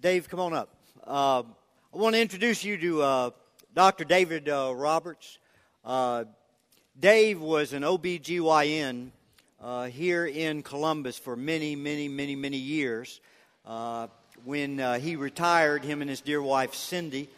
Dave, 0.00 0.28
come 0.28 0.38
on 0.38 0.52
up. 0.52 0.68
Uh, 1.04 1.42
I 1.92 1.96
want 1.96 2.14
to 2.14 2.20
introduce 2.20 2.62
you 2.62 2.76
to 2.76 3.02
uh, 3.02 3.30
Dr. 3.74 4.04
David 4.04 4.48
uh, 4.48 4.72
Roberts. 4.72 5.38
Uh, 5.84 6.22
Dave 7.00 7.40
was 7.40 7.72
an 7.72 7.82
OBGYN 7.82 9.10
uh, 9.60 9.86
here 9.86 10.24
in 10.24 10.62
Columbus 10.62 11.18
for 11.18 11.34
many, 11.34 11.74
many, 11.74 12.06
many, 12.06 12.36
many 12.36 12.58
years. 12.58 13.20
Uh, 13.66 14.06
when 14.44 14.78
he 15.00 15.16
retired, 15.16 15.84
him 15.84 16.00
and 16.00 16.08
his 16.08 16.20
dear 16.20 16.40
wife 16.40 16.74
Cindy 16.76 17.28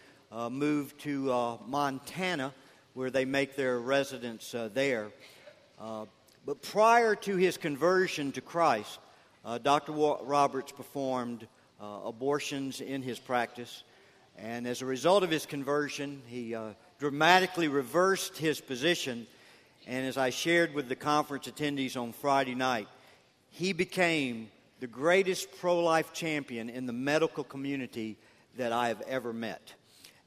moved 0.50 1.00
to 1.00 1.58
Montana, 1.66 2.52
where 2.92 3.08
they 3.08 3.24
make 3.24 3.56
their 3.56 3.78
residence 3.78 4.54
there. 4.74 5.08
but 5.78 6.60
prior 6.60 7.14
to 7.14 7.36
his 7.36 7.56
conversion 7.56 8.32
to 8.32 8.42
Christ, 8.42 8.98
Dr. 9.62 9.92
Roberts 9.92 10.72
performed 10.72 11.48
uh, 11.80 12.00
abortions 12.04 12.80
in 12.80 13.02
his 13.02 13.18
practice. 13.18 13.84
And 14.36 14.66
as 14.66 14.82
a 14.82 14.86
result 14.86 15.22
of 15.22 15.30
his 15.30 15.46
conversion, 15.46 16.22
he 16.26 16.54
uh, 16.54 16.70
dramatically 16.98 17.68
reversed 17.68 18.36
his 18.36 18.60
position. 18.60 19.26
And 19.86 20.06
as 20.06 20.16
I 20.16 20.30
shared 20.30 20.74
with 20.74 20.88
the 20.88 20.96
conference 20.96 21.46
attendees 21.46 21.96
on 21.96 22.12
Friday 22.12 22.54
night, 22.54 22.88
he 23.50 23.72
became 23.72 24.50
the 24.80 24.86
greatest 24.86 25.48
pro 25.58 25.80
life 25.80 26.12
champion 26.12 26.70
in 26.70 26.86
the 26.86 26.92
medical 26.92 27.44
community 27.44 28.16
that 28.56 28.72
I 28.72 28.88
have 28.88 29.02
ever 29.02 29.32
met. 29.32 29.74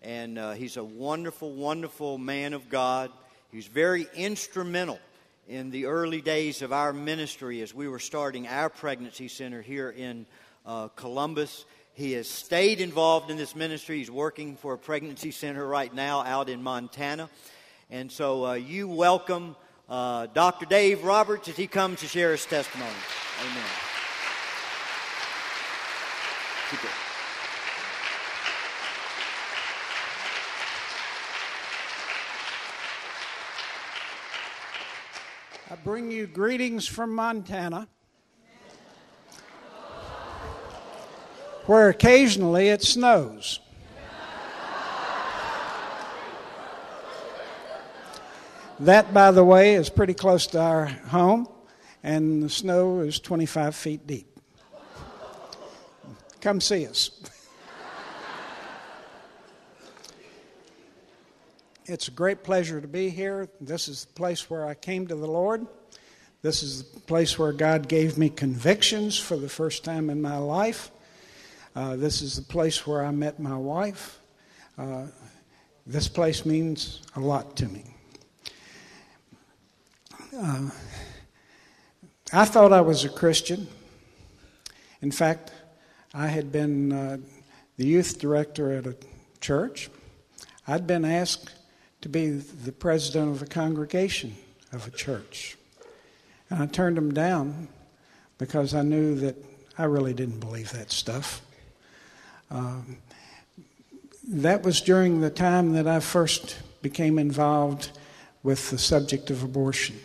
And 0.02 0.38
uh, 0.38 0.52
he's 0.52 0.78
a 0.78 0.84
wonderful, 0.84 1.54
wonderful 1.54 2.18
man 2.18 2.54
of 2.54 2.70
God. 2.70 3.12
He's 3.52 3.68
very 3.68 4.08
instrumental 4.16 5.00
in 5.48 5.72
the 5.72 5.86
early 5.86 6.22
days 6.22 6.62
of 6.62 6.72
our 6.72 6.94
ministry 6.94 7.62
as 7.62 7.74
we 7.74 7.88
were 7.88 8.00
starting 8.00 8.48
our 8.48 8.70
pregnancy 8.70 9.28
center 9.28 9.62
here 9.62 9.90
in 9.90 10.26
uh, 10.66 10.88
Columbus. 10.90 11.66
He 11.94 12.14
has 12.14 12.28
stayed 12.28 12.82
involved 12.82 13.30
in 13.30 13.38
this 13.38 13.56
ministry. 13.56 13.98
He's 14.00 14.10
working 14.10 14.56
for 14.56 14.74
a 14.74 14.78
pregnancy 14.78 15.32
center 15.32 15.66
right 15.66 15.94
now 15.94 16.22
out 16.22 16.50
in 16.50 16.64
Montana. 16.64 17.30
And 17.90 18.12
so 18.12 18.46
uh, 18.46 18.54
you 18.54 18.88
welcome 18.88 19.56
uh, 19.88 20.28
Dr. 20.34 20.66
Dave 20.66 21.04
Roberts 21.04 21.48
as 21.50 21.56
he 21.56 21.68
comes 21.68 22.00
to 22.00 22.08
share 22.08 22.32
his 22.32 22.46
testimony. 22.46 22.90
Amen. 23.42 23.64
I 35.70 35.76
bring 35.84 36.12
you 36.12 36.28
greetings 36.28 36.88
from 36.88 37.16
Montana. 37.16 37.88
Where 41.66 41.90
occasionally 41.90 42.70
it 42.70 42.84
snows. 42.84 43.60
That, 48.80 49.14
by 49.14 49.32
the 49.32 49.44
way, 49.46 49.76
is 49.76 49.90
pretty 49.90 50.14
close 50.14 50.48
to 50.48 50.60
our 50.60 50.88
home, 50.88 51.48
and 52.04 52.44
the 52.44 52.50
snow 52.50 53.00
is 53.00 53.20
25 53.20 53.76
feet 53.76 54.06
deep. 54.06 54.28
Come 56.42 56.60
see 56.60 56.86
us. 56.88 57.12
it's 61.86 62.08
a 62.10 62.12
great 62.12 62.44
pleasure 62.44 62.82
to 62.82 62.88
be 62.88 63.10
here. 63.10 63.48
This 63.62 63.88
is 63.88 64.06
the 64.06 64.14
place 64.14 64.50
where 64.50 64.66
I 64.66 64.74
came 64.74 65.08
to 65.08 65.16
the 65.16 65.28
Lord. 65.28 65.66
This 66.42 66.62
is 66.64 66.84
the 66.84 67.00
place 67.00 67.40
where 67.40 67.54
God 67.54 67.88
gave 67.88 68.18
me 68.18 68.30
convictions 68.30 69.18
for 69.18 69.38
the 69.38 69.48
first 69.48 69.86
time 69.86 70.10
in 70.10 70.22
my 70.22 70.38
life. 70.38 70.92
Uh, 71.76 71.96
this 71.96 72.22
is 72.22 72.36
the 72.36 72.42
place 72.44 72.86
where 72.86 73.04
I 73.04 73.10
met 73.10 73.40
my 73.40 73.58
wife. 73.58 74.20
Uh, 74.78 75.08
this 75.88 76.08
place 76.08 76.46
means 76.46 77.02
a 77.16 77.20
lot 77.20 77.56
to 77.58 77.66
me. 77.66 77.84
Uh, 80.38 80.70
I 82.32 82.46
thought 82.46 82.72
I 82.72 82.82
was 82.82 83.06
a 83.06 83.10
Christian. 83.10 83.68
In 85.02 85.12
fact, 85.12 85.52
I 86.14 86.28
had 86.28 86.52
been 86.52 86.94
uh, 86.94 87.18
the 87.78 87.88
youth 87.88 88.20
director 88.20 88.72
at 88.72 88.86
a 88.86 88.96
church. 89.42 89.90
I'd 90.68 90.86
been 90.86 91.06
asked 91.06 91.56
to 92.02 92.10
be 92.10 92.30
the 92.30 92.72
president 92.72 93.36
of 93.36 93.42
a 93.42 93.48
congregation 93.48 94.36
of 94.72 94.88
a 94.88 94.92
church. 94.92 95.58
And 96.52 96.62
I 96.62 96.68
turned 96.68 96.98
them 96.98 97.14
down 97.16 97.68
because 98.38 98.76
I 98.76 98.84
knew 98.84 99.16
that 99.16 99.36
I 99.76 99.86
really 99.86 100.14
didn't 100.14 100.40
believe 100.40 100.72
that 100.74 100.92
stuff. 100.92 101.42
Um, 102.52 102.98
that 104.28 104.64
was 104.64 104.82
during 104.82 105.22
the 105.22 105.30
time 105.30 105.74
that 105.74 105.88
I 105.88 106.00
first 106.00 106.58
became 106.82 107.20
involved 107.20 107.92
with 108.44 108.70
the 108.70 108.78
subject 108.78 109.30
of 109.30 109.44
abortion. 109.44 109.98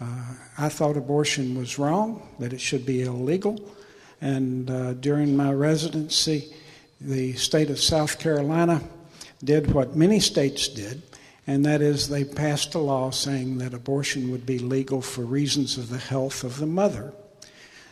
Uh, 0.00 0.34
I 0.56 0.68
thought 0.68 0.96
abortion 0.96 1.58
was 1.58 1.78
wrong, 1.78 2.26
that 2.38 2.52
it 2.52 2.60
should 2.60 2.86
be 2.86 3.02
illegal. 3.02 3.58
And 4.20 4.70
uh, 4.70 4.94
during 4.94 5.36
my 5.36 5.52
residency, 5.52 6.54
the 7.00 7.34
state 7.34 7.70
of 7.70 7.80
South 7.80 8.18
Carolina 8.18 8.82
did 9.42 9.72
what 9.72 9.96
many 9.96 10.20
states 10.20 10.68
did, 10.68 11.02
and 11.46 11.64
that 11.64 11.80
is 11.80 12.08
they 12.08 12.24
passed 12.24 12.74
a 12.74 12.78
law 12.78 13.10
saying 13.10 13.58
that 13.58 13.74
abortion 13.74 14.30
would 14.30 14.44
be 14.44 14.58
legal 14.58 15.00
for 15.00 15.22
reasons 15.22 15.78
of 15.78 15.88
the 15.88 15.98
health 15.98 16.42
of 16.42 16.58
the 16.58 16.66
mother. 16.66 17.12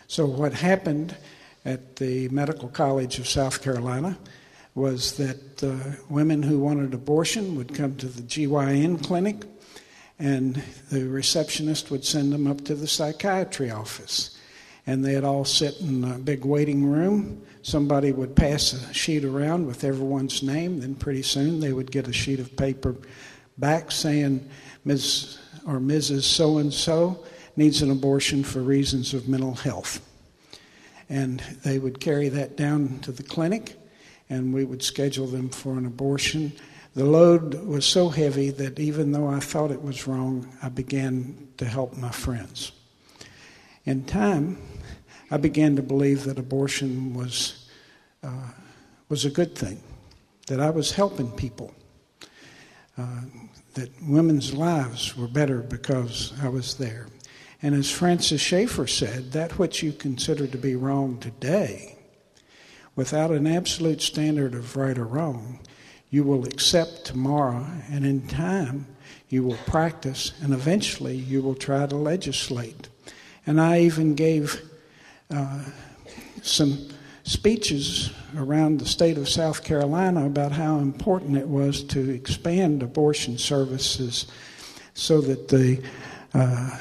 So, 0.08 0.26
what 0.26 0.52
happened 0.52 1.16
at 1.66 1.96
the 1.96 2.28
Medical 2.28 2.68
College 2.68 3.18
of 3.18 3.28
South 3.28 3.60
Carolina 3.60 4.16
was 4.76 5.16
that 5.16 5.64
uh, 5.64 6.00
women 6.08 6.42
who 6.42 6.60
wanted 6.60 6.94
abortion 6.94 7.56
would 7.56 7.74
come 7.74 7.96
to 7.96 8.06
the 8.06 8.22
GYN 8.22 9.04
clinic, 9.04 9.44
and 10.18 10.62
the 10.92 11.04
receptionist 11.08 11.90
would 11.90 12.04
send 12.04 12.32
them 12.32 12.46
up 12.46 12.62
to 12.64 12.74
the 12.76 12.86
psychiatry 12.86 13.70
office. 13.70 14.38
And 14.86 15.04
they'd 15.04 15.24
all 15.24 15.44
sit 15.44 15.80
in 15.80 16.04
a 16.04 16.18
big 16.18 16.44
waiting 16.44 16.88
room. 16.88 17.44
Somebody 17.62 18.12
would 18.12 18.36
pass 18.36 18.72
a 18.72 18.94
sheet 18.94 19.24
around 19.24 19.66
with 19.66 19.82
everyone's 19.82 20.44
name. 20.44 20.78
Then, 20.78 20.94
pretty 20.94 21.22
soon, 21.22 21.58
they 21.58 21.72
would 21.72 21.90
get 21.90 22.06
a 22.06 22.12
sheet 22.12 22.38
of 22.38 22.56
paper 22.56 22.94
back 23.58 23.90
saying, 23.90 24.48
Ms. 24.84 25.38
or 25.66 25.80
Mrs. 25.80 26.22
So 26.22 26.58
and 26.58 26.72
so 26.72 27.24
needs 27.56 27.82
an 27.82 27.90
abortion 27.90 28.44
for 28.44 28.60
reasons 28.60 29.12
of 29.12 29.26
mental 29.26 29.54
health 29.54 30.05
and 31.08 31.40
they 31.64 31.78
would 31.78 32.00
carry 32.00 32.28
that 32.30 32.56
down 32.56 32.98
to 33.00 33.12
the 33.12 33.22
clinic, 33.22 33.76
and 34.28 34.52
we 34.52 34.64
would 34.64 34.82
schedule 34.82 35.26
them 35.26 35.48
for 35.48 35.78
an 35.78 35.86
abortion. 35.86 36.52
The 36.94 37.04
load 37.04 37.54
was 37.66 37.84
so 37.84 38.08
heavy 38.08 38.50
that 38.50 38.78
even 38.78 39.12
though 39.12 39.28
I 39.28 39.40
thought 39.40 39.70
it 39.70 39.82
was 39.82 40.06
wrong, 40.06 40.48
I 40.62 40.68
began 40.68 41.48
to 41.58 41.64
help 41.64 41.96
my 41.96 42.10
friends. 42.10 42.72
In 43.84 44.04
time, 44.04 44.58
I 45.30 45.36
began 45.36 45.76
to 45.76 45.82
believe 45.82 46.24
that 46.24 46.38
abortion 46.38 47.14
was, 47.14 47.68
uh, 48.22 48.50
was 49.08 49.24
a 49.24 49.30
good 49.30 49.54
thing, 49.54 49.80
that 50.46 50.60
I 50.60 50.70
was 50.70 50.92
helping 50.92 51.30
people, 51.32 51.72
uh, 52.96 53.20
that 53.74 53.90
women's 54.02 54.54
lives 54.54 55.16
were 55.16 55.28
better 55.28 55.58
because 55.58 56.32
I 56.42 56.48
was 56.48 56.74
there. 56.76 57.06
And 57.62 57.74
as 57.74 57.90
Francis 57.90 58.40
Schaeffer 58.40 58.86
said, 58.86 59.32
that 59.32 59.58
which 59.58 59.82
you 59.82 59.92
consider 59.92 60.46
to 60.46 60.58
be 60.58 60.76
wrong 60.76 61.18
today, 61.18 61.98
without 62.94 63.30
an 63.30 63.46
absolute 63.46 64.02
standard 64.02 64.54
of 64.54 64.76
right 64.76 64.98
or 64.98 65.06
wrong, 65.06 65.60
you 66.10 66.22
will 66.22 66.44
accept 66.44 67.04
tomorrow, 67.04 67.66
and 67.90 68.04
in 68.04 68.26
time, 68.28 68.86
you 69.28 69.42
will 69.42 69.58
practice, 69.66 70.32
and 70.42 70.52
eventually, 70.52 71.16
you 71.16 71.42
will 71.42 71.54
try 71.54 71.86
to 71.86 71.96
legislate. 71.96 72.88
And 73.46 73.60
I 73.60 73.80
even 73.80 74.14
gave 74.14 74.62
uh, 75.30 75.64
some 76.42 76.88
speeches 77.24 78.12
around 78.36 78.78
the 78.78 78.86
state 78.86 79.18
of 79.18 79.28
South 79.28 79.64
Carolina 79.64 80.26
about 80.26 80.52
how 80.52 80.78
important 80.78 81.36
it 81.36 81.48
was 81.48 81.82
to 81.84 82.10
expand 82.10 82.82
abortion 82.82 83.36
services 83.36 84.26
so 84.94 85.20
that 85.20 85.48
the 85.48 85.82
uh, 86.34 86.78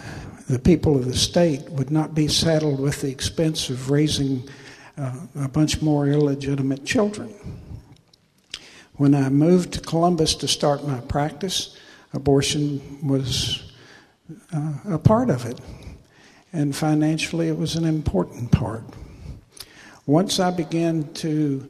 the 0.48 0.60
people 0.60 0.96
of 0.96 1.06
the 1.06 1.16
state 1.16 1.70
would 1.72 1.90
not 1.90 2.14
be 2.14 2.28
saddled 2.28 2.80
with 2.80 3.02
the 3.02 3.10
expense 3.10 3.70
of 3.70 3.90
raising 3.90 4.48
uh, 4.98 5.14
a 5.42 5.48
bunch 5.48 5.82
more 5.82 6.08
illegitimate 6.08 6.86
children. 6.86 7.34
When 8.96 9.16
I 9.16 9.30
moved 9.30 9.74
to 9.74 9.82
Columbus 9.82 10.36
to 10.36 10.48
start 10.48 10.88
my 10.88 11.00
practice, 11.02 11.78
abortion 12.14 13.06
was 13.06 13.74
uh, 14.54 14.74
a 14.92 15.00
part 15.00 15.30
of 15.30 15.46
it, 15.46 15.60
and 16.54 16.76
financially, 16.76 17.50
it 17.50 17.58
was 17.58 17.76
an 17.76 17.86
important 17.86 18.52
part. 18.52 18.84
Once 20.06 20.40
I 20.40 20.52
began 20.52 21.12
to 21.16 21.68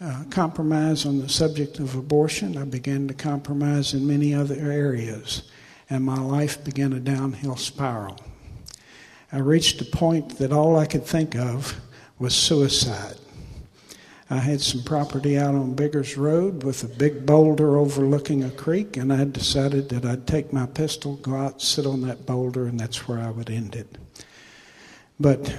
uh, 0.00 0.24
compromise 0.30 1.04
on 1.04 1.18
the 1.18 1.28
subject 1.28 1.80
of 1.80 1.96
abortion, 1.96 2.56
I 2.56 2.64
began 2.64 3.08
to 3.08 3.14
compromise 3.14 3.92
in 3.92 4.06
many 4.06 4.32
other 4.32 4.54
areas 4.54 5.42
and 5.90 6.04
my 6.04 6.18
life 6.18 6.64
began 6.64 6.92
a 6.92 7.00
downhill 7.00 7.56
spiral. 7.56 8.18
I 9.32 9.38
reached 9.38 9.80
a 9.80 9.84
point 9.84 10.38
that 10.38 10.52
all 10.52 10.78
I 10.78 10.86
could 10.86 11.04
think 11.04 11.34
of 11.34 11.80
was 12.18 12.34
suicide. 12.34 13.16
I 14.30 14.38
had 14.38 14.60
some 14.60 14.82
property 14.82 15.36
out 15.36 15.54
on 15.54 15.74
Biggers 15.74 16.16
Road 16.16 16.62
with 16.62 16.82
a 16.82 16.88
big 16.88 17.26
boulder 17.26 17.76
overlooking 17.76 18.42
a 18.42 18.50
creek, 18.50 18.96
and 18.96 19.12
I 19.12 19.24
decided 19.24 19.90
that 19.90 20.04
I'd 20.04 20.26
take 20.26 20.52
my 20.52 20.66
pistol, 20.66 21.16
go 21.16 21.34
out, 21.34 21.60
sit 21.60 21.84
on 21.84 22.00
that 22.02 22.24
boulder, 22.24 22.66
and 22.66 22.80
that's 22.80 23.06
where 23.06 23.18
I 23.18 23.30
would 23.30 23.50
end 23.50 23.74
it. 23.74 23.98
But 25.20 25.58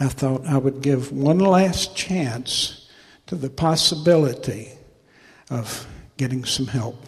I 0.00 0.08
thought 0.08 0.46
I 0.46 0.58
would 0.58 0.82
give 0.82 1.12
one 1.12 1.38
last 1.38 1.96
chance 1.96 2.90
to 3.26 3.36
the 3.36 3.50
possibility 3.50 4.72
of 5.48 5.86
getting 6.16 6.44
some 6.44 6.66
help. 6.66 7.06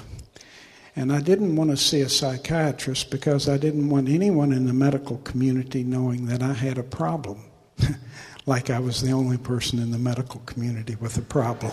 And 0.98 1.12
I 1.12 1.20
didn't 1.20 1.54
want 1.56 1.70
to 1.70 1.76
see 1.76 2.00
a 2.00 2.08
psychiatrist 2.08 3.10
because 3.10 3.50
I 3.50 3.58
didn't 3.58 3.90
want 3.90 4.08
anyone 4.08 4.50
in 4.50 4.66
the 4.66 4.72
medical 4.72 5.18
community 5.18 5.84
knowing 5.84 6.24
that 6.26 6.42
I 6.42 6.54
had 6.54 6.78
a 6.78 6.82
problem, 6.82 7.44
like 8.46 8.70
I 8.70 8.78
was 8.78 9.02
the 9.02 9.12
only 9.12 9.36
person 9.36 9.78
in 9.78 9.90
the 9.90 9.98
medical 9.98 10.40
community 10.40 10.96
with 10.98 11.18
a 11.18 11.22
problem. 11.22 11.72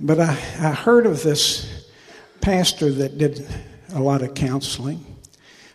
but 0.00 0.20
I, 0.20 0.30
I 0.30 0.72
heard 0.72 1.06
of 1.06 1.24
this 1.24 1.88
pastor 2.40 2.92
that 2.92 3.18
did 3.18 3.44
a 3.92 4.00
lot 4.00 4.22
of 4.22 4.34
counseling. 4.34 5.04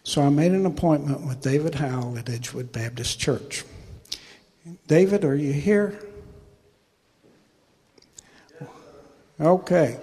So 0.03 0.21
I 0.21 0.29
made 0.29 0.53
an 0.53 0.65
appointment 0.65 1.27
with 1.27 1.41
David 1.41 1.75
Howell 1.75 2.17
at 2.17 2.29
Edgewood 2.29 2.71
Baptist 2.71 3.19
Church. 3.19 3.65
David, 4.87 5.25
are 5.25 5.35
you 5.35 5.51
here? 5.51 5.99
Okay. 9.37 9.99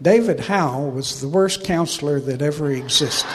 David 0.00 0.40
Howell 0.40 0.90
was 0.90 1.20
the 1.20 1.28
worst 1.28 1.64
counselor 1.64 2.20
that 2.20 2.42
ever 2.42 2.70
existed. 2.70 3.30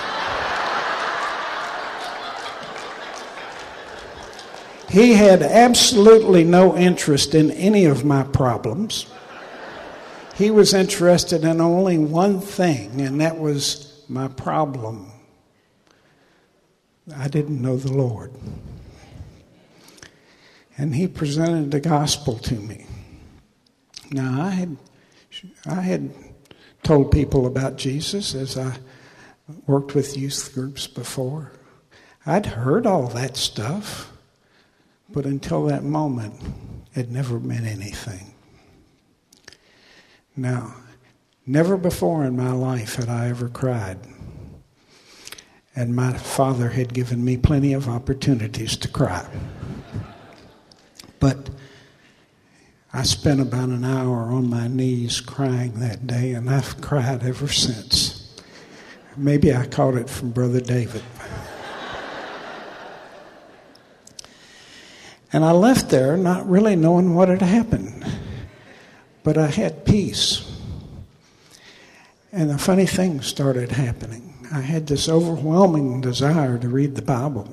He 4.89 5.13
had 5.13 5.41
absolutely 5.41 6.43
no 6.43 6.75
interest 6.75 7.33
in 7.33 7.49
any 7.51 7.85
of 7.85 8.03
my 8.03 8.23
problems. 8.23 9.05
He 10.35 10.51
was 10.51 10.73
interested 10.73 11.45
in 11.45 11.61
only 11.61 11.97
one 11.97 12.41
thing, 12.41 12.99
and 12.99 13.21
that 13.21 13.39
was 13.39 14.03
my 14.09 14.27
problem. 14.27 15.09
I 17.15 17.29
didn't 17.29 17.61
know 17.61 17.77
the 17.77 17.93
Lord. 17.93 18.33
And 20.77 20.93
he 20.95 21.07
presented 21.07 21.71
the 21.71 21.79
gospel 21.79 22.37
to 22.39 22.55
me. 22.55 22.85
Now, 24.11 24.41
I 24.41 24.49
had, 24.49 24.77
I 25.65 25.81
had 25.81 26.13
told 26.83 27.11
people 27.11 27.45
about 27.45 27.77
Jesus 27.77 28.33
as 28.35 28.57
I 28.57 28.77
worked 29.67 29.95
with 29.95 30.17
youth 30.17 30.51
groups 30.53 30.87
before. 30.87 31.51
I'd 32.25 32.45
heard 32.45 32.85
all 32.85 33.07
that 33.09 33.37
stuff, 33.37 34.11
but 35.09 35.25
until 35.25 35.65
that 35.65 35.83
moment, 35.83 36.35
it 36.93 37.09
never 37.09 37.39
meant 37.39 37.65
anything. 37.65 38.33
Now, 40.35 40.75
never 41.45 41.77
before 41.77 42.23
in 42.25 42.35
my 42.35 42.51
life 42.51 42.95
had 42.95 43.09
I 43.09 43.29
ever 43.29 43.49
cried. 43.49 43.99
And 45.75 45.95
my 45.95 46.17
father 46.17 46.69
had 46.69 46.93
given 46.93 47.23
me 47.23 47.37
plenty 47.37 47.73
of 47.73 47.87
opportunities 47.87 48.75
to 48.77 48.87
cry. 48.87 49.25
But 51.19 51.49
I 52.93 53.03
spent 53.03 53.39
about 53.39 53.69
an 53.69 53.85
hour 53.85 54.23
on 54.31 54.49
my 54.49 54.67
knees 54.67 55.21
crying 55.21 55.79
that 55.79 56.07
day, 56.07 56.33
and 56.33 56.49
I've 56.49 56.81
cried 56.81 57.23
ever 57.23 57.47
since. 57.47 58.35
Maybe 59.15 59.55
I 59.55 59.65
caught 59.65 59.95
it 59.95 60.09
from 60.09 60.31
Brother 60.31 60.59
David. 60.59 61.03
and 65.31 65.45
I 65.45 65.51
left 65.51 65.89
there 65.89 66.17
not 66.17 66.49
really 66.49 66.75
knowing 66.75 67.15
what 67.15 67.29
had 67.29 67.41
happened, 67.41 68.05
but 69.23 69.37
I 69.37 69.47
had 69.47 69.85
peace. 69.85 70.45
And 72.33 72.49
the 72.49 72.57
funny 72.57 72.85
thing 72.85 73.21
started 73.21 73.71
happening. 73.71 74.33
I 74.51 74.59
had 74.59 74.87
this 74.87 75.07
overwhelming 75.07 76.01
desire 76.01 76.57
to 76.57 76.67
read 76.67 76.95
the 76.95 77.01
Bible. 77.01 77.47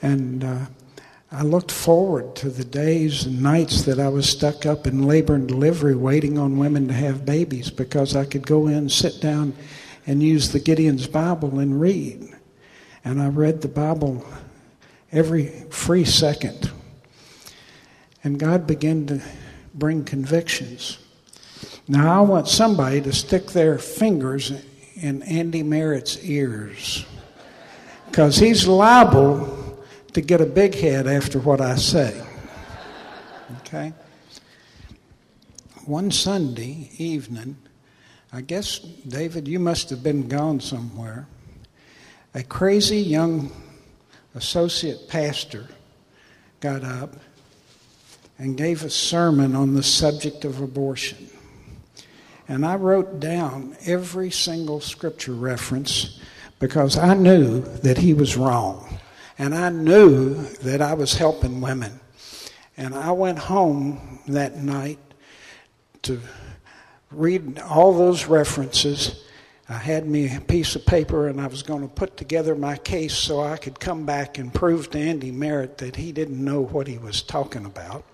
And 0.00 0.42
uh, 0.42 0.66
I 1.32 1.42
looked 1.42 1.72
forward 1.72 2.36
to 2.36 2.50
the 2.50 2.64
days 2.64 3.26
and 3.26 3.42
nights 3.42 3.82
that 3.82 3.98
I 3.98 4.08
was 4.08 4.28
stuck 4.28 4.64
up 4.64 4.86
in 4.86 5.06
labor 5.06 5.34
and 5.34 5.48
delivery 5.48 5.96
waiting 5.96 6.38
on 6.38 6.58
women 6.58 6.86
to 6.88 6.94
have 6.94 7.26
babies 7.26 7.68
because 7.68 8.14
I 8.14 8.24
could 8.24 8.46
go 8.46 8.68
in, 8.68 8.88
sit 8.88 9.20
down, 9.20 9.52
and 10.06 10.22
use 10.22 10.52
the 10.52 10.60
Gideon's 10.60 11.08
Bible 11.08 11.58
and 11.58 11.80
read. 11.80 12.32
And 13.04 13.20
I 13.20 13.28
read 13.28 13.60
the 13.60 13.68
Bible 13.68 14.24
every 15.10 15.48
free 15.70 16.04
second. 16.04 16.70
And 18.22 18.38
God 18.38 18.66
began 18.66 19.06
to 19.06 19.20
bring 19.74 20.04
convictions. 20.04 20.98
Now, 21.88 22.20
I 22.20 22.24
want 22.24 22.48
somebody 22.48 23.00
to 23.00 23.12
stick 23.12 23.48
their 23.48 23.78
fingers 23.78 24.52
in 24.94 25.22
Andy 25.24 25.62
Merritt's 25.62 26.24
ears 26.24 27.04
because 28.06 28.36
he's 28.36 28.66
liable 28.66 29.65
to 30.16 30.22
get 30.22 30.40
a 30.40 30.46
big 30.46 30.74
head 30.74 31.06
after 31.06 31.38
what 31.38 31.60
I 31.60 31.76
say. 31.76 32.18
Okay? 33.58 33.92
One 35.84 36.10
Sunday 36.10 36.88
evening, 36.96 37.58
I 38.32 38.40
guess, 38.40 38.78
David, 38.78 39.46
you 39.46 39.58
must 39.58 39.90
have 39.90 40.02
been 40.02 40.26
gone 40.26 40.58
somewhere. 40.58 41.26
A 42.34 42.42
crazy 42.42 42.96
young 42.96 43.52
associate 44.34 45.06
pastor 45.06 45.68
got 46.60 46.82
up 46.82 47.16
and 48.38 48.56
gave 48.56 48.84
a 48.84 48.90
sermon 48.90 49.54
on 49.54 49.74
the 49.74 49.82
subject 49.82 50.46
of 50.46 50.62
abortion. 50.62 51.28
And 52.48 52.64
I 52.64 52.76
wrote 52.76 53.20
down 53.20 53.76
every 53.84 54.30
single 54.30 54.80
scripture 54.80 55.34
reference 55.34 56.22
because 56.58 56.96
I 56.96 57.12
knew 57.12 57.60
that 57.60 57.98
he 57.98 58.14
was 58.14 58.38
wrong. 58.38 58.95
And 59.38 59.54
I 59.54 59.68
knew 59.68 60.34
that 60.62 60.80
I 60.80 60.94
was 60.94 61.14
helping 61.14 61.60
women. 61.60 62.00
And 62.76 62.94
I 62.94 63.10
went 63.12 63.38
home 63.38 64.20
that 64.28 64.56
night 64.56 64.98
to 66.02 66.20
read 67.10 67.58
all 67.60 67.92
those 67.92 68.26
references. 68.26 69.24
I 69.68 69.74
had 69.74 70.06
me 70.06 70.34
a 70.34 70.40
piece 70.40 70.76
of 70.76 70.86
paper 70.86 71.28
and 71.28 71.40
I 71.40 71.46
was 71.46 71.62
going 71.62 71.82
to 71.82 71.92
put 71.92 72.16
together 72.16 72.54
my 72.54 72.76
case 72.76 73.14
so 73.14 73.40
I 73.40 73.56
could 73.56 73.80
come 73.80 74.06
back 74.06 74.38
and 74.38 74.52
prove 74.52 74.90
to 74.90 74.98
Andy 74.98 75.30
Merritt 75.30 75.78
that 75.78 75.96
he 75.96 76.12
didn't 76.12 76.42
know 76.42 76.62
what 76.62 76.86
he 76.86 76.98
was 76.98 77.22
talking 77.22 77.64
about. 77.64 78.04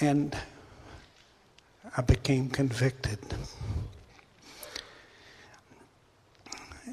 And 0.00 0.36
I 1.96 2.02
became 2.02 2.48
convicted. 2.48 3.18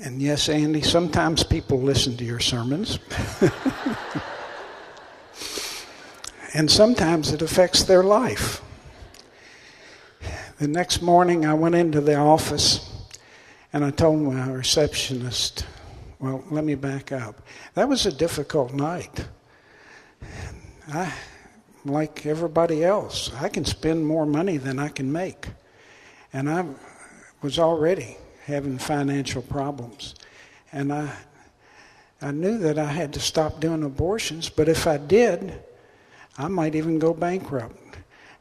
And 0.04 0.20
yes, 0.20 0.50
Andy, 0.50 0.82
sometimes 0.82 1.44
people 1.44 1.80
listen 1.80 2.18
to 2.18 2.26
your 2.26 2.40
sermons. 2.40 2.98
and 6.56 6.72
sometimes 6.72 7.32
it 7.32 7.44
affects 7.44 7.84
their 7.84 8.02
life. 8.02 8.64
The 10.58 10.68
next 10.68 11.04
morning, 11.04 11.46
I 11.46 11.54
went 11.54 11.76
into 11.76 12.02
the 12.02 12.16
office 12.16 12.90
and 13.74 13.86
I 13.86 13.92
told 13.92 14.22
my 14.22 14.50
receptionist, 14.50 15.68
well, 16.20 16.44
let 16.50 16.64
me 16.64 16.74
back 16.74 17.12
up. 17.12 17.46
That 17.76 17.88
was 17.88 18.08
a 18.08 18.12
difficult 18.12 18.74
night. 18.74 19.28
I, 20.88 21.14
like 21.86 22.26
everybody 22.26 22.84
else, 22.84 23.32
I 23.36 23.50
can 23.50 23.66
spend 23.66 24.08
more 24.08 24.26
money 24.26 24.58
than 24.58 24.80
I 24.80 24.88
can 24.90 25.12
make. 25.12 25.48
And 26.34 26.50
I 26.50 26.66
was 27.44 27.60
already 27.60 28.18
having 28.46 28.78
financial 28.78 29.42
problems. 29.42 30.16
And 30.72 30.92
I, 30.92 31.14
I 32.22 32.32
knew 32.32 32.58
that 32.60 32.78
I 32.78 32.86
had 32.86 33.14
to 33.14 33.20
stop 33.20 33.60
doing 33.60 33.84
abortions, 33.84 34.50
but 34.50 34.70
if 34.70 34.88
I 34.88 34.98
did, 34.98 35.62
I 36.38 36.48
might 36.48 36.76
even 36.76 37.00
go 37.00 37.14
bankrupt. 37.14 37.78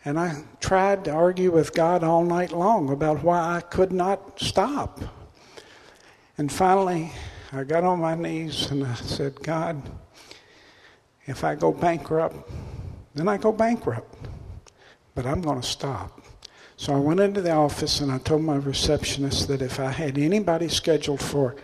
And 0.05 0.19
I 0.19 0.43
tried 0.61 1.05
to 1.05 1.11
argue 1.11 1.51
with 1.51 1.75
God 1.75 2.03
all 2.03 2.25
night 2.25 2.53
long 2.53 2.91
about 2.91 3.23
why 3.23 3.57
I 3.57 3.61
could 3.61 3.93
not 3.93 4.41
stop. 4.41 5.01
And 6.39 6.51
finally, 6.51 7.13
I 7.53 7.65
got 7.65 7.85
on 7.85 8.01
my 8.01 8.15
knees 8.15 8.71
and 8.71 8.87
I 8.87 8.95
said, 8.95 9.43
God, 9.43 9.83
if 11.27 11.45
I 11.45 11.55
go 11.55 11.73
bankrupt, 11.73 12.51
then 13.15 13.29
I 13.29 13.37
go 13.37 13.53
bankrupt. 13.53 14.15
But 15.15 15.27
I'm 15.27 15.43
going 15.43 15.61
to 15.61 15.67
stop. 15.67 16.20
So 16.81 16.95
I 16.95 16.99
went 16.99 17.21
into 17.21 17.43
the 17.43 17.53
office 17.53 18.01
and 18.01 18.11
I 18.11 18.17
told 18.17 18.41
my 18.41 18.57
receptionist 18.57 19.49
that 19.49 19.61
if 19.61 19.79
I 19.79 19.91
had 19.91 20.17
anybody 20.17 20.67
scheduled 20.69 21.21
for 21.21 21.55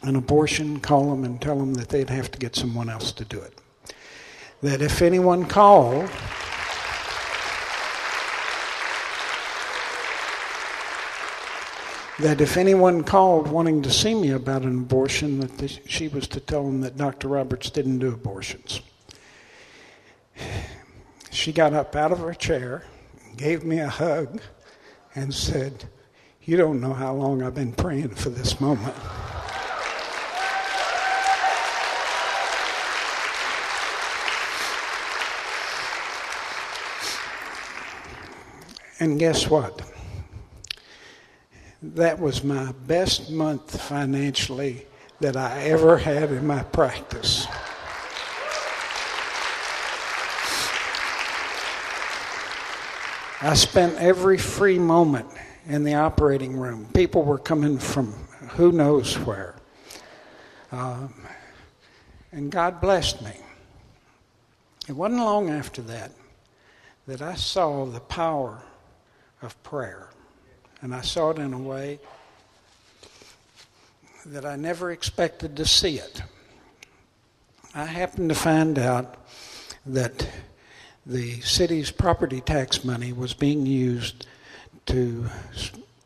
an 0.00 0.16
abortion, 0.16 0.80
call 0.80 1.10
them 1.10 1.24
and 1.24 1.38
tell 1.38 1.58
them 1.58 1.74
that 1.74 1.90
they'd 1.90 2.08
have 2.08 2.30
to 2.30 2.38
get 2.38 2.56
someone 2.56 2.88
else 2.88 3.12
to 3.12 3.24
do 3.26 3.38
it. 3.38 3.52
That 4.62 4.80
if 4.80 5.02
anyone 5.02 5.44
called, 5.44 6.08
that 12.20 12.40
if 12.40 12.56
anyone 12.56 13.04
called 13.04 13.48
wanting 13.48 13.82
to 13.82 13.90
see 13.90 14.14
me 14.14 14.30
about 14.30 14.62
an 14.62 14.78
abortion, 14.78 15.40
that 15.40 15.80
she 15.86 16.08
was 16.08 16.26
to 16.28 16.40
tell 16.40 16.64
them 16.64 16.80
that 16.80 16.96
Dr. 16.96 17.28
Roberts 17.28 17.68
didn't 17.68 17.98
do 17.98 18.14
abortions. 18.14 18.80
she 21.30 21.52
got 21.52 21.74
up 21.74 21.94
out 21.94 22.10
of 22.10 22.20
her 22.20 22.32
chair, 22.32 22.84
gave 23.36 23.64
me 23.64 23.80
a 23.80 23.88
hug, 23.88 24.40
and 25.14 25.32
said, 25.32 25.84
You 26.42 26.56
don't 26.56 26.80
know 26.80 26.92
how 26.92 27.14
long 27.14 27.42
I've 27.42 27.54
been 27.54 27.72
praying 27.72 28.14
for 28.14 28.30
this 28.30 28.60
moment. 28.60 28.94
And 39.00 39.18
guess 39.18 39.50
what? 39.50 39.82
That 41.82 42.18
was 42.18 42.42
my 42.42 42.72
best 42.86 43.30
month 43.30 43.80
financially 43.80 44.86
that 45.20 45.36
I 45.36 45.64
ever 45.64 45.98
had 45.98 46.30
in 46.30 46.46
my 46.46 46.62
practice. 46.62 47.46
I 53.44 53.52
spent 53.52 53.98
every 53.98 54.38
free 54.38 54.78
moment 54.78 55.28
in 55.66 55.84
the 55.84 55.96
operating 55.96 56.56
room. 56.56 56.88
People 56.94 57.24
were 57.24 57.36
coming 57.36 57.78
from 57.78 58.12
who 58.52 58.72
knows 58.72 59.18
where. 59.18 59.54
Um, 60.72 61.12
and 62.32 62.50
God 62.50 62.80
blessed 62.80 63.20
me. 63.20 63.32
It 64.88 64.92
wasn't 64.92 65.20
long 65.20 65.50
after 65.50 65.82
that 65.82 66.12
that 67.06 67.20
I 67.20 67.34
saw 67.34 67.84
the 67.84 68.00
power 68.00 68.62
of 69.42 69.62
prayer. 69.62 70.08
And 70.80 70.94
I 70.94 71.02
saw 71.02 71.28
it 71.28 71.38
in 71.38 71.52
a 71.52 71.58
way 71.58 71.98
that 74.24 74.46
I 74.46 74.56
never 74.56 74.90
expected 74.90 75.54
to 75.58 75.66
see 75.66 75.98
it. 75.98 76.22
I 77.74 77.84
happened 77.84 78.30
to 78.30 78.34
find 78.34 78.78
out 78.78 79.16
that 79.84 80.26
the 81.06 81.40
city's 81.40 81.90
property 81.90 82.40
tax 82.40 82.84
money 82.84 83.12
was 83.12 83.34
being 83.34 83.66
used 83.66 84.26
to 84.86 85.26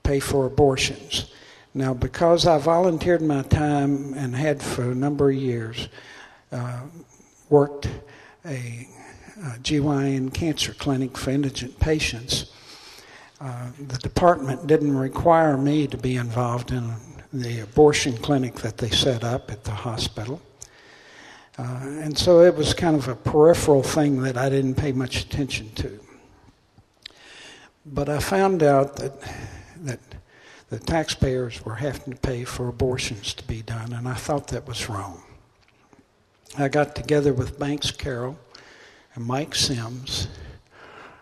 pay 0.03 0.21
for 0.21 0.47
abortions. 0.47 1.33
Now, 1.75 1.95
because 1.95 2.47
I 2.47 2.59
volunteered 2.59 3.23
my 3.23 3.43
time 3.43 4.15
and 4.15 4.35
had 4.35 4.63
for 4.63 4.91
a 4.91 4.95
number 4.95 5.31
of 5.31 5.37
years 5.37 5.89
uh, 6.51 6.81
worked 7.51 7.89
a, 8.45 8.89
a, 9.37 9.59
GYN 9.61 10.33
cancer 10.33 10.73
clinic 10.73 11.17
for 11.17 11.31
indigent 11.31 11.79
patients, 11.79 12.53
uh, 13.41 13.71
the 13.87 13.99
department 13.99 14.67
didn't 14.67 14.97
require 14.97 15.57
me 15.57 15.87
to 15.87 15.97
be 15.97 16.17
involved 16.17 16.73
in 16.73 16.95
the 17.33 17.61
abortion 17.61 18.17
clinic 18.17 18.57
that 18.57 18.79
they 18.79 18.91
set 18.91 19.23
up 19.23 19.51
at 19.51 19.65
the 19.65 19.71
hospital. 19.71 20.41
Uh, 21.59 21.81
and 21.83 22.17
so 22.17 22.41
it 22.43 22.55
was 22.55 22.73
kind 22.73 22.95
of 22.95 23.09
a 23.09 23.17
peripheral 23.17 23.83
thing 23.83 24.23
that 24.23 24.37
I 24.37 24.49
didn't 24.49 24.77
pay 24.77 24.93
much 24.93 25.21
attention 25.23 25.71
to. 25.75 25.99
But 27.85 28.09
I 28.09 28.21
found 28.21 28.63
out 28.63 28.95
that, 28.97 29.21
that 29.79 29.99
the 30.71 30.79
taxpayers 30.79 31.65
were 31.65 31.75
having 31.75 32.15
to 32.15 32.21
pay 32.21 32.45
for 32.45 32.69
abortions 32.69 33.35
to 33.35 33.45
be 33.45 33.63
done, 33.63 33.93
and 33.93 34.07
I 34.07 34.15
thought 34.15 34.49
that 34.49 34.69
was 34.69 34.89
wrong. 34.89 35.23
I 36.57 36.69
got 36.69 36.95
together 36.95 37.33
with 37.33 37.59
Banks 37.59 37.91
Carroll 37.91 38.39
and 39.15 39.27
Mike 39.27 39.57
Sims, 39.57 40.29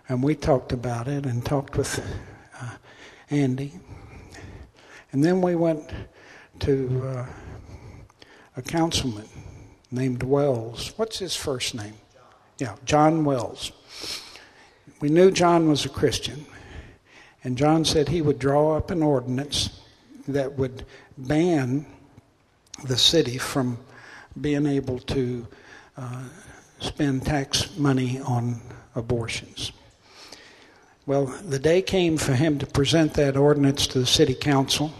and 0.06 0.22
we 0.22 0.34
talked 0.34 0.72
about 0.72 1.08
it 1.08 1.24
and 1.24 1.46
talked 1.46 1.78
with 1.78 1.98
uh, 2.60 2.74
Andy. 3.30 3.72
And 5.12 5.24
then 5.24 5.40
we 5.40 5.54
went 5.54 5.90
to 6.60 7.02
uh, 7.06 7.26
a 8.56 8.62
councilman 8.62 9.28
named 9.90 10.22
Wells. 10.22 10.92
What's 10.96 11.18
his 11.18 11.36
first 11.36 11.74
name? 11.74 11.94
Yeah, 12.58 12.76
John 12.84 13.24
Wells. 13.24 13.72
We 15.00 15.08
knew 15.08 15.30
John 15.30 15.68
was 15.68 15.84
a 15.84 15.90
Christian, 15.90 16.46
and 17.44 17.58
John 17.58 17.84
said 17.84 18.08
he 18.08 18.22
would 18.22 18.38
draw 18.38 18.76
up 18.76 18.90
an 18.90 19.02
ordinance 19.02 19.80
that 20.26 20.56
would 20.56 20.86
ban 21.18 21.86
the 22.84 22.96
city 22.96 23.38
from 23.38 23.78
being 24.40 24.66
able 24.66 24.98
to 24.98 25.46
uh, 25.96 26.24
spend 26.80 27.24
tax 27.24 27.76
money 27.76 28.20
on 28.20 28.60
abortions. 28.94 29.72
Well, 31.06 31.26
the 31.26 31.58
day 31.58 31.82
came 31.82 32.16
for 32.16 32.34
him 32.34 32.58
to 32.58 32.66
present 32.66 33.14
that 33.14 33.36
ordinance 33.36 33.86
to 33.88 34.00
the 34.00 34.06
city 34.06 34.34
council. 34.34 34.92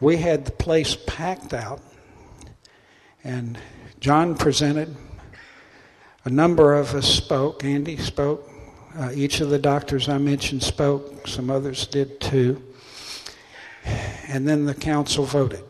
We 0.00 0.18
had 0.18 0.44
the 0.44 0.52
place 0.52 0.96
packed 1.06 1.54
out, 1.54 1.80
and 3.24 3.58
John 4.02 4.34
presented. 4.34 4.96
A 6.24 6.28
number 6.28 6.74
of 6.74 6.92
us 6.92 7.06
spoke. 7.06 7.62
Andy 7.62 7.96
spoke. 7.96 8.50
Uh, 8.98 9.12
each 9.14 9.40
of 9.40 9.48
the 9.48 9.60
doctors 9.60 10.08
I 10.08 10.18
mentioned 10.18 10.64
spoke. 10.64 11.28
Some 11.28 11.50
others 11.50 11.86
did 11.86 12.20
too. 12.20 12.60
And 14.26 14.48
then 14.48 14.66
the 14.66 14.74
council 14.74 15.24
voted 15.24 15.62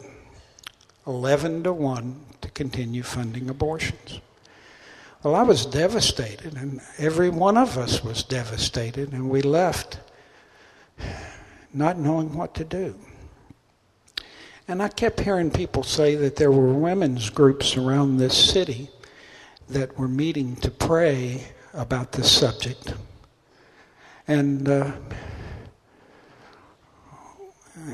11 1.06 1.64
to 1.64 1.74
1 1.74 2.20
to 2.40 2.50
continue 2.52 3.02
funding 3.02 3.50
abortions. 3.50 4.22
Well, 5.22 5.34
I 5.34 5.42
was 5.42 5.66
devastated, 5.66 6.56
and 6.56 6.80
every 6.96 7.28
one 7.28 7.58
of 7.58 7.76
us 7.76 8.02
was 8.02 8.22
devastated, 8.22 9.12
and 9.12 9.28
we 9.28 9.42
left 9.42 10.00
not 11.74 11.98
knowing 11.98 12.34
what 12.34 12.54
to 12.54 12.64
do. 12.64 12.98
And 14.68 14.82
I 14.82 14.88
kept 14.88 15.20
hearing 15.20 15.50
people 15.50 15.82
say 15.82 16.14
that 16.16 16.36
there 16.36 16.52
were 16.52 16.72
women's 16.72 17.30
groups 17.30 17.76
around 17.76 18.16
this 18.16 18.36
city 18.36 18.88
that 19.68 19.98
were 19.98 20.08
meeting 20.08 20.56
to 20.56 20.70
pray 20.70 21.48
about 21.74 22.12
this 22.12 22.30
subject. 22.30 22.94
And, 24.28 24.68
uh, 24.68 24.92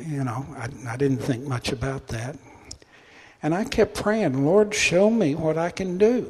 you 0.07 0.25
know, 0.25 0.45
I, 0.57 0.69
I 0.93 0.97
didn't 0.97 1.19
think 1.19 1.47
much 1.47 1.73
about 1.73 2.07
that. 2.09 2.37
And 3.43 3.55
I 3.55 3.65
kept 3.65 3.95
praying, 3.95 4.45
Lord, 4.45 4.75
show 4.75 5.11
me 5.11 5.35
what 5.35 5.57
I 5.57 5.71
can 5.71 5.97
do. 5.97 6.29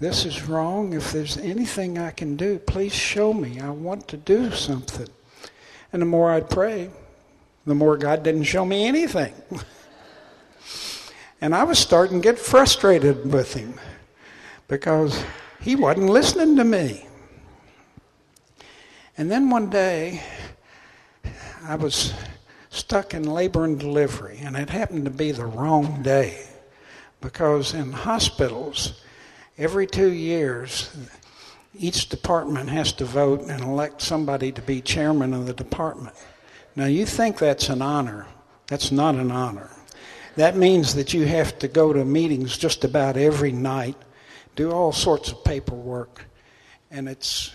This 0.00 0.24
is 0.24 0.46
wrong. 0.46 0.94
If 0.94 1.12
there's 1.12 1.36
anything 1.38 1.98
I 1.98 2.10
can 2.10 2.36
do, 2.36 2.58
please 2.58 2.92
show 2.92 3.32
me. 3.32 3.60
I 3.60 3.70
want 3.70 4.08
to 4.08 4.16
do 4.16 4.50
something. 4.50 5.08
And 5.92 6.02
the 6.02 6.06
more 6.06 6.32
I'd 6.32 6.50
pray, 6.50 6.90
the 7.66 7.74
more 7.74 7.96
God 7.96 8.22
didn't 8.22 8.44
show 8.44 8.64
me 8.64 8.86
anything. 8.86 9.34
And 11.40 11.54
I 11.54 11.64
was 11.64 11.78
starting 11.78 12.22
to 12.22 12.28
get 12.28 12.38
frustrated 12.38 13.32
with 13.32 13.54
him 13.54 13.74
because 14.68 15.22
he 15.60 15.76
wasn't 15.76 16.10
listening 16.10 16.56
to 16.56 16.64
me. 16.64 17.06
And 19.18 19.30
then 19.30 19.50
one 19.50 19.70
day, 19.70 20.22
I 21.64 21.76
was 21.76 22.12
stuck 22.70 23.14
in 23.14 23.24
labor 23.24 23.64
and 23.64 23.78
delivery, 23.78 24.38
and 24.42 24.56
it 24.56 24.70
happened 24.70 25.06
to 25.06 25.10
be 25.10 25.32
the 25.32 25.46
wrong 25.46 26.02
day 26.02 26.46
because 27.20 27.74
in 27.74 27.92
hospitals, 27.92 29.00
every 29.58 29.86
two 29.86 30.12
years, 30.12 30.94
each 31.78 32.08
department 32.08 32.68
has 32.70 32.92
to 32.92 33.04
vote 33.04 33.42
and 33.48 33.62
elect 33.62 34.02
somebody 34.02 34.52
to 34.52 34.62
be 34.62 34.80
chairman 34.80 35.32
of 35.34 35.46
the 35.46 35.52
department. 35.52 36.14
Now, 36.74 36.86
you 36.86 37.06
think 37.06 37.38
that's 37.38 37.68
an 37.68 37.82
honor. 37.82 38.26
That's 38.66 38.92
not 38.92 39.14
an 39.14 39.30
honor. 39.30 39.70
That 40.36 40.56
means 40.56 40.94
that 40.94 41.14
you 41.14 41.26
have 41.26 41.58
to 41.60 41.68
go 41.68 41.92
to 41.92 42.04
meetings 42.04 42.58
just 42.58 42.84
about 42.84 43.16
every 43.16 43.52
night, 43.52 43.96
do 44.54 44.70
all 44.70 44.92
sorts 44.92 45.32
of 45.32 45.42
paperwork, 45.44 46.24
and 46.90 47.08
it's 47.08 47.52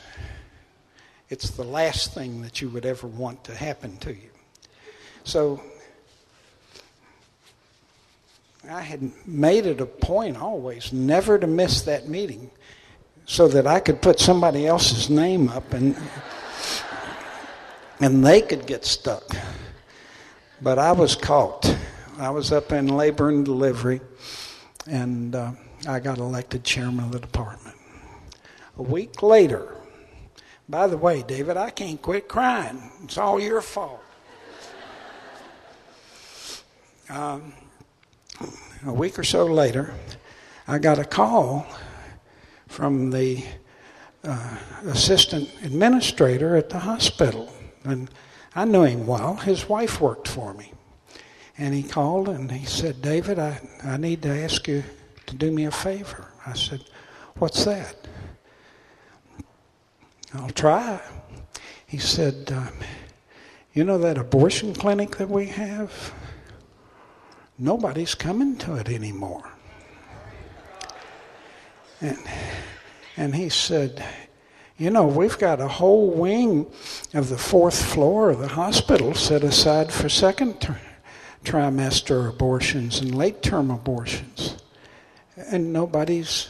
it's 1.29 1.51
the 1.51 1.63
last 1.63 2.13
thing 2.13 2.41
that 2.41 2.59
you 2.59 2.69
would 2.69 2.85
ever 2.85 3.07
want 3.07 3.43
to 3.45 3.55
happen 3.55 3.95
to 3.97 4.11
you. 4.11 4.29
So 5.23 5.61
I 8.69 8.81
had 8.81 9.11
made 9.25 9.65
it 9.65 9.79
a 9.79 9.85
point 9.85 10.37
always 10.37 10.91
never 10.91 11.39
to 11.39 11.47
miss 11.47 11.83
that 11.83 12.09
meeting 12.09 12.51
so 13.25 13.47
that 13.47 13.65
I 13.65 13.79
could 13.79 14.01
put 14.01 14.19
somebody 14.19 14.67
else's 14.67 15.09
name 15.09 15.49
up 15.49 15.73
and 15.73 15.95
and 17.99 18.25
they 18.25 18.41
could 18.41 18.65
get 18.65 18.83
stuck. 18.83 19.23
But 20.61 20.79
I 20.79 20.91
was 20.91 21.15
caught. 21.15 21.70
I 22.21 22.29
was 22.29 22.51
up 22.51 22.71
in 22.71 22.85
labor 22.85 23.29
and 23.29 23.43
delivery, 23.43 23.99
and 24.85 25.33
uh, 25.33 25.53
I 25.87 25.99
got 25.99 26.19
elected 26.19 26.63
chairman 26.63 27.05
of 27.05 27.13
the 27.13 27.19
department. 27.19 27.75
A 28.77 28.83
week 28.83 29.23
later, 29.23 29.73
by 30.69 30.85
the 30.85 30.97
way, 30.97 31.23
David, 31.23 31.57
I 31.57 31.71
can't 31.71 31.99
quit 31.99 32.27
crying. 32.27 32.91
It's 33.03 33.17
all 33.17 33.39
your 33.39 33.61
fault. 33.61 34.03
Um, 37.09 37.53
a 38.85 38.93
week 38.93 39.19
or 39.19 39.23
so 39.23 39.45
later, 39.45 39.93
I 40.65 40.77
got 40.77 40.97
a 40.97 41.03
call 41.03 41.67
from 42.67 43.09
the 43.09 43.43
uh, 44.23 44.57
assistant 44.85 45.49
administrator 45.63 46.55
at 46.55 46.69
the 46.69 46.79
hospital. 46.79 47.51
And 47.83 48.09
I 48.55 48.63
knew 48.63 48.83
him 48.83 49.07
well. 49.07 49.35
His 49.35 49.67
wife 49.67 49.99
worked 49.99 50.29
for 50.29 50.53
me. 50.53 50.71
And 51.61 51.75
he 51.75 51.83
called 51.83 52.27
and 52.27 52.51
he 52.51 52.65
said, 52.65 53.03
David, 53.03 53.37
I, 53.37 53.61
I 53.83 53.95
need 53.95 54.23
to 54.23 54.29
ask 54.29 54.67
you 54.67 54.83
to 55.27 55.35
do 55.35 55.51
me 55.51 55.65
a 55.65 55.71
favor. 55.71 56.25
I 56.43 56.53
said, 56.53 56.83
What's 57.35 57.65
that? 57.65 57.95
I'll 60.33 60.49
try. 60.49 60.99
He 61.85 61.99
said, 61.99 62.51
um, 62.51 62.73
You 63.75 63.83
know 63.83 63.99
that 63.99 64.17
abortion 64.17 64.73
clinic 64.73 65.17
that 65.17 65.29
we 65.29 65.45
have? 65.49 66.11
Nobody's 67.59 68.15
coming 68.15 68.57
to 68.57 68.77
it 68.77 68.89
anymore. 68.89 69.47
And, 72.01 72.17
and 73.15 73.35
he 73.35 73.49
said, 73.49 74.03
You 74.79 74.89
know, 74.89 75.05
we've 75.05 75.37
got 75.37 75.61
a 75.61 75.67
whole 75.67 76.09
wing 76.09 76.65
of 77.13 77.29
the 77.29 77.37
fourth 77.37 77.79
floor 77.79 78.31
of 78.31 78.39
the 78.39 78.47
hospital 78.47 79.13
set 79.13 79.43
aside 79.43 79.93
for 79.93 80.09
second 80.09 80.59
trimester 81.43 82.29
abortions 82.29 82.99
and 82.99 83.15
late 83.15 83.41
term 83.41 83.71
abortions. 83.71 84.57
And 85.35 85.73
nobody's 85.73 86.49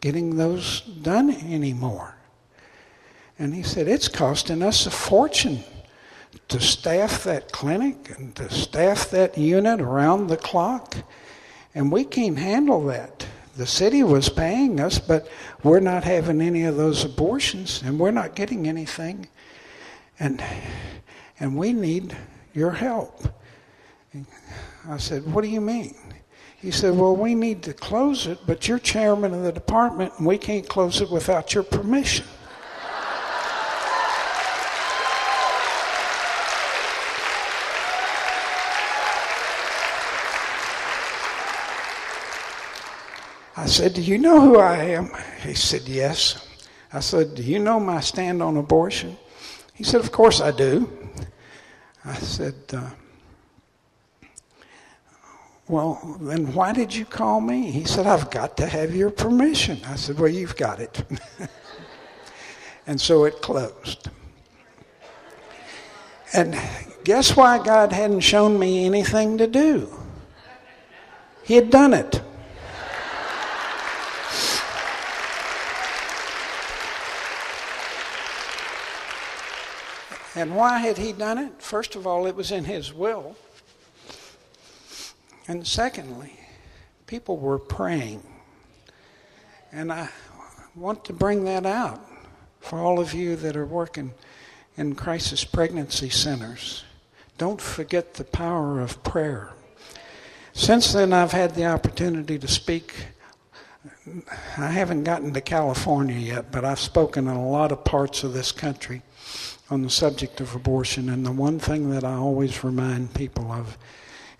getting 0.00 0.36
those 0.36 0.80
done 0.80 1.30
anymore. 1.30 2.16
And 3.38 3.54
he 3.54 3.62
said, 3.62 3.88
It's 3.88 4.08
costing 4.08 4.62
us 4.62 4.86
a 4.86 4.90
fortune 4.90 5.60
to 6.48 6.60
staff 6.60 7.24
that 7.24 7.52
clinic 7.52 8.16
and 8.18 8.34
to 8.36 8.50
staff 8.50 9.10
that 9.10 9.36
unit 9.36 9.80
around 9.80 10.28
the 10.28 10.36
clock. 10.36 10.96
And 11.74 11.92
we 11.92 12.04
can't 12.04 12.38
handle 12.38 12.84
that. 12.86 13.26
The 13.56 13.66
city 13.66 14.02
was 14.02 14.28
paying 14.28 14.80
us, 14.80 14.98
but 14.98 15.28
we're 15.62 15.80
not 15.80 16.04
having 16.04 16.40
any 16.40 16.64
of 16.64 16.76
those 16.76 17.04
abortions 17.04 17.82
and 17.82 17.98
we're 17.98 18.10
not 18.10 18.34
getting 18.34 18.68
anything. 18.68 19.28
And, 20.18 20.42
and 21.40 21.56
we 21.56 21.72
need 21.72 22.16
your 22.54 22.72
help. 22.72 23.22
I 24.88 24.96
said, 24.98 25.26
What 25.32 25.42
do 25.42 25.48
you 25.48 25.60
mean? 25.60 25.94
He 26.58 26.70
said, 26.70 26.96
Well, 26.96 27.16
we 27.16 27.34
need 27.34 27.62
to 27.64 27.72
close 27.72 28.26
it, 28.26 28.38
but 28.46 28.68
you're 28.68 28.78
chairman 28.78 29.34
of 29.34 29.42
the 29.42 29.52
department 29.52 30.12
and 30.18 30.26
we 30.26 30.38
can't 30.38 30.68
close 30.68 31.00
it 31.00 31.10
without 31.10 31.54
your 31.54 31.62
permission. 31.64 32.26
I 43.58 43.66
said, 43.66 43.94
Do 43.94 44.02
you 44.02 44.18
know 44.18 44.40
who 44.40 44.58
I 44.58 44.76
am? 44.76 45.10
He 45.42 45.54
said, 45.54 45.88
Yes. 45.88 46.46
I 46.92 47.00
said, 47.00 47.34
Do 47.34 47.42
you 47.42 47.58
know 47.58 47.80
my 47.80 48.00
stand 48.00 48.42
on 48.42 48.56
abortion? 48.56 49.16
He 49.74 49.82
said, 49.82 50.00
Of 50.00 50.12
course 50.12 50.40
I 50.40 50.52
do. 50.52 50.88
I 52.04 52.14
said, 52.14 52.54
uh, 52.72 52.90
Well, 55.68 56.18
then 56.20 56.52
why 56.54 56.72
did 56.72 56.94
you 56.94 57.04
call 57.04 57.40
me? 57.40 57.72
He 57.72 57.84
said, 57.84 58.06
I've 58.06 58.30
got 58.30 58.56
to 58.58 58.66
have 58.66 58.94
your 58.94 59.10
permission. 59.10 59.80
I 59.86 59.96
said, 59.96 60.18
Well, 60.18 60.30
you've 60.30 60.56
got 60.56 60.78
it. 60.78 61.02
and 62.86 63.00
so 63.00 63.24
it 63.24 63.42
closed. 63.42 64.08
And 66.32 66.56
guess 67.02 67.36
why 67.36 67.62
God 67.62 67.92
hadn't 67.92 68.20
shown 68.20 68.58
me 68.58 68.84
anything 68.84 69.38
to 69.38 69.46
do? 69.48 69.92
He 71.42 71.54
had 71.54 71.70
done 71.70 71.94
it. 71.94 72.22
And 80.36 80.54
why 80.54 80.78
had 80.78 80.98
he 80.98 81.12
done 81.12 81.38
it? 81.38 81.62
First 81.62 81.96
of 81.96 82.06
all, 82.06 82.26
it 82.26 82.36
was 82.36 82.52
in 82.52 82.64
his 82.64 82.92
will. 82.92 83.36
And 85.48 85.66
secondly, 85.66 86.32
people 87.06 87.36
were 87.36 87.58
praying. 87.58 88.22
And 89.72 89.92
I 89.92 90.08
want 90.74 91.04
to 91.04 91.12
bring 91.12 91.44
that 91.44 91.64
out 91.66 92.00
for 92.60 92.78
all 92.78 92.98
of 92.98 93.14
you 93.14 93.36
that 93.36 93.56
are 93.56 93.66
working 93.66 94.12
in 94.76 94.94
crisis 94.94 95.44
pregnancy 95.44 96.10
centers. 96.10 96.84
Don't 97.38 97.60
forget 97.60 98.14
the 98.14 98.24
power 98.24 98.80
of 98.80 99.02
prayer. 99.04 99.52
Since 100.52 100.92
then, 100.92 101.12
I've 101.12 101.32
had 101.32 101.54
the 101.54 101.66
opportunity 101.66 102.38
to 102.38 102.48
speak. 102.48 102.94
I 104.56 104.68
haven't 104.68 105.04
gotten 105.04 105.32
to 105.34 105.40
California 105.40 106.16
yet, 106.16 106.50
but 106.50 106.64
I've 106.64 106.80
spoken 106.80 107.28
in 107.28 107.36
a 107.36 107.48
lot 107.48 107.72
of 107.72 107.84
parts 107.84 108.24
of 108.24 108.32
this 108.32 108.52
country 108.52 109.02
on 109.68 109.82
the 109.82 109.90
subject 109.90 110.40
of 110.40 110.54
abortion, 110.54 111.08
and 111.08 111.26
the 111.26 111.32
one 111.32 111.58
thing 111.58 111.90
that 111.90 112.04
I 112.04 112.14
always 112.14 112.64
remind 112.64 113.14
people 113.14 113.52
of 113.52 113.76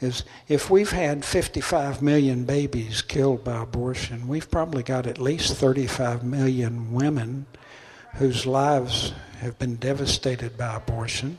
is 0.01 0.25
if 0.49 0.69
we've 0.69 0.91
had 0.91 1.25
55 1.25 2.03
million 2.03 2.45
babies 2.45 3.03
killed 3.03 3.45
by 3.45 3.63
abortion, 3.63 4.29
we've 4.29 4.51
probably 4.51 4.83
got 4.83 5.07
at 5.07 5.19
least 5.19 5.55
35 5.55 6.23
million 6.23 6.93
women 6.93 7.47
whose 8.17 8.47
lives 8.47 9.13
have 9.41 9.59
been 9.59 9.77
devastated 9.77 10.57
by 10.57 10.77
abortion. 10.77 11.39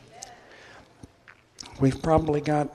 We've 1.79 2.01
probably 2.01 2.41
got, 2.41 2.69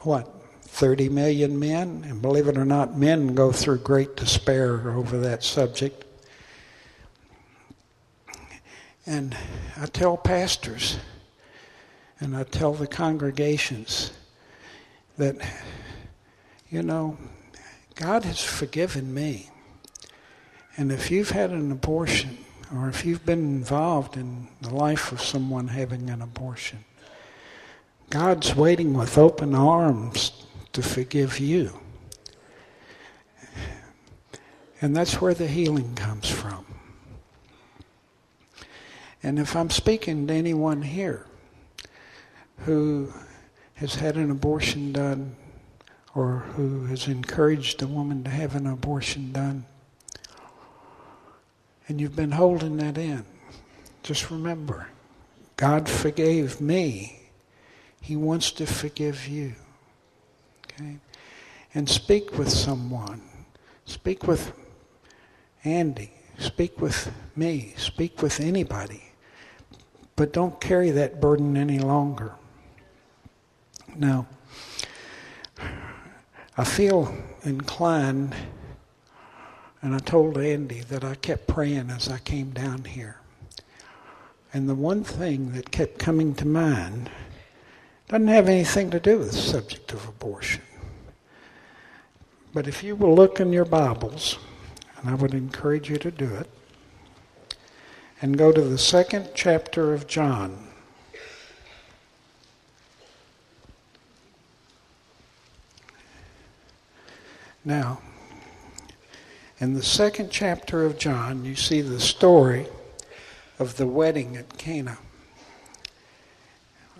what, 0.00 0.28
30 0.62 1.08
million 1.08 1.58
men? 1.58 2.04
And 2.08 2.22
believe 2.22 2.48
it 2.48 2.56
or 2.56 2.64
not, 2.64 2.96
men 2.96 3.34
go 3.34 3.52
through 3.52 3.78
great 3.78 4.16
despair 4.16 4.90
over 4.90 5.18
that 5.20 5.42
subject. 5.42 6.04
And 9.06 9.36
I 9.78 9.86
tell 9.86 10.16
pastors 10.16 10.98
and 12.20 12.36
I 12.36 12.42
tell 12.42 12.74
the 12.74 12.86
congregations 12.86 14.12
that, 15.18 15.36
you 16.70 16.82
know, 16.82 17.18
God 17.94 18.24
has 18.24 18.42
forgiven 18.42 19.12
me. 19.12 19.50
And 20.76 20.92
if 20.92 21.10
you've 21.10 21.30
had 21.30 21.50
an 21.50 21.72
abortion, 21.72 22.38
or 22.74 22.88
if 22.88 23.04
you've 23.04 23.26
been 23.26 23.40
involved 23.40 24.16
in 24.16 24.48
the 24.60 24.74
life 24.74 25.12
of 25.12 25.20
someone 25.20 25.68
having 25.68 26.08
an 26.08 26.22
abortion, 26.22 26.84
God's 28.10 28.54
waiting 28.54 28.94
with 28.94 29.18
open 29.18 29.54
arms 29.54 30.46
to 30.72 30.82
forgive 30.82 31.38
you. 31.38 31.78
And 34.80 34.96
that's 34.96 35.20
where 35.20 35.34
the 35.34 35.48
healing 35.48 35.94
comes 35.96 36.30
from. 36.30 36.64
And 39.22 39.40
if 39.40 39.56
I'm 39.56 39.70
speaking 39.70 40.28
to 40.28 40.32
anyone 40.32 40.82
here 40.82 41.26
who 42.58 43.12
has 43.78 43.94
had 43.94 44.16
an 44.16 44.30
abortion 44.30 44.92
done 44.92 45.34
or 46.14 46.38
who 46.56 46.86
has 46.86 47.06
encouraged 47.06 47.80
a 47.82 47.86
woman 47.86 48.24
to 48.24 48.30
have 48.30 48.56
an 48.56 48.66
abortion 48.66 49.30
done, 49.32 49.64
and 51.86 52.00
you've 52.00 52.16
been 52.16 52.32
holding 52.32 52.76
that 52.78 52.98
in, 52.98 53.24
just 54.02 54.30
remember 54.30 54.88
God 55.56 55.88
forgave 55.88 56.60
me. 56.60 57.20
He 58.00 58.14
wants 58.16 58.52
to 58.52 58.66
forgive 58.66 59.26
you. 59.26 59.54
Okay? 60.64 60.98
And 61.74 61.88
speak 61.88 62.38
with 62.38 62.48
someone. 62.48 63.20
Speak 63.84 64.26
with 64.26 64.52
Andy. 65.64 66.12
Speak 66.38 66.80
with 66.80 67.12
me. 67.34 67.74
Speak 67.76 68.22
with 68.22 68.38
anybody. 68.38 69.02
But 70.14 70.32
don't 70.32 70.60
carry 70.60 70.90
that 70.92 71.20
burden 71.20 71.56
any 71.56 71.80
longer. 71.80 72.37
Now, 73.98 74.28
I 76.56 76.62
feel 76.62 77.12
inclined, 77.42 78.32
and 79.82 79.92
I 79.92 79.98
told 79.98 80.38
Andy 80.38 80.82
that 80.82 81.02
I 81.02 81.16
kept 81.16 81.48
praying 81.48 81.90
as 81.90 82.08
I 82.08 82.18
came 82.18 82.50
down 82.50 82.84
here. 82.84 83.16
And 84.54 84.68
the 84.68 84.76
one 84.76 85.02
thing 85.02 85.50
that 85.54 85.72
kept 85.72 85.98
coming 85.98 86.32
to 86.36 86.46
mind 86.46 87.10
doesn't 88.06 88.28
have 88.28 88.48
anything 88.48 88.88
to 88.90 89.00
do 89.00 89.18
with 89.18 89.32
the 89.32 89.36
subject 89.36 89.92
of 89.92 90.08
abortion. 90.08 90.62
But 92.54 92.68
if 92.68 92.84
you 92.84 92.94
will 92.94 93.16
look 93.16 93.40
in 93.40 93.52
your 93.52 93.64
Bibles, 93.64 94.38
and 94.96 95.10
I 95.10 95.14
would 95.14 95.34
encourage 95.34 95.90
you 95.90 95.96
to 95.96 96.12
do 96.12 96.32
it, 96.36 96.48
and 98.22 98.38
go 98.38 98.52
to 98.52 98.62
the 98.62 98.78
second 98.78 99.30
chapter 99.34 99.92
of 99.92 100.06
John. 100.06 100.67
Now, 107.64 108.00
in 109.60 109.74
the 109.74 109.82
second 109.82 110.30
chapter 110.30 110.84
of 110.84 110.98
John, 110.98 111.44
you 111.44 111.54
see 111.54 111.80
the 111.80 112.00
story 112.00 112.66
of 113.58 113.76
the 113.76 113.86
wedding 113.86 114.36
at 114.36 114.56
Cana. 114.56 114.98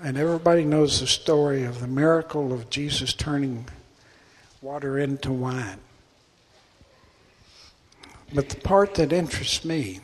And 0.03 0.17
everybody 0.17 0.65
knows 0.65 1.01
the 1.01 1.07
story 1.07 1.65
of 1.65 1.81
the 1.81 1.87
miracle 1.87 2.53
of 2.53 2.71
Jesus 2.71 3.15
turning 3.15 3.67
water 4.61 4.99
into 4.99 5.33
wine. 5.33 5.79
But 8.35 8.49
the 8.49 8.61
part 8.61 8.95
that 8.95 9.13
interests 9.13 9.65
me 9.65 10.01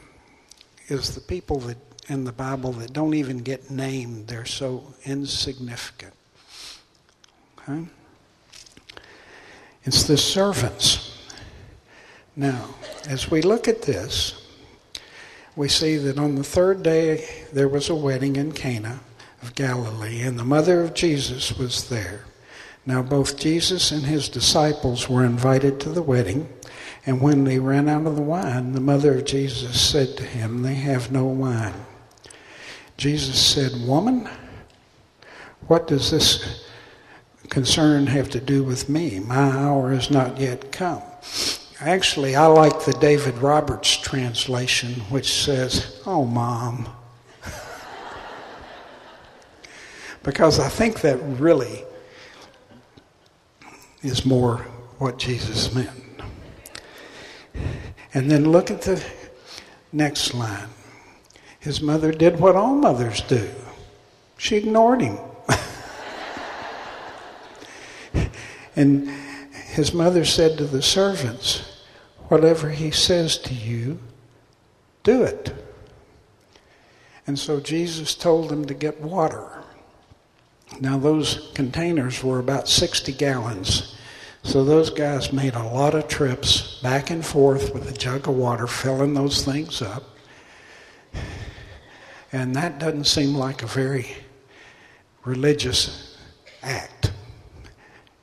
is 0.88 1.14
the 1.14 1.20
people 1.20 1.60
that 1.60 1.78
in 2.08 2.24
the 2.24 2.32
Bible 2.32 2.72
that 2.72 2.92
don't 2.92 3.14
even 3.14 3.38
get 3.38 3.70
named. 3.70 4.28
They're 4.28 4.44
so 4.44 4.94
insignificant. 5.04 6.12
Okay? 7.58 7.86
It's 9.84 10.04
the 10.04 10.16
servants. 10.16 11.18
Now, 12.36 12.74
as 13.08 13.30
we 13.30 13.42
look 13.42 13.68
at 13.68 13.82
this, 13.82 14.40
we 15.56 15.68
see 15.68 15.96
that 15.98 16.18
on 16.18 16.34
the 16.34 16.44
third 16.44 16.82
day 16.82 17.28
there 17.52 17.68
was 17.68 17.90
a 17.90 17.94
wedding 17.94 18.36
in 18.36 18.52
Cana 18.52 19.00
of 19.42 19.54
Galilee, 19.54 20.22
and 20.22 20.38
the 20.38 20.44
mother 20.44 20.80
of 20.80 20.94
Jesus 20.94 21.56
was 21.56 21.88
there. 21.90 22.24
Now, 22.86 23.02
both 23.02 23.38
Jesus 23.38 23.92
and 23.92 24.04
his 24.04 24.28
disciples 24.28 25.08
were 25.08 25.24
invited 25.24 25.80
to 25.80 25.90
the 25.90 26.02
wedding, 26.02 26.48
and 27.06 27.20
when 27.20 27.44
they 27.44 27.58
ran 27.58 27.88
out 27.88 28.06
of 28.06 28.16
the 28.16 28.22
wine, 28.22 28.72
the 28.72 28.80
mother 28.80 29.18
of 29.18 29.26
Jesus 29.26 29.80
said 29.80 30.16
to 30.16 30.24
him, 30.24 30.62
They 30.62 30.74
have 30.74 31.12
no 31.12 31.24
wine. 31.24 31.74
Jesus 32.96 33.38
said, 33.38 33.86
Woman, 33.86 34.28
what 35.66 35.86
does 35.86 36.10
this 36.10 36.63
concern 37.48 38.06
have 38.06 38.30
to 38.30 38.40
do 38.40 38.62
with 38.62 38.88
me? 38.88 39.20
My 39.20 39.36
hour 39.36 39.92
has 39.92 40.10
not 40.10 40.38
yet 40.38 40.72
come. 40.72 41.02
Actually, 41.80 42.36
I 42.36 42.46
like 42.46 42.84
the 42.84 42.92
David 42.94 43.36
Roberts 43.38 43.96
translation, 43.96 44.94
which 45.10 45.32
says, 45.32 46.00
Oh, 46.06 46.24
mom. 46.24 46.88
because 50.22 50.58
I 50.58 50.68
think 50.68 51.00
that 51.02 51.18
really 51.22 51.84
is 54.02 54.24
more 54.24 54.58
what 54.98 55.18
Jesus 55.18 55.74
meant. 55.74 55.90
And 58.12 58.30
then 58.30 58.50
look 58.50 58.70
at 58.70 58.82
the 58.82 59.04
next 59.92 60.34
line. 60.34 60.68
His 61.58 61.80
mother 61.80 62.12
did 62.12 62.38
what 62.38 62.56
all 62.56 62.74
mothers 62.74 63.20
do. 63.22 63.50
She 64.36 64.56
ignored 64.56 65.00
him. 65.00 65.18
And 68.76 69.08
his 69.74 69.92
mother 69.92 70.24
said 70.24 70.58
to 70.58 70.64
the 70.64 70.82
servants, 70.82 71.70
Whatever 72.28 72.70
he 72.70 72.90
says 72.90 73.36
to 73.38 73.54
you, 73.54 73.98
do 75.02 75.22
it. 75.22 75.52
And 77.26 77.38
so 77.38 77.60
Jesus 77.60 78.14
told 78.14 78.48
them 78.48 78.64
to 78.64 78.74
get 78.74 79.00
water. 79.00 79.62
Now, 80.80 80.98
those 80.98 81.52
containers 81.54 82.24
were 82.24 82.38
about 82.38 82.68
60 82.68 83.12
gallons. 83.12 83.96
So 84.42 84.64
those 84.64 84.90
guys 84.90 85.32
made 85.32 85.54
a 85.54 85.62
lot 85.62 85.94
of 85.94 86.08
trips 86.08 86.80
back 86.82 87.10
and 87.10 87.24
forth 87.24 87.72
with 87.72 87.88
a 87.90 87.96
jug 87.96 88.28
of 88.28 88.36
water, 88.36 88.66
filling 88.66 89.14
those 89.14 89.44
things 89.44 89.80
up. 89.80 90.04
And 92.32 92.54
that 92.56 92.78
doesn't 92.78 93.06
seem 93.06 93.34
like 93.34 93.62
a 93.62 93.66
very 93.66 94.06
religious 95.24 96.18
act. 96.62 97.12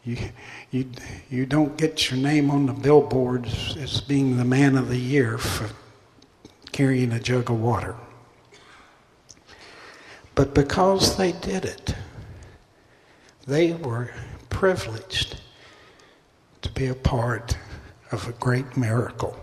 You, 0.03 0.17
you, 0.71 0.89
you 1.29 1.45
don't 1.45 1.77
get 1.77 2.09
your 2.09 2.19
name 2.19 2.49
on 2.49 2.65
the 2.65 2.73
billboards 2.73 3.77
as 3.77 4.01
being 4.01 4.37
the 4.37 4.45
man 4.45 4.75
of 4.75 4.89
the 4.89 4.97
year 4.97 5.37
for 5.37 5.69
carrying 6.71 7.11
a 7.11 7.19
jug 7.19 7.51
of 7.51 7.61
water. 7.61 7.95
But 10.33 10.55
because 10.55 11.17
they 11.17 11.33
did 11.33 11.65
it, 11.65 11.95
they 13.45 13.73
were 13.73 14.11
privileged 14.49 15.39
to 16.61 16.71
be 16.71 16.87
a 16.87 16.95
part 16.95 17.57
of 18.11 18.27
a 18.27 18.33
great 18.33 18.77
miracle. 18.77 19.37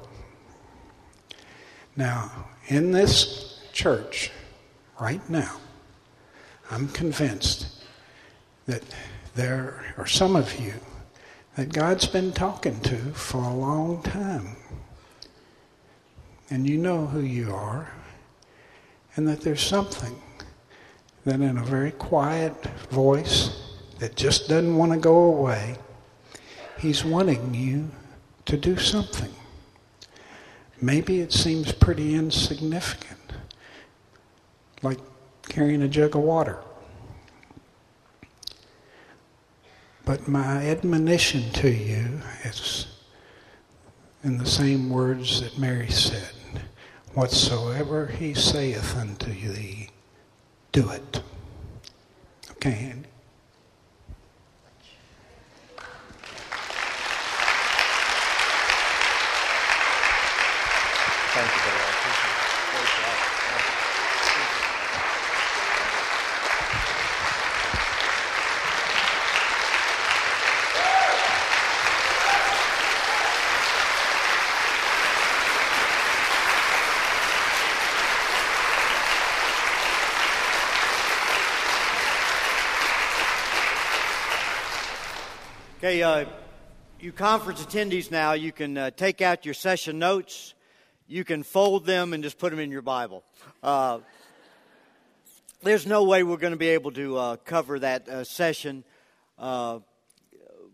Now, 1.96 2.30
in 2.66 2.92
this 2.92 3.60
church, 3.72 4.30
right 5.00 5.28
now, 5.28 5.56
I'm 6.70 6.88
convinced 6.88 7.84
that 8.66 8.82
there 9.38 9.94
are 9.96 10.06
some 10.06 10.34
of 10.34 10.58
you 10.58 10.74
that 11.54 11.72
God's 11.72 12.08
been 12.08 12.32
talking 12.32 12.80
to 12.80 12.96
for 13.12 13.38
a 13.38 13.54
long 13.54 14.02
time. 14.02 14.56
And 16.50 16.68
you 16.68 16.76
know 16.76 17.06
who 17.06 17.20
you 17.20 17.54
are, 17.54 17.88
and 19.14 19.28
that 19.28 19.42
there's 19.42 19.62
something 19.62 20.20
that 21.24 21.36
in 21.36 21.56
a 21.56 21.62
very 21.62 21.92
quiet 21.92 22.52
voice 22.90 23.76
that 24.00 24.16
just 24.16 24.48
doesn't 24.48 24.76
want 24.76 24.90
to 24.92 24.98
go 24.98 25.16
away, 25.16 25.76
He's 26.80 27.04
wanting 27.04 27.54
you 27.54 27.90
to 28.46 28.56
do 28.56 28.76
something. 28.76 29.32
Maybe 30.80 31.20
it 31.20 31.32
seems 31.32 31.70
pretty 31.70 32.16
insignificant, 32.16 33.34
like 34.82 34.98
carrying 35.48 35.82
a 35.82 35.88
jug 35.88 36.16
of 36.16 36.22
water. 36.22 36.58
But 40.08 40.26
my 40.26 40.66
admonition 40.66 41.50
to 41.50 41.68
you 41.68 42.22
is 42.42 42.86
in 44.24 44.38
the 44.38 44.46
same 44.46 44.88
words 44.88 45.42
that 45.42 45.58
Mary 45.58 45.90
said 45.90 46.32
Whatsoever 47.12 48.06
he 48.06 48.32
saith 48.32 48.96
unto 48.96 49.30
thee, 49.30 49.90
do 50.72 50.88
it. 50.88 51.22
Okay, 52.52 52.94
Uh, 86.02 86.26
you 87.00 87.10
conference 87.10 87.64
attendees 87.64 88.10
now, 88.10 88.32
you 88.32 88.52
can 88.52 88.78
uh, 88.78 88.90
take 88.90 89.20
out 89.20 89.44
your 89.44 89.54
session 89.54 89.98
notes, 89.98 90.54
you 91.08 91.24
can 91.24 91.42
fold 91.42 91.86
them 91.86 92.12
and 92.12 92.22
just 92.22 92.38
put 92.38 92.50
them 92.50 92.60
in 92.60 92.70
your 92.70 92.82
Bible. 92.82 93.24
Uh, 93.62 93.98
there's 95.62 95.86
no 95.86 96.04
way 96.04 96.22
we're 96.22 96.36
going 96.36 96.52
to 96.52 96.58
be 96.58 96.68
able 96.68 96.92
to 96.92 97.16
uh, 97.16 97.36
cover 97.36 97.80
that 97.80 98.08
uh, 98.08 98.22
session, 98.22 98.84
uh, 99.38 99.80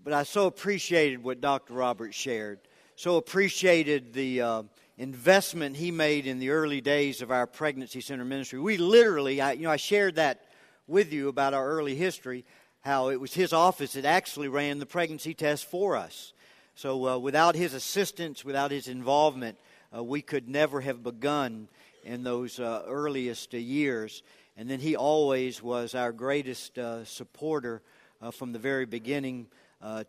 but 0.03 0.13
I 0.13 0.25
so 0.25 0.47
appreciated 0.47 1.23
what 1.23 1.41
Dr. 1.41 1.73
Roberts 1.73 2.17
shared. 2.17 2.59
So 2.97 3.17
appreciated 3.17 4.13
the 4.13 4.67
investment 4.99 5.77
he 5.77 5.91
made 5.91 6.27
in 6.27 6.39
the 6.39 6.51
early 6.51 6.83
days 6.83 7.23
of 7.23 7.31
our 7.31 7.47
pregnancy 7.47 8.01
center 8.01 8.25
ministry. 8.25 8.59
We 8.61 8.77
literally, 8.77 9.41
I, 9.41 9.53
you 9.53 9.63
know, 9.63 9.71
I 9.71 9.77
shared 9.77 10.17
that 10.17 10.45
with 10.87 11.13
you 11.13 11.29
about 11.29 11.55
our 11.55 11.67
early 11.67 11.95
history 11.95 12.45
how 12.85 13.09
it 13.09 13.19
was 13.19 13.33
his 13.33 13.55
office 13.55 13.95
that 13.95 14.05
actually 14.05 14.47
ran 14.47 14.79
the 14.79 14.85
pregnancy 14.85 15.33
test 15.33 15.65
for 15.65 15.97
us. 15.97 16.35
So 16.75 17.09
uh, 17.09 17.19
without 17.19 17.55
his 17.55 17.73
assistance, 17.73 18.45
without 18.45 18.71
his 18.71 18.89
involvement, 18.89 19.57
uh, 19.97 20.05
we 20.05 20.21
could 20.21 20.51
never 20.51 20.83
have 20.83 21.03
begun 21.03 21.69
in 22.05 22.25
those 22.25 22.61
uh, 22.61 22.83
earliest 22.87 23.55
uh, 23.55 23.57
years. 23.57 24.23
And 24.59 24.69
then 24.69 24.81
he 24.81 24.97
always 24.97 25.63
was 25.63 25.95
our 25.95 26.13
greatest 26.13 26.79
uh, 26.79 27.07
supporter 27.07 27.81
uh, 28.21 28.31
from 28.31 28.53
the 28.53 28.59
very 28.59 28.85
beginning 28.85 29.47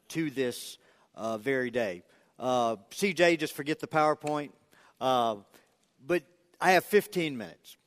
to 0.10 0.30
this 0.30 0.78
very 1.40 1.70
day. 1.70 2.04
CJ, 2.40 3.40
just 3.40 3.54
forget 3.54 3.80
the 3.80 3.88
PowerPoint. 3.88 4.52
but 5.00 6.24
I 6.62 6.72
have 6.72 6.84
15 6.86 7.38
minutes. 7.38 7.78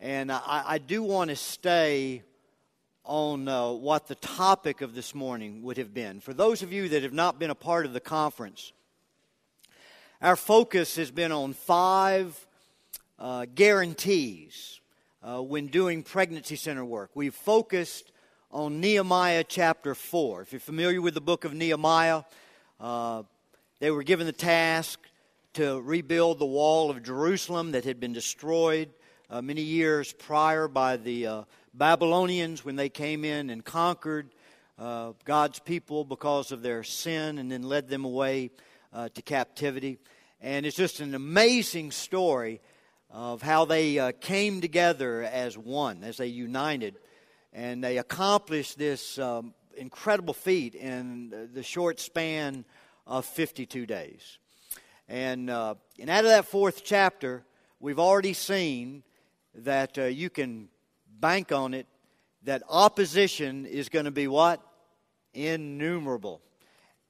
And 0.00 0.30
I, 0.30 0.64
I 0.66 0.78
do 0.78 1.02
want 1.02 1.30
to 1.30 1.36
stay 1.36 2.22
on 3.04 3.46
uh, 3.48 3.70
what 3.70 4.06
the 4.06 4.14
topic 4.14 4.80
of 4.80 4.94
this 4.94 5.14
morning 5.14 5.62
would 5.62 5.76
have 5.76 5.92
been. 5.92 6.20
For 6.20 6.32
those 6.32 6.62
of 6.62 6.72
you 6.72 6.88
that 6.88 7.02
have 7.02 7.12
not 7.12 7.38
been 7.38 7.50
a 7.50 7.54
part 7.54 7.84
of 7.84 7.92
the 7.92 8.00
conference, 8.00 8.72
our 10.22 10.36
focus 10.36 10.96
has 10.96 11.10
been 11.10 11.30
on 11.30 11.52
five 11.52 12.46
uh, 13.18 13.44
guarantees 13.54 14.80
uh, 15.22 15.42
when 15.42 15.66
doing 15.66 16.02
pregnancy 16.02 16.56
center 16.56 16.84
work. 16.84 17.10
We've 17.14 17.34
focused 17.34 18.10
on 18.50 18.80
Nehemiah 18.80 19.44
chapter 19.46 19.94
4. 19.94 20.42
If 20.42 20.52
you're 20.52 20.60
familiar 20.60 21.02
with 21.02 21.12
the 21.12 21.20
book 21.20 21.44
of 21.44 21.52
Nehemiah, 21.52 22.22
uh, 22.80 23.24
they 23.80 23.90
were 23.90 24.02
given 24.02 24.26
the 24.26 24.32
task 24.32 24.98
to 25.54 25.80
rebuild 25.82 26.38
the 26.38 26.46
wall 26.46 26.90
of 26.90 27.02
Jerusalem 27.02 27.72
that 27.72 27.84
had 27.84 28.00
been 28.00 28.14
destroyed 28.14 28.88
uh, 29.30 29.40
many 29.40 29.62
years 29.62 30.12
prior 30.12 30.68
by 30.68 30.96
the 30.96 31.26
uh, 31.26 31.42
Babylonians 31.72 32.64
when 32.64 32.76
they 32.76 32.88
came 32.88 33.24
in 33.24 33.50
and 33.50 33.64
conquered 33.64 34.28
uh, 34.78 35.12
God's 35.24 35.58
people 35.60 36.04
because 36.04 36.52
of 36.52 36.62
their 36.62 36.82
sin 36.82 37.38
and 37.38 37.50
then 37.50 37.62
led 37.62 37.88
them 37.88 38.04
away 38.04 38.50
uh, 38.92 39.08
to 39.14 39.22
captivity. 39.22 39.98
And 40.40 40.66
it's 40.66 40.76
just 40.76 41.00
an 41.00 41.14
amazing 41.14 41.90
story 41.90 42.60
of 43.10 43.40
how 43.40 43.64
they 43.64 43.98
uh, 43.98 44.12
came 44.20 44.60
together 44.60 45.22
as 45.22 45.56
one, 45.56 46.04
as 46.04 46.18
they 46.18 46.26
united. 46.26 46.96
And 47.52 47.82
they 47.82 47.98
accomplished 47.98 48.76
this 48.76 49.18
um, 49.18 49.54
incredible 49.76 50.34
feat 50.34 50.74
in 50.74 51.48
the 51.54 51.62
short 51.62 52.00
span 52.00 52.64
of 53.06 53.24
52 53.24 53.86
days. 53.86 54.38
And, 55.08 55.50
uh, 55.50 55.76
and 55.98 56.10
out 56.10 56.24
of 56.24 56.30
that 56.30 56.46
fourth 56.46 56.82
chapter, 56.84 57.44
we've 57.78 57.98
already 57.98 58.32
seen 58.32 59.02
that 59.56 59.98
uh, 59.98 60.04
you 60.04 60.30
can 60.30 60.68
bank 61.20 61.52
on 61.52 61.74
it 61.74 61.86
that 62.44 62.62
opposition 62.68 63.66
is 63.66 63.88
going 63.88 64.04
to 64.04 64.10
be 64.10 64.28
what? 64.28 64.60
Innumerable. 65.32 66.40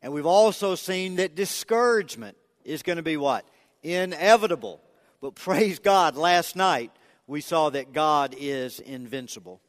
And 0.00 0.12
we've 0.12 0.26
also 0.26 0.74
seen 0.74 1.16
that 1.16 1.34
discouragement 1.34 2.36
is 2.64 2.82
going 2.82 2.96
to 2.96 3.02
be 3.02 3.16
what? 3.16 3.46
Inevitable. 3.82 4.80
But 5.20 5.34
praise 5.34 5.78
God, 5.78 6.16
last 6.16 6.56
night 6.56 6.92
we 7.26 7.40
saw 7.40 7.70
that 7.70 7.92
God 7.92 8.34
is 8.38 8.80
invincible. 8.80 9.60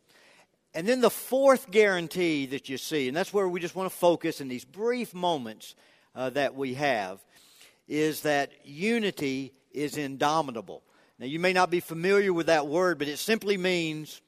And 0.74 0.86
then 0.86 1.00
the 1.00 1.10
fourth 1.10 1.72
guarantee 1.72 2.48
that 2.48 2.68
you 2.68 2.78
see, 2.78 3.08
and 3.08 3.16
that's 3.16 3.34
where 3.34 3.48
we 3.48 3.62
just 3.62 3.76
want 3.76 3.90
to 3.90 3.98
focus 3.98 4.42
in 4.42 4.50
these 4.50 4.66
brief 4.66 5.14
moments 5.14 5.74
uh, 6.14 6.30
that 6.32 6.54
we 6.54 6.74
have, 6.74 7.24
is 7.88 8.22
that 8.22 8.52
unity 8.66 9.54
is 9.72 9.96
indomitable. 9.96 10.84
Now, 11.18 11.26
you 11.28 11.40
may 11.40 11.54
not 11.54 11.70
be 11.70 11.80
familiar 11.80 12.34
with 12.34 12.48
that 12.48 12.68
word, 12.68 13.00
but 13.00 13.08
it 13.08 13.18
simply 13.18 13.58
means 13.58 14.22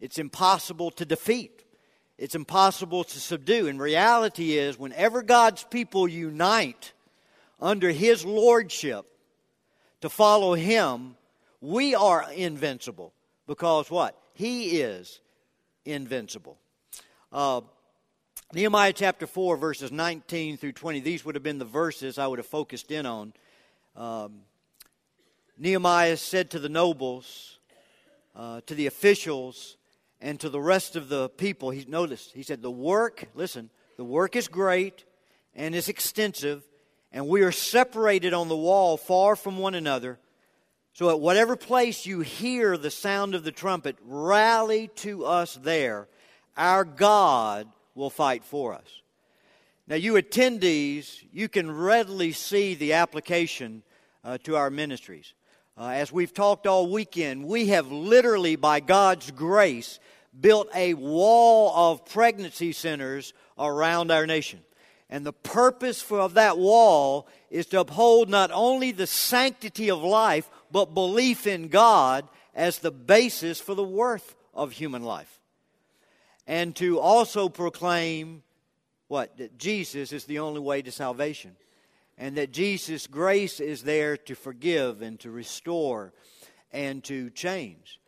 it's 0.00 0.18
impossible 0.18 0.90
to 0.92 1.04
defeat. 1.04 1.64
It's 2.18 2.34
impossible 2.34 3.04
to 3.04 3.20
subdue. 3.20 3.66
And 3.66 3.80
reality 3.80 4.56
is, 4.56 4.78
whenever 4.78 5.22
God's 5.22 5.64
people 5.64 6.06
unite 6.06 6.92
under 7.60 7.90
His 7.90 8.24
lordship 8.24 9.06
to 10.02 10.08
follow 10.08 10.54
Him, 10.54 11.16
we 11.60 11.94
are 11.94 12.30
invincible. 12.32 13.12
Because 13.46 13.90
what? 13.90 14.16
He 14.34 14.80
is 14.80 15.20
invincible. 15.84 16.56
Uh, 17.32 17.62
Nehemiah 18.52 18.92
chapter 18.92 19.26
4, 19.26 19.56
verses 19.56 19.90
19 19.90 20.56
through 20.56 20.72
20, 20.72 21.00
these 21.00 21.24
would 21.24 21.34
have 21.34 21.44
been 21.44 21.58
the 21.58 21.64
verses 21.64 22.18
I 22.18 22.26
would 22.26 22.38
have 22.38 22.46
focused 22.46 22.90
in 22.90 23.06
on. 23.06 23.32
Um, 23.96 24.42
Nehemiah 25.60 26.16
said 26.16 26.50
to 26.52 26.58
the 26.58 26.70
nobles, 26.70 27.58
uh, 28.34 28.62
to 28.64 28.74
the 28.74 28.86
officials, 28.86 29.76
and 30.18 30.40
to 30.40 30.48
the 30.48 30.60
rest 30.60 30.96
of 30.96 31.10
the 31.10 31.28
people, 31.28 31.68
he 31.68 31.84
noticed, 31.86 32.32
he 32.32 32.42
said, 32.42 32.62
The 32.62 32.70
work, 32.70 33.26
listen, 33.34 33.68
the 33.98 34.04
work 34.04 34.36
is 34.36 34.48
great 34.48 35.04
and 35.54 35.74
is 35.74 35.90
extensive, 35.90 36.64
and 37.12 37.28
we 37.28 37.42
are 37.42 37.52
separated 37.52 38.32
on 38.32 38.48
the 38.48 38.56
wall 38.56 38.96
far 38.96 39.36
from 39.36 39.58
one 39.58 39.74
another. 39.74 40.18
So, 40.94 41.10
at 41.10 41.20
whatever 41.20 41.56
place 41.56 42.06
you 42.06 42.20
hear 42.20 42.78
the 42.78 42.90
sound 42.90 43.34
of 43.34 43.44
the 43.44 43.52
trumpet, 43.52 43.96
rally 44.02 44.88
to 44.96 45.26
us 45.26 45.58
there. 45.62 46.08
Our 46.56 46.84
God 46.86 47.68
will 47.94 48.10
fight 48.10 48.44
for 48.44 48.72
us. 48.72 49.02
Now, 49.86 49.96
you 49.96 50.14
attendees, 50.14 51.22
you 51.30 51.50
can 51.50 51.70
readily 51.70 52.32
see 52.32 52.74
the 52.74 52.94
application 52.94 53.82
uh, 54.24 54.38
to 54.44 54.56
our 54.56 54.70
ministries. 54.70 55.34
Uh, 55.80 55.92
as 55.92 56.12
we've 56.12 56.34
talked 56.34 56.66
all 56.66 56.90
weekend, 56.90 57.42
we 57.42 57.68
have 57.68 57.90
literally, 57.90 58.54
by 58.54 58.80
God's 58.80 59.30
grace, 59.30 59.98
built 60.38 60.68
a 60.74 60.92
wall 60.92 61.72
of 61.74 62.04
pregnancy 62.04 62.72
centers 62.72 63.32
around 63.58 64.10
our 64.10 64.26
nation. 64.26 64.60
And 65.08 65.24
the 65.24 65.32
purpose 65.32 66.02
for, 66.02 66.20
of 66.20 66.34
that 66.34 66.58
wall 66.58 67.26
is 67.48 67.64
to 67.68 67.80
uphold 67.80 68.28
not 68.28 68.50
only 68.52 68.92
the 68.92 69.06
sanctity 69.06 69.90
of 69.90 70.02
life, 70.02 70.50
but 70.70 70.92
belief 70.92 71.46
in 71.46 71.68
God 71.68 72.28
as 72.54 72.80
the 72.80 72.90
basis 72.90 73.58
for 73.58 73.74
the 73.74 73.82
worth 73.82 74.36
of 74.52 74.72
human 74.72 75.02
life. 75.02 75.40
And 76.46 76.76
to 76.76 77.00
also 77.00 77.48
proclaim 77.48 78.42
what? 79.08 79.38
That 79.38 79.56
Jesus 79.56 80.12
is 80.12 80.26
the 80.26 80.40
only 80.40 80.60
way 80.60 80.82
to 80.82 80.92
salvation. 80.92 81.56
And 82.20 82.36
that 82.36 82.52
Jesus' 82.52 83.06
grace 83.06 83.60
is 83.60 83.82
there 83.82 84.18
to 84.18 84.34
forgive 84.34 85.00
and 85.00 85.18
to 85.20 85.30
restore 85.30 86.12
and 86.70 87.02
to 87.04 87.30
change. 87.30 87.98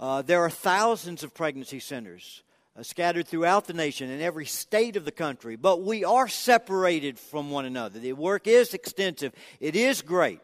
Uh, 0.00 0.20
there 0.20 0.40
are 0.40 0.50
thousands 0.50 1.22
of 1.22 1.32
pregnancy 1.32 1.78
centers 1.78 2.42
uh, 2.76 2.82
scattered 2.82 3.28
throughout 3.28 3.66
the 3.66 3.72
nation 3.72 4.10
in 4.10 4.20
every 4.20 4.46
state 4.46 4.96
of 4.96 5.04
the 5.04 5.12
country, 5.12 5.54
but 5.54 5.80
we 5.80 6.04
are 6.04 6.26
separated 6.26 7.20
from 7.20 7.52
one 7.52 7.64
another. 7.64 8.00
The 8.00 8.14
work 8.14 8.48
is 8.48 8.74
extensive, 8.74 9.32
it 9.60 9.76
is 9.76 10.02
great. 10.02 10.40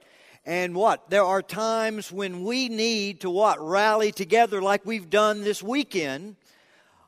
And 0.46 0.76
what? 0.76 1.10
There 1.10 1.24
are 1.24 1.42
times 1.42 2.12
when 2.12 2.44
we 2.44 2.68
need 2.68 3.22
to 3.22 3.30
what? 3.30 3.60
Rally 3.60 4.12
together 4.12 4.62
like 4.62 4.86
we've 4.86 5.10
done 5.10 5.42
this 5.42 5.60
weekend 5.60 6.36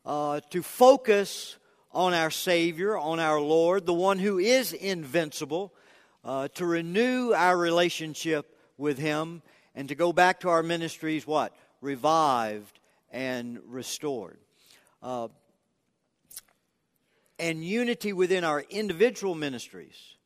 uh, 0.05 0.41
to 0.51 0.61
focus 0.61 1.57
on 1.93 2.15
our 2.15 2.31
Savior, 2.33 2.99
on 2.99 3.21
our 3.21 3.41
Lord, 3.41 3.87
the 3.87 3.95
one 3.95 4.19
who 4.19 4.39
is 4.39 4.73
invincible, 4.73 5.73
uh, 6.25 6.49
to 6.49 6.67
renew 6.67 7.33
our 7.33 7.57
relationship 7.57 8.57
with 8.77 8.99
Him, 8.99 9.43
and 9.75 9.89
to 9.89 9.95
go 9.95 10.13
back 10.13 10.41
to 10.41 10.49
our 10.49 10.63
ministries, 10.63 11.27
what? 11.27 11.55
Revived 11.81 12.79
and 13.11 13.61
restored. 13.67 14.39
Uh, 15.03 15.29
and 17.39 17.65
unity 17.65 18.13
within 18.13 18.45
our 18.45 18.65
individual 18.69 19.35
ministries 19.35 20.17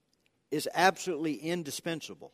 is 0.50 0.68
absolutely 0.74 1.34
indispensable 1.34 2.32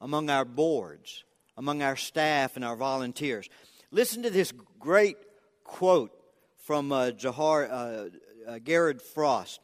among 0.00 0.30
our 0.30 0.44
boards, 0.44 1.24
among 1.56 1.82
our 1.82 1.96
staff, 1.96 2.56
and 2.56 2.64
our 2.64 2.76
volunteers. 2.76 3.48
Listen 3.90 4.22
to 4.22 4.30
this 4.30 4.52
great 4.78 5.16
quote 5.64 6.12
from 6.58 6.92
uh, 6.92 7.10
Jahar, 7.10 7.70
uh, 7.70 8.50
uh, 8.50 8.58
Garrett 8.62 9.00
Frost. 9.00 9.60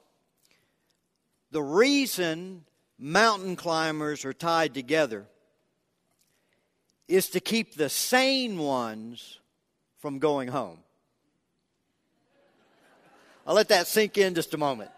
The 1.50 1.62
reason 1.62 2.64
mountain 2.98 3.56
climbers 3.56 4.24
are 4.24 4.32
tied 4.32 4.74
together 4.74 5.26
is 7.08 7.28
to 7.30 7.40
keep 7.40 7.74
the 7.74 7.88
sane 7.88 8.58
ones 8.58 9.38
from 9.98 10.18
going 10.18 10.48
home. 10.48 10.78
I'll 13.46 13.54
let 13.54 13.68
that 13.68 13.86
sink 13.86 14.16
in 14.16 14.34
just 14.34 14.54
a 14.54 14.58
moment. 14.58 14.90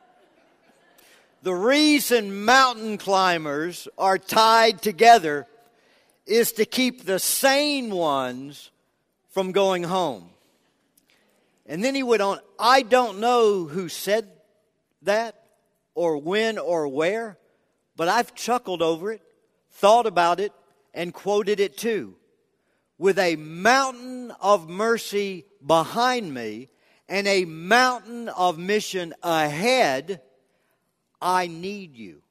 The 1.42 1.54
reason 1.54 2.44
mountain 2.44 2.98
climbers 2.98 3.88
are 3.98 4.18
tied 4.18 4.82
together 4.82 5.46
is 6.26 6.52
to 6.52 6.64
keep 6.64 7.04
the 7.04 7.18
sane 7.18 7.90
ones 7.90 8.70
from 9.30 9.52
going 9.52 9.84
home. 9.84 10.30
And 11.66 11.84
then 11.84 11.94
he 11.94 12.02
went 12.02 12.22
on, 12.22 12.38
I 12.58 12.82
don't 12.82 13.18
know 13.18 13.64
who 13.64 13.88
said 13.88 14.28
that 15.02 15.44
or 15.94 16.16
when 16.16 16.58
or 16.58 16.88
where, 16.88 17.38
but 17.96 18.08
I've 18.08 18.34
chuckled 18.34 18.82
over 18.82 19.12
it, 19.12 19.22
thought 19.70 20.06
about 20.06 20.40
it, 20.40 20.52
and 20.94 21.12
quoted 21.12 21.60
it 21.60 21.76
too. 21.76 22.16
With 22.98 23.18
a 23.18 23.36
mountain 23.36 24.32
of 24.40 24.68
mercy 24.68 25.44
behind 25.64 26.32
me 26.32 26.68
and 27.08 27.26
a 27.26 27.44
mountain 27.44 28.28
of 28.30 28.58
mission 28.58 29.14
ahead, 29.22 30.20
I 31.20 31.46
need 31.46 31.96
you, 31.96 32.22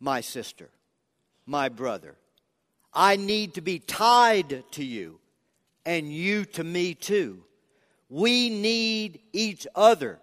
my 0.00 0.20
sister, 0.20 0.70
my 1.46 1.68
brother. 1.68 2.16
I 2.92 3.16
need 3.16 3.54
to 3.54 3.60
be 3.60 3.78
tied 3.78 4.64
to 4.72 4.84
you, 4.84 5.20
and 5.84 6.12
you 6.12 6.44
to 6.46 6.64
me 6.64 6.94
too. 6.94 7.44
We 8.08 8.48
need 8.48 9.20
each 9.32 9.66
other 9.74 10.18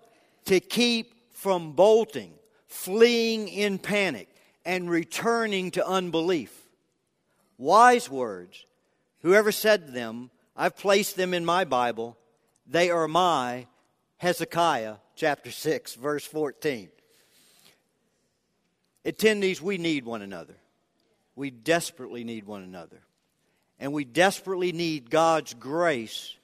to 0.45 0.59
keep 0.59 1.13
from 1.33 1.73
bolting, 1.73 2.33
fleeing 2.67 3.47
in 3.47 3.77
panic, 3.77 4.27
and 4.65 4.89
returning 4.89 5.71
to 5.71 5.85
unbelief. 5.85 6.51
Wise 7.57 8.09
words, 8.09 8.65
whoever 9.21 9.51
said 9.51 9.93
them, 9.93 10.29
I've 10.55 10.77
placed 10.77 11.15
them 11.15 11.33
in 11.33 11.45
my 11.45 11.63
Bible. 11.65 12.17
They 12.67 12.89
are 12.89 13.07
my 13.07 13.67
Hezekiah 14.17 14.95
chapter 15.15 15.51
6, 15.51 15.95
verse 15.95 16.25
14. 16.25 16.89
Attendees, 19.05 19.61
we 19.61 19.77
need 19.77 20.05
one 20.05 20.21
another. 20.21 20.55
We 21.35 21.49
desperately 21.51 22.23
need 22.23 22.45
one 22.45 22.63
another. 22.63 23.01
And 23.79 23.91
we 23.91 24.05
desperately 24.05 24.71
need 24.71 25.09
God's 25.09 25.53
grace 25.53 26.35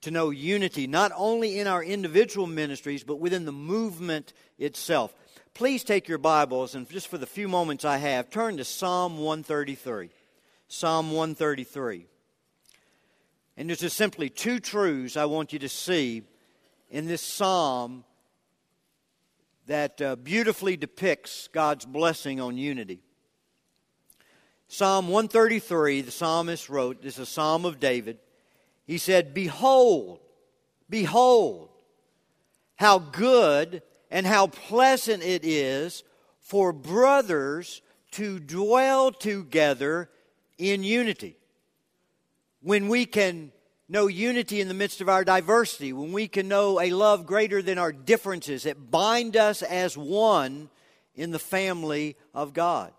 to 0.00 0.10
know 0.10 0.30
unity, 0.30 0.86
not 0.86 1.12
only 1.14 1.58
in 1.58 1.66
our 1.66 1.84
individual 1.84 2.46
ministries, 2.46 3.04
but 3.04 3.20
within 3.20 3.44
the 3.44 3.52
movement 3.52 4.32
itself. 4.58 5.14
Please 5.54 5.84
take 5.84 6.08
your 6.08 6.18
Bibles 6.18 6.74
and 6.74 6.88
just 6.88 7.08
for 7.08 7.18
the 7.18 7.26
few 7.26 7.48
moments 7.48 7.84
I 7.84 7.98
have, 7.98 8.30
turn 8.30 8.56
to 8.56 8.64
Psalm 8.64 9.18
133. 9.18 10.10
Psalm 10.68 11.10
133. 11.10 12.06
And 13.56 13.68
there's 13.68 13.80
just 13.80 13.96
simply 13.96 14.30
two 14.30 14.60
truths 14.60 15.16
I 15.16 15.26
want 15.26 15.52
you 15.52 15.58
to 15.58 15.68
see 15.68 16.22
in 16.88 17.06
this 17.06 17.20
psalm 17.20 18.04
that 19.66 20.00
uh, 20.00 20.16
beautifully 20.16 20.76
depicts 20.76 21.48
God's 21.48 21.84
blessing 21.84 22.40
on 22.40 22.56
unity. 22.56 23.02
Psalm 24.68 25.08
133, 25.08 26.02
the 26.02 26.10
psalmist 26.10 26.70
wrote, 26.70 27.02
this 27.02 27.14
is 27.14 27.20
a 27.20 27.26
psalm 27.26 27.64
of 27.64 27.80
David. 27.80 28.18
He 28.86 28.98
said, 28.98 29.34
Behold, 29.34 30.20
behold, 30.88 31.68
how 32.76 32.98
good 32.98 33.82
and 34.10 34.26
how 34.26 34.46
pleasant 34.46 35.22
it 35.22 35.44
is 35.44 36.02
for 36.40 36.72
brothers 36.72 37.82
to 38.12 38.40
dwell 38.40 39.12
together 39.12 40.10
in 40.58 40.82
unity. 40.82 41.36
when 42.62 42.88
we 42.88 43.06
can 43.06 43.50
know 43.88 44.06
unity 44.06 44.60
in 44.60 44.68
the 44.68 44.74
midst 44.74 45.00
of 45.00 45.08
our 45.08 45.24
diversity, 45.24 45.92
when 45.92 46.12
we 46.12 46.28
can 46.28 46.46
know 46.46 46.80
a 46.80 46.90
love 46.90 47.26
greater 47.26 47.62
than 47.62 47.78
our 47.78 47.92
differences 47.92 48.64
that 48.64 48.90
bind 48.90 49.36
us 49.36 49.62
as 49.62 49.96
one 49.96 50.68
in 51.14 51.30
the 51.30 51.38
family 51.38 52.16
of 52.34 52.52
God. 52.52 52.92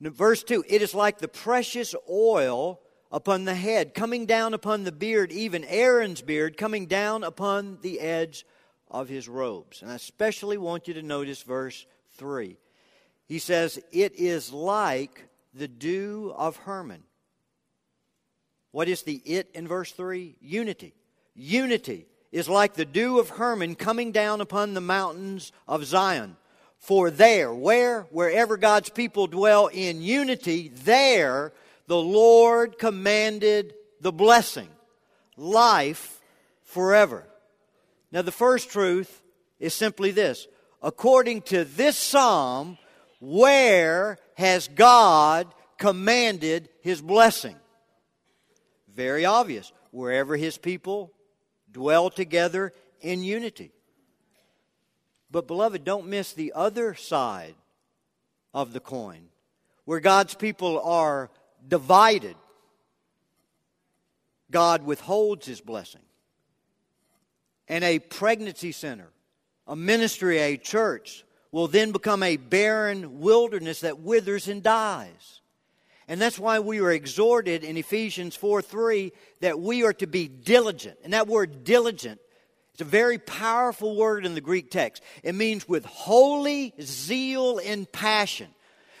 Verse 0.00 0.42
2 0.42 0.64
It 0.68 0.82
is 0.82 0.94
like 0.94 1.18
the 1.18 1.28
precious 1.28 1.94
oil 2.10 2.80
upon 3.10 3.44
the 3.44 3.54
head, 3.54 3.94
coming 3.94 4.26
down 4.26 4.52
upon 4.52 4.84
the 4.84 4.92
beard, 4.92 5.32
even 5.32 5.64
Aaron's 5.64 6.20
beard, 6.20 6.56
coming 6.56 6.86
down 6.86 7.24
upon 7.24 7.78
the 7.82 8.00
edge 8.00 8.44
of 8.90 9.08
his 9.08 9.28
robes. 9.28 9.82
And 9.82 9.90
I 9.90 9.94
especially 9.94 10.58
want 10.58 10.88
you 10.88 10.94
to 10.94 11.02
notice 11.02 11.42
verse 11.42 11.86
3. 12.16 12.56
He 13.26 13.38
says, 13.38 13.78
It 13.92 14.14
is 14.16 14.52
like 14.52 15.28
the 15.54 15.68
dew 15.68 16.32
of 16.36 16.56
Hermon. 16.56 17.02
What 18.70 18.88
is 18.88 19.02
the 19.02 19.16
it 19.24 19.50
in 19.54 19.66
verse 19.66 19.92
3? 19.92 20.36
Unity. 20.40 20.94
Unity 21.34 22.06
is 22.32 22.48
like 22.48 22.74
the 22.74 22.84
dew 22.84 23.18
of 23.18 23.30
Hermon 23.30 23.74
coming 23.74 24.12
down 24.12 24.40
upon 24.40 24.74
the 24.74 24.80
mountains 24.80 25.52
of 25.66 25.84
Zion. 25.84 26.36
For 26.78 27.10
there, 27.10 27.52
where? 27.52 28.02
Wherever 28.10 28.56
God's 28.56 28.90
people 28.90 29.26
dwell 29.26 29.66
in 29.66 30.02
unity, 30.02 30.68
there 30.68 31.52
the 31.86 31.96
Lord 31.96 32.78
commanded 32.78 33.74
the 34.00 34.12
blessing, 34.12 34.68
life 35.36 36.20
forever. 36.62 37.24
Now, 38.10 38.22
the 38.22 38.32
first 38.32 38.70
truth 38.70 39.22
is 39.58 39.74
simply 39.74 40.10
this 40.10 40.46
according 40.82 41.42
to 41.42 41.64
this 41.64 41.96
psalm, 41.96 42.78
where 43.20 44.18
has 44.36 44.68
God 44.68 45.52
commanded 45.78 46.68
his 46.80 47.02
blessing? 47.02 47.56
Very 48.94 49.24
obvious. 49.24 49.72
Wherever 49.90 50.36
his 50.36 50.58
people 50.58 51.12
dwell 51.72 52.10
together 52.10 52.72
in 53.00 53.22
unity. 53.22 53.72
But, 55.30 55.46
beloved, 55.46 55.84
don't 55.84 56.06
miss 56.06 56.32
the 56.32 56.52
other 56.54 56.94
side 56.94 57.54
of 58.54 58.72
the 58.72 58.80
coin, 58.80 59.28
where 59.84 60.00
God's 60.00 60.34
people 60.34 60.80
are 60.80 61.30
divided. 61.66 62.36
God 64.50 64.84
withholds 64.84 65.46
his 65.46 65.60
blessing. 65.60 66.00
And 67.68 67.84
a 67.84 67.98
pregnancy 67.98 68.72
center, 68.72 69.10
a 69.66 69.76
ministry, 69.76 70.38
a 70.38 70.56
church 70.56 71.24
will 71.52 71.68
then 71.68 71.92
become 71.92 72.22
a 72.22 72.36
barren 72.36 73.20
wilderness 73.20 73.80
that 73.80 74.00
withers 74.00 74.48
and 74.48 74.62
dies. 74.62 75.40
And 76.06 76.20
that's 76.20 76.38
why 76.38 76.60
we 76.60 76.80
are 76.80 76.90
exhorted 76.90 77.64
in 77.64 77.76
Ephesians 77.76 78.34
4 78.36 78.62
3 78.62 79.12
that 79.40 79.60
we 79.60 79.84
are 79.84 79.92
to 79.94 80.06
be 80.06 80.28
diligent. 80.28 80.98
And 81.04 81.12
that 81.12 81.26
word 81.26 81.64
diligent 81.64 82.20
it's 82.78 82.86
a 82.86 82.90
very 82.90 83.18
powerful 83.18 83.96
word 83.96 84.24
in 84.24 84.34
the 84.34 84.40
Greek 84.40 84.70
text. 84.70 85.02
It 85.24 85.34
means 85.34 85.68
with 85.68 85.84
holy 85.84 86.72
zeal 86.80 87.58
and 87.58 87.90
passion. 87.90 88.46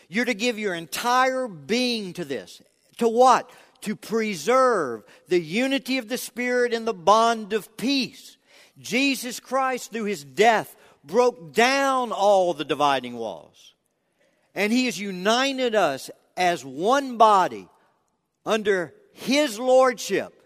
You're 0.08 0.24
to 0.24 0.34
give 0.34 0.58
your 0.58 0.74
entire 0.74 1.46
being 1.46 2.12
to 2.14 2.24
this. 2.24 2.60
To 2.96 3.06
what? 3.06 3.48
To 3.82 3.94
preserve 3.94 5.04
the 5.28 5.38
unity 5.38 5.98
of 5.98 6.08
the 6.08 6.18
Spirit 6.18 6.74
and 6.74 6.88
the 6.88 6.92
bond 6.92 7.52
of 7.52 7.76
peace. 7.76 8.36
Jesus 8.80 9.40
Christ, 9.40 9.92
through 9.92 10.04
his 10.04 10.24
death, 10.24 10.74
broke 11.04 11.52
down 11.52 12.12
all 12.12 12.54
the 12.54 12.64
dividing 12.64 13.16
walls. 13.16 13.74
And 14.54 14.72
he 14.72 14.86
has 14.86 14.98
united 14.98 15.74
us 15.74 16.10
as 16.36 16.64
one 16.64 17.16
body 17.16 17.68
under 18.44 18.94
his 19.12 19.58
lordship 19.58 20.38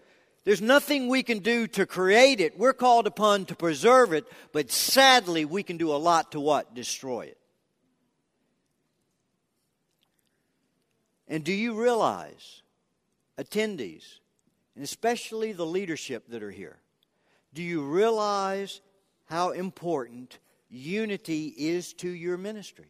there's 0.45 0.61
nothing 0.61 1.07
we 1.07 1.23
can 1.23 1.39
do 1.39 1.67
to 1.67 1.85
create 1.85 2.41
it. 2.41 2.59
We're 2.59 2.73
called 2.73 3.07
upon 3.07 3.45
to 3.45 3.55
preserve 3.55 4.11
it, 4.11 4.25
but 4.51 4.71
sadly, 4.71 5.45
we 5.45 5.63
can 5.63 5.77
do 5.77 5.93
a 5.93 5.95
lot 5.95 6.33
to 6.33 6.39
what? 6.39 6.73
Destroy 6.75 7.27
it. 7.27 7.37
And 11.29 11.43
do 11.43 11.53
you 11.53 11.81
realize, 11.81 12.61
attendees, 13.37 14.19
and 14.75 14.83
especially 14.83 15.53
the 15.53 15.65
leadership 15.65 16.27
that 16.27 16.43
are 16.43 16.51
here, 16.51 16.77
do 17.53 17.61
you 17.63 17.81
realize 17.81 18.81
how 19.25 19.51
important 19.51 20.39
unity 20.69 21.53
is 21.57 21.93
to 21.93 22.09
your 22.09 22.37
ministry? 22.37 22.87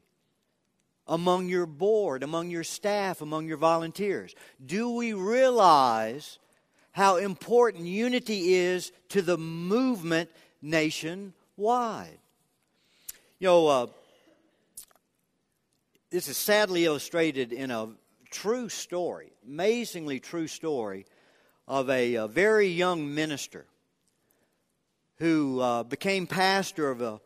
Among 1.07 1.49
your 1.49 1.65
board, 1.65 2.23
among 2.23 2.49
your 2.49 2.63
staff, 2.63 3.21
among 3.21 3.47
your 3.47 3.57
volunteers? 3.57 4.33
Do 4.65 4.91
we 4.91 5.13
realize 5.13 6.39
how 6.93 7.17
important 7.17 7.85
unity 7.85 8.53
is 8.53 8.91
to 9.09 9.21
the 9.21 9.37
movement 9.37 10.29
nationwide. 10.61 12.19
You 13.39 13.47
know, 13.47 13.67
uh, 13.67 13.87
this 16.09 16.27
is 16.27 16.37
sadly 16.37 16.85
illustrated 16.85 17.51
in 17.51 17.71
a 17.71 17.89
true 18.29 18.69
story, 18.69 19.33
amazingly 19.45 20.19
true 20.19 20.47
story 20.47 21.05
of 21.67 21.89
a, 21.89 22.15
a 22.15 22.27
very 22.27 22.67
young 22.67 23.13
minister 23.13 23.65
who 25.17 25.59
uh, 25.59 25.83
became 25.83 26.27
pastor 26.27 26.89
of 26.89 27.01
an 27.01 27.19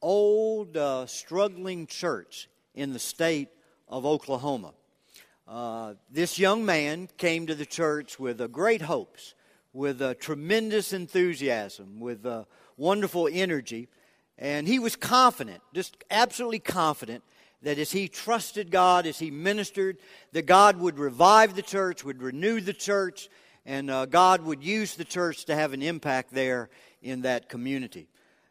old, 0.00 0.76
uh, 0.76 1.06
struggling 1.06 1.86
church 1.86 2.48
in 2.74 2.92
the 2.92 2.98
state 2.98 3.48
of 3.88 4.06
Oklahoma. 4.06 4.72
Uh, 5.46 5.94
this 6.10 6.38
young 6.38 6.64
man 6.64 7.08
came 7.18 7.46
to 7.46 7.54
the 7.54 7.66
church 7.66 8.18
with 8.18 8.40
uh, 8.40 8.46
great 8.46 8.82
hopes, 8.82 9.34
with 9.72 10.00
uh, 10.00 10.14
tremendous 10.14 10.92
enthusiasm, 10.92 12.00
with 12.00 12.24
uh, 12.24 12.44
wonderful 12.76 13.28
energy, 13.30 13.88
and 14.38 14.66
he 14.66 14.78
was 14.78 14.96
confident, 14.96 15.60
just 15.74 15.96
absolutely 16.10 16.58
confident, 16.58 17.22
that 17.62 17.78
as 17.78 17.92
he 17.92 18.08
trusted 18.08 18.70
God, 18.70 19.06
as 19.06 19.18
he 19.18 19.30
ministered, 19.30 19.98
that 20.32 20.46
God 20.46 20.78
would 20.78 20.98
revive 20.98 21.54
the 21.54 21.62
church, 21.62 22.04
would 22.04 22.22
renew 22.22 22.60
the 22.60 22.72
church, 22.72 23.28
and 23.64 23.90
uh, 23.90 24.06
God 24.06 24.42
would 24.42 24.62
use 24.62 24.94
the 24.94 25.04
church 25.04 25.44
to 25.46 25.54
have 25.54 25.72
an 25.72 25.82
impact 25.82 26.32
there 26.32 26.68
in 27.00 27.22
that 27.22 27.48
community. 27.48 28.08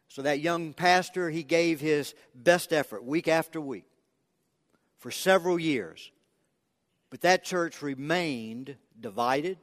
So 0.08 0.22
that 0.24 0.40
young 0.40 0.74
pastor, 0.74 1.30
he 1.30 1.44
gave 1.44 1.80
his 1.80 2.14
best 2.36 2.74
effort 2.74 3.04
week 3.04 3.28
after 3.28 3.62
week 3.62 3.86
for 4.98 5.12
several 5.12 5.60
years 5.60 6.12
but 7.12 7.22
that 7.22 7.44
church 7.44 7.84
remained 7.84 8.78
divided, 9.00 9.58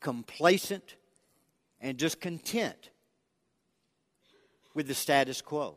complacent, 0.00 0.94
and 1.80 1.98
just 1.98 2.20
content 2.20 2.90
with 4.72 4.86
the 4.86 4.94
status 4.94 5.42
quo. 5.42 5.74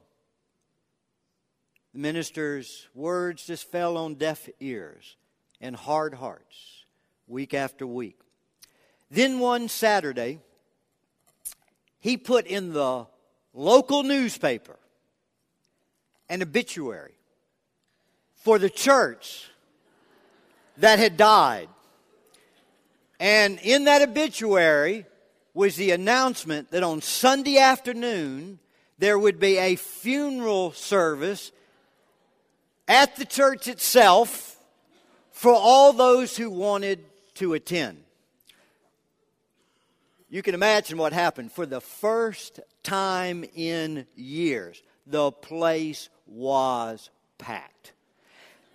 The 1.94 2.00
minister's 2.00 2.88
words 2.94 3.48
just 3.48 3.70
fell 3.70 3.98
on 3.98 4.16
deaf 4.16 4.48
ears 4.60 5.18
and 5.60 5.76
hard 5.76 6.14
hearts 6.14 6.81
week 7.32 7.54
after 7.54 7.88
week. 7.88 8.20
Then 9.10 9.40
one 9.40 9.70
Saturday, 9.70 10.40
he 12.00 12.18
put 12.18 12.46
in 12.46 12.74
the 12.74 13.08
local 13.54 14.04
newspaper 14.04 14.78
an 16.30 16.42
obituary 16.42 17.14
for 18.36 18.60
the 18.60 18.70
church 18.70 19.50
that 20.78 21.00
had 21.00 21.18
died. 21.18 21.70
And 23.20 23.60
in 23.62 23.86
that 23.86 24.02
obituary 24.02 25.06
was 25.54 25.76
the 25.76 25.92
announcement 25.92 26.72
that 26.72 26.84
on 26.84 27.02
Sunday 27.02 27.58
afternoon 27.58 28.60
there 28.98 29.20
would 29.20 29.40
be 29.40 29.58
a 29.58 29.76
funeral 29.76 30.72
service 30.72 31.52
at 32.88 33.16
the 33.16 33.26
church 33.26 33.68
itself 33.68 34.58
for 35.32 35.54
all 35.54 35.94
those 35.94 36.38
who 36.38 36.50
wanted 36.50 37.04
to 37.42 37.54
attend. 37.54 38.04
You 40.30 40.42
can 40.42 40.56
imagine 40.56 40.98
what 40.98 41.14
happened. 41.14 41.52
For 41.52 41.66
the 41.66 41.82
first 41.82 42.62
time 42.84 43.44
in 43.54 44.08
years, 44.16 44.82
the 45.06 45.32
place 45.32 46.10
was 46.26 47.10
packed 47.38 47.92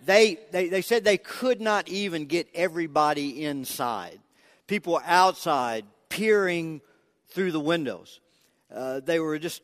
they, 0.05 0.39
they, 0.51 0.69
they 0.69 0.81
said 0.81 1.03
they 1.03 1.17
could 1.17 1.61
not 1.61 1.89
even 1.89 2.25
get 2.25 2.47
everybody 2.53 3.43
inside. 3.43 4.19
People 4.67 4.93
were 4.93 5.03
outside 5.05 5.85
peering 6.09 6.81
through 7.29 7.51
the 7.51 7.59
windows. 7.59 8.19
Uh, 8.73 8.99
they 9.01 9.19
were 9.19 9.39
just 9.39 9.61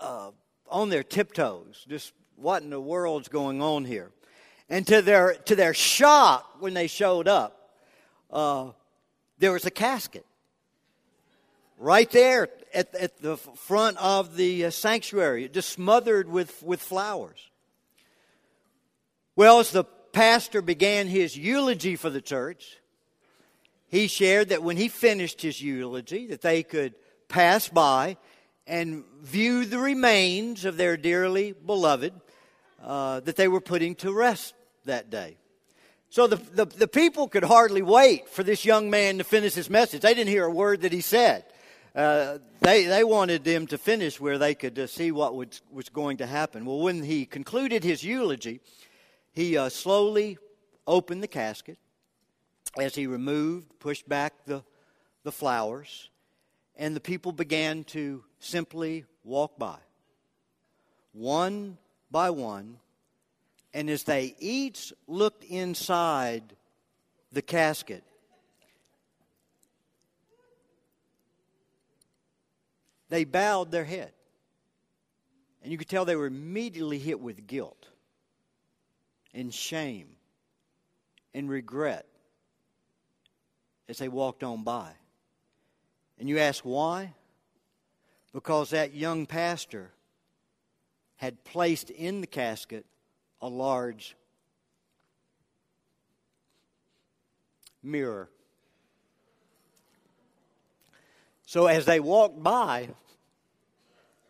uh, 0.00 0.30
on 0.68 0.88
their 0.88 1.02
tiptoes, 1.02 1.86
just 1.88 2.12
what 2.36 2.62
in 2.62 2.70
the 2.70 2.80
world's 2.80 3.28
going 3.28 3.62
on 3.62 3.84
here? 3.84 4.10
And 4.68 4.86
to 4.86 5.02
their, 5.02 5.34
to 5.34 5.54
their 5.54 5.74
shock, 5.74 6.56
when 6.60 6.74
they 6.74 6.86
showed 6.86 7.28
up, 7.28 7.61
uh, 8.32 8.70
there 9.38 9.52
was 9.52 9.66
a 9.66 9.70
casket 9.70 10.24
right 11.78 12.10
there 12.10 12.48
at, 12.72 12.94
at 12.94 13.20
the 13.20 13.36
front 13.36 13.96
of 13.98 14.36
the 14.36 14.66
uh, 14.66 14.70
sanctuary, 14.70 15.48
just 15.48 15.70
smothered 15.70 16.28
with, 16.28 16.62
with 16.62 16.80
flowers. 16.80 17.50
Well, 19.34 19.58
as 19.58 19.70
the 19.70 19.84
pastor 19.84 20.62
began 20.62 21.08
his 21.08 21.36
eulogy 21.36 21.96
for 21.96 22.10
the 22.10 22.20
church, 22.20 22.78
he 23.88 24.06
shared 24.06 24.50
that 24.50 24.62
when 24.62 24.76
he 24.76 24.88
finished 24.88 25.42
his 25.42 25.60
eulogy, 25.60 26.28
that 26.28 26.40
they 26.40 26.62
could 26.62 26.94
pass 27.28 27.68
by 27.68 28.16
and 28.66 29.04
view 29.20 29.64
the 29.64 29.78
remains 29.78 30.64
of 30.64 30.76
their 30.76 30.96
dearly 30.96 31.52
beloved 31.52 32.12
uh, 32.82 33.20
that 33.20 33.36
they 33.36 33.48
were 33.48 33.60
putting 33.60 33.94
to 33.96 34.12
rest 34.12 34.54
that 34.84 35.10
day. 35.10 35.36
So 36.12 36.26
the, 36.26 36.36
the, 36.36 36.66
the, 36.66 36.86
people 36.86 37.26
could 37.26 37.42
hardly 37.42 37.80
wait 37.80 38.28
for 38.28 38.42
this 38.42 38.66
young 38.66 38.90
man 38.90 39.16
to 39.16 39.24
finish 39.24 39.54
his 39.54 39.70
message. 39.70 40.02
They 40.02 40.12
didn't 40.12 40.28
hear 40.28 40.44
a 40.44 40.50
word 40.50 40.82
that 40.82 40.92
he 40.92 41.00
said. 41.00 41.42
Uh, 41.96 42.36
they, 42.60 42.84
they 42.84 43.02
wanted 43.02 43.46
him 43.46 43.66
to 43.68 43.78
finish 43.78 44.20
where 44.20 44.36
they 44.36 44.54
could 44.54 44.78
uh, 44.78 44.86
see 44.86 45.10
what 45.10 45.34
was, 45.34 45.62
was 45.72 45.88
going 45.88 46.18
to 46.18 46.26
happen. 46.26 46.66
Well, 46.66 46.80
when 46.80 47.02
he 47.02 47.24
concluded 47.24 47.82
his 47.82 48.04
eulogy, 48.04 48.60
he 49.32 49.56
uh, 49.56 49.70
slowly 49.70 50.36
opened 50.86 51.22
the 51.22 51.28
casket 51.28 51.78
as 52.78 52.94
he 52.94 53.06
removed, 53.06 53.70
pushed 53.78 54.06
back 54.06 54.34
the, 54.44 54.62
the 55.22 55.32
flowers, 55.32 56.10
and 56.76 56.94
the 56.94 57.00
people 57.00 57.32
began 57.32 57.84
to 57.84 58.22
simply 58.38 59.06
walk 59.24 59.58
by, 59.58 59.78
one 61.14 61.78
by 62.10 62.28
one. 62.28 62.76
And 63.74 63.88
as 63.88 64.02
they 64.02 64.34
each 64.38 64.92
looked 65.06 65.44
inside 65.44 66.56
the 67.32 67.42
casket, 67.42 68.04
they 73.08 73.24
bowed 73.24 73.70
their 73.70 73.84
head. 73.84 74.12
And 75.62 75.70
you 75.70 75.78
could 75.78 75.88
tell 75.88 76.04
they 76.04 76.16
were 76.16 76.26
immediately 76.26 76.98
hit 76.98 77.20
with 77.20 77.46
guilt 77.46 77.86
and 79.32 79.52
shame 79.54 80.08
and 81.32 81.48
regret 81.48 82.06
as 83.88 83.98
they 83.98 84.08
walked 84.08 84.42
on 84.42 84.64
by. 84.64 84.90
And 86.18 86.28
you 86.28 86.38
ask 86.38 86.64
why? 86.64 87.14
Because 88.32 88.70
that 88.70 88.94
young 88.94 89.26
pastor 89.26 89.90
had 91.16 91.44
placed 91.44 91.90
in 91.90 92.20
the 92.20 92.26
casket 92.26 92.86
a 93.42 93.48
large 93.48 94.16
mirror. 97.82 98.30
So 101.44 101.66
as 101.66 101.84
they 101.84 102.00
walked 102.00 102.42
by, 102.42 102.88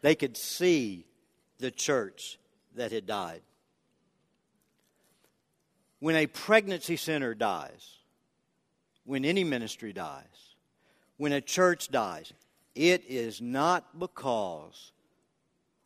they 0.00 0.14
could 0.14 0.36
see 0.36 1.06
the 1.58 1.70
church 1.70 2.38
that 2.74 2.90
had 2.90 3.06
died. 3.06 3.42
When 6.00 6.16
a 6.16 6.26
pregnancy 6.26 6.96
center 6.96 7.34
dies, 7.34 7.98
when 9.04 9.24
any 9.24 9.44
ministry 9.44 9.92
dies, 9.92 10.56
when 11.16 11.32
a 11.32 11.40
church 11.40 11.90
dies, 11.90 12.32
it 12.74 13.04
is 13.06 13.40
not 13.40 14.00
because 14.00 14.92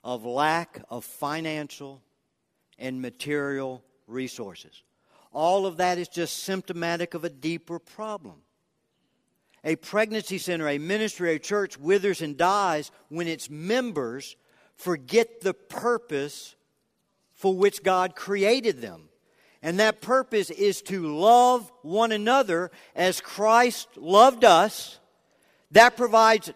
of 0.02 0.24
lack 0.24 0.80
of 0.88 1.04
financial 1.04 2.00
and 2.78 3.00
material 3.00 3.82
resources. 4.06 4.82
All 5.32 5.66
of 5.66 5.78
that 5.78 5.98
is 5.98 6.08
just 6.08 6.44
symptomatic 6.44 7.14
of 7.14 7.24
a 7.24 7.30
deeper 7.30 7.78
problem. 7.78 8.36
A 9.64 9.76
pregnancy 9.76 10.38
center, 10.38 10.68
a 10.68 10.78
ministry, 10.78 11.34
a 11.34 11.38
church 11.38 11.78
withers 11.78 12.22
and 12.22 12.36
dies 12.36 12.90
when 13.08 13.26
its 13.26 13.50
members 13.50 14.36
forget 14.76 15.40
the 15.40 15.54
purpose 15.54 16.54
for 17.34 17.54
which 17.54 17.82
God 17.82 18.14
created 18.14 18.80
them. 18.80 19.08
And 19.62 19.80
that 19.80 20.00
purpose 20.00 20.50
is 20.50 20.82
to 20.82 21.14
love 21.16 21.70
one 21.82 22.12
another 22.12 22.70
as 22.94 23.20
Christ 23.20 23.88
loved 23.96 24.44
us. 24.44 25.00
That 25.72 25.96
provides 25.96 26.52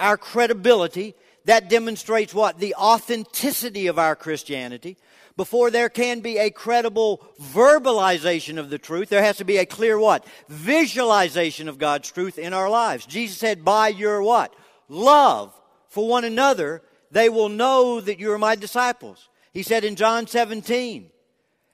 our 0.00 0.16
credibility. 0.16 1.14
That 1.48 1.70
demonstrates 1.70 2.34
what? 2.34 2.58
The 2.58 2.74
authenticity 2.74 3.86
of 3.86 3.98
our 3.98 4.14
Christianity. 4.14 4.98
Before 5.34 5.70
there 5.70 5.88
can 5.88 6.20
be 6.20 6.36
a 6.36 6.50
credible 6.50 7.26
verbalization 7.40 8.58
of 8.58 8.68
the 8.68 8.76
truth, 8.76 9.08
there 9.08 9.22
has 9.22 9.38
to 9.38 9.46
be 9.46 9.56
a 9.56 9.64
clear 9.64 9.98
what? 9.98 10.26
Visualization 10.50 11.66
of 11.66 11.78
God's 11.78 12.12
truth 12.12 12.38
in 12.38 12.52
our 12.52 12.68
lives. 12.68 13.06
Jesus 13.06 13.38
said, 13.38 13.64
by 13.64 13.88
your 13.88 14.22
what? 14.22 14.54
Love 14.90 15.58
for 15.88 16.06
one 16.06 16.26
another, 16.26 16.82
they 17.10 17.30
will 17.30 17.48
know 17.48 17.98
that 17.98 18.20
you 18.20 18.30
are 18.32 18.38
my 18.38 18.54
disciples. 18.54 19.30
He 19.54 19.62
said 19.62 19.84
in 19.84 19.96
John 19.96 20.26
17, 20.26 21.08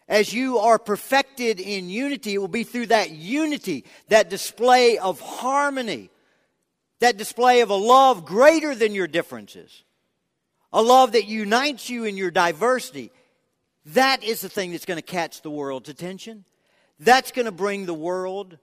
as 0.06 0.32
you 0.32 0.58
are 0.58 0.78
perfected 0.78 1.58
in 1.58 1.90
unity, 1.90 2.34
it 2.34 2.38
will 2.38 2.46
be 2.46 2.62
through 2.62 2.86
that 2.86 3.10
unity, 3.10 3.86
that 4.06 4.30
display 4.30 4.98
of 4.98 5.20
harmony, 5.20 6.10
that 7.04 7.18
display 7.18 7.60
of 7.60 7.68
a 7.68 7.74
love 7.74 8.24
greater 8.24 8.74
than 8.74 8.94
your 8.94 9.06
differences, 9.06 9.84
a 10.72 10.80
love 10.80 11.12
that 11.12 11.26
unites 11.26 11.90
you 11.90 12.04
in 12.04 12.16
your 12.16 12.30
diversity. 12.30 13.10
That 13.86 14.24
is 14.24 14.40
the 14.40 14.48
thing 14.48 14.70
that's 14.70 14.86
going 14.86 14.96
to 14.96 15.02
catch 15.02 15.42
the 15.42 15.50
world's 15.50 15.90
attention. 15.90 16.46
That's 16.98 17.30
going 17.30 17.44
to 17.44 17.52
bring 17.52 17.84
the 17.84 17.92
world 17.92 18.56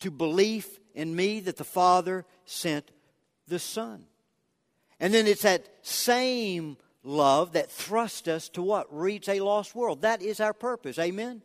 to 0.00 0.10
belief 0.10 0.78
in 0.94 1.16
me 1.16 1.40
that 1.40 1.56
the 1.56 1.64
Father 1.64 2.26
sent 2.44 2.90
the 3.48 3.58
Son. 3.58 4.04
And 5.00 5.14
then 5.14 5.26
it's 5.26 5.42
that 5.42 5.66
same 5.80 6.76
love 7.02 7.52
that 7.52 7.70
thrust 7.70 8.28
us 8.28 8.50
to 8.50 8.60
what? 8.62 8.94
Reach 8.94 9.26
a 9.30 9.40
lost 9.40 9.74
world. 9.74 10.02
That 10.02 10.20
is 10.20 10.38
our 10.38 10.52
purpose. 10.52 10.98
Amen? 10.98 11.40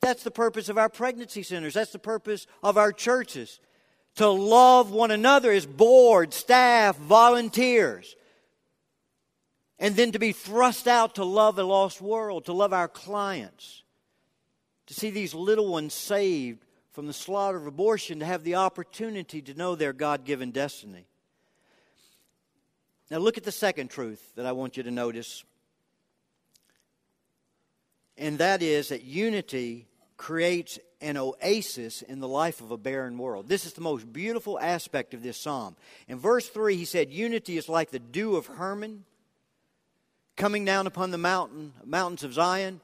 That's 0.00 0.24
the 0.24 0.32
purpose 0.32 0.68
of 0.68 0.78
our 0.78 0.88
pregnancy 0.88 1.44
centers. 1.44 1.74
That's 1.74 1.92
the 1.92 2.00
purpose 2.00 2.48
of 2.60 2.76
our 2.76 2.90
churches. 2.90 3.60
To 4.16 4.28
love 4.28 4.90
one 4.90 5.10
another 5.10 5.50
as 5.52 5.64
board, 5.64 6.34
staff, 6.34 6.96
volunteers. 6.98 8.14
And 9.78 9.96
then 9.96 10.12
to 10.12 10.18
be 10.18 10.32
thrust 10.32 10.86
out 10.86 11.14
to 11.16 11.24
love 11.24 11.58
a 11.58 11.64
lost 11.64 12.00
world, 12.00 12.44
to 12.44 12.52
love 12.52 12.72
our 12.72 12.88
clients, 12.88 13.82
to 14.86 14.94
see 14.94 15.10
these 15.10 15.34
little 15.34 15.68
ones 15.68 15.94
saved 15.94 16.64
from 16.92 17.06
the 17.06 17.12
slaughter 17.12 17.56
of 17.56 17.66
abortion, 17.66 18.18
to 18.20 18.26
have 18.26 18.44
the 18.44 18.56
opportunity 18.56 19.40
to 19.40 19.54
know 19.54 19.74
their 19.74 19.94
God 19.94 20.24
given 20.24 20.50
destiny. 20.50 21.06
Now, 23.10 23.18
look 23.18 23.38
at 23.38 23.44
the 23.44 23.52
second 23.52 23.88
truth 23.88 24.32
that 24.36 24.46
I 24.46 24.52
want 24.52 24.76
you 24.76 24.82
to 24.82 24.90
notice, 24.90 25.42
and 28.16 28.38
that 28.38 28.62
is 28.62 28.90
that 28.90 29.02
unity 29.02 29.88
creates 30.22 30.78
an 31.00 31.16
oasis 31.16 32.00
in 32.00 32.20
the 32.20 32.28
life 32.28 32.60
of 32.60 32.70
a 32.70 32.76
barren 32.76 33.18
world. 33.18 33.48
This 33.48 33.66
is 33.66 33.72
the 33.72 33.80
most 33.80 34.12
beautiful 34.12 34.56
aspect 34.56 35.14
of 35.14 35.22
this 35.24 35.36
psalm. 35.36 35.74
In 36.06 36.16
verse 36.16 36.48
3, 36.48 36.76
he 36.76 36.84
said, 36.84 37.10
Unity 37.10 37.58
is 37.58 37.68
like 37.68 37.90
the 37.90 37.98
dew 37.98 38.36
of 38.36 38.46
Hermon 38.46 39.02
coming 40.36 40.64
down 40.64 40.86
upon 40.86 41.10
the 41.10 41.18
mountain, 41.18 41.72
mountains 41.84 42.22
of 42.22 42.34
Zion. 42.34 42.80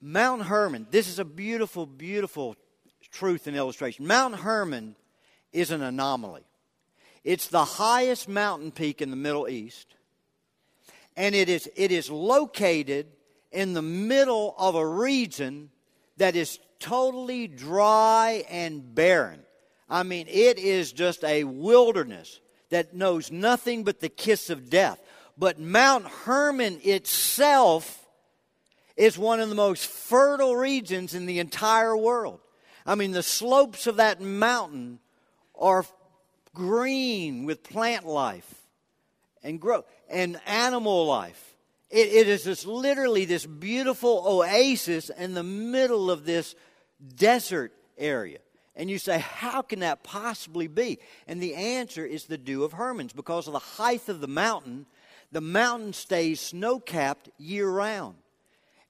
Mount 0.00 0.42
Hermon, 0.42 0.88
this 0.90 1.06
is 1.06 1.20
a 1.20 1.24
beautiful, 1.24 1.86
beautiful 1.86 2.56
truth 3.12 3.46
and 3.46 3.56
illustration. 3.56 4.04
Mount 4.04 4.34
Hermon 4.34 4.96
is 5.52 5.70
an 5.70 5.82
anomaly. 5.82 6.42
It's 7.22 7.46
the 7.46 7.64
highest 7.64 8.28
mountain 8.28 8.72
peak 8.72 9.00
in 9.00 9.10
the 9.10 9.16
Middle 9.16 9.48
East, 9.48 9.94
and 11.16 11.32
it 11.32 11.48
is, 11.48 11.70
it 11.76 11.92
is 11.92 12.10
located 12.10 13.06
in 13.52 13.72
the 13.72 13.82
middle 13.82 14.56
of 14.58 14.74
a 14.74 14.84
region 14.84 15.70
that 16.16 16.36
is 16.36 16.58
totally 16.78 17.46
dry 17.46 18.44
and 18.48 18.94
barren. 18.94 19.40
I 19.88 20.02
mean, 20.02 20.26
it 20.28 20.58
is 20.58 20.92
just 20.92 21.22
a 21.24 21.44
wilderness 21.44 22.40
that 22.70 22.94
knows 22.94 23.30
nothing 23.30 23.84
but 23.84 24.00
the 24.00 24.08
kiss 24.08 24.50
of 24.50 24.68
death. 24.68 25.00
But 25.38 25.60
Mount 25.60 26.06
Hermon 26.06 26.80
itself 26.82 28.04
is 28.96 29.18
one 29.18 29.40
of 29.40 29.48
the 29.48 29.54
most 29.54 29.86
fertile 29.86 30.56
regions 30.56 31.14
in 31.14 31.26
the 31.26 31.38
entire 31.38 31.96
world. 31.96 32.40
I 32.86 32.94
mean, 32.94 33.12
the 33.12 33.22
slopes 33.22 33.86
of 33.86 33.96
that 33.96 34.20
mountain 34.20 35.00
are 35.54 35.84
green 36.54 37.44
with 37.44 37.62
plant 37.62 38.06
life 38.06 38.62
and 39.42 39.60
growth 39.60 39.84
and 40.08 40.40
animal 40.46 41.06
life. 41.06 41.45
It, 41.90 42.08
it 42.08 42.28
is 42.28 42.44
just 42.44 42.66
literally 42.66 43.24
this 43.24 43.46
beautiful 43.46 44.24
oasis 44.26 45.10
in 45.10 45.34
the 45.34 45.42
middle 45.42 46.10
of 46.10 46.24
this 46.24 46.54
desert 47.16 47.72
area. 47.96 48.38
And 48.74 48.90
you 48.90 48.98
say, 48.98 49.18
how 49.18 49.62
can 49.62 49.80
that 49.80 50.02
possibly 50.02 50.66
be? 50.66 50.98
And 51.26 51.42
the 51.42 51.54
answer 51.54 52.04
is 52.04 52.24
the 52.24 52.36
dew 52.36 52.62
of 52.64 52.72
Hermon's. 52.72 53.14
Because 53.14 53.46
of 53.46 53.54
the 53.54 53.58
height 53.58 54.08
of 54.08 54.20
the 54.20 54.28
mountain, 54.28 54.86
the 55.32 55.40
mountain 55.40 55.94
stays 55.94 56.40
snow 56.40 56.78
capped 56.78 57.30
year 57.38 57.68
round. 57.68 58.16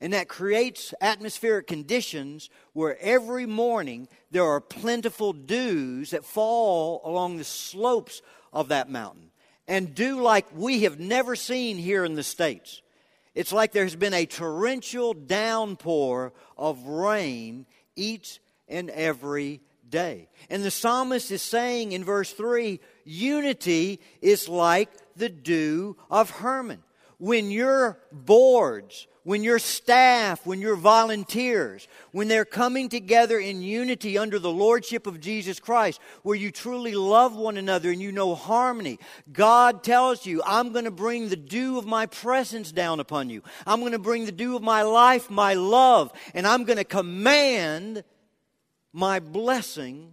And 0.00 0.12
that 0.12 0.28
creates 0.28 0.92
atmospheric 1.00 1.66
conditions 1.66 2.50
where 2.72 2.98
every 3.00 3.46
morning 3.46 4.08
there 4.30 4.44
are 4.44 4.60
plentiful 4.60 5.32
dews 5.32 6.10
that 6.10 6.24
fall 6.24 7.00
along 7.04 7.36
the 7.36 7.44
slopes 7.44 8.20
of 8.52 8.68
that 8.68 8.90
mountain. 8.90 9.30
And 9.68 9.94
dew 9.94 10.20
like 10.20 10.46
we 10.54 10.82
have 10.82 10.98
never 10.98 11.34
seen 11.34 11.78
here 11.78 12.04
in 12.04 12.14
the 12.14 12.22
States. 12.22 12.82
It's 13.36 13.52
like 13.52 13.72
there's 13.72 13.94
been 13.94 14.14
a 14.14 14.24
torrential 14.24 15.12
downpour 15.12 16.32
of 16.56 16.86
rain 16.86 17.66
each 17.94 18.40
and 18.66 18.88
every 18.88 19.60
day. 19.86 20.30
And 20.48 20.64
the 20.64 20.70
psalmist 20.70 21.30
is 21.30 21.42
saying 21.42 21.92
in 21.92 22.02
verse 22.02 22.32
3 22.32 22.80
unity 23.04 24.00
is 24.22 24.48
like 24.48 24.88
the 25.16 25.28
dew 25.28 25.98
of 26.10 26.30
Hermon. 26.30 26.82
When 27.18 27.50
your 27.50 27.98
boards, 28.10 29.06
when 29.26 29.42
your 29.42 29.58
staff, 29.58 30.46
when 30.46 30.60
your 30.60 30.76
volunteers, 30.76 31.88
when 32.12 32.28
they're 32.28 32.44
coming 32.44 32.88
together 32.88 33.40
in 33.40 33.60
unity 33.60 34.16
under 34.16 34.38
the 34.38 34.52
lordship 34.52 35.04
of 35.04 35.18
Jesus 35.18 35.58
Christ, 35.58 36.00
where 36.22 36.36
you 36.36 36.52
truly 36.52 36.94
love 36.94 37.34
one 37.34 37.56
another 37.56 37.90
and 37.90 38.00
you 38.00 38.12
know 38.12 38.36
harmony, 38.36 39.00
God 39.32 39.82
tells 39.82 40.26
you, 40.26 40.44
I'm 40.46 40.70
going 40.70 40.84
to 40.84 40.92
bring 40.92 41.28
the 41.28 41.34
dew 41.34 41.76
of 41.76 41.86
my 41.86 42.06
presence 42.06 42.70
down 42.70 43.00
upon 43.00 43.28
you. 43.28 43.42
I'm 43.66 43.80
going 43.80 43.90
to 43.90 43.98
bring 43.98 44.26
the 44.26 44.32
dew 44.32 44.54
of 44.54 44.62
my 44.62 44.82
life, 44.82 45.28
my 45.28 45.54
love, 45.54 46.12
and 46.32 46.46
I'm 46.46 46.62
going 46.62 46.78
to 46.78 46.84
command 46.84 48.04
my 48.92 49.18
blessing 49.18 50.12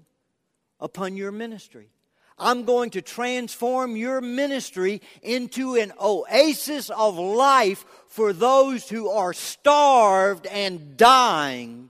upon 0.79 1.17
your 1.17 1.31
ministry. 1.31 1.92
I'm 2.37 2.65
going 2.65 2.89
to 2.91 3.01
transform 3.01 3.95
your 3.95 4.21
ministry 4.21 5.01
into 5.21 5.75
an 5.75 5.93
oasis 6.01 6.89
of 6.89 7.17
life 7.17 7.85
for 8.07 8.33
those 8.33 8.89
who 8.89 9.09
are 9.09 9.33
starved 9.33 10.47
and 10.47 10.97
dying 10.97 11.89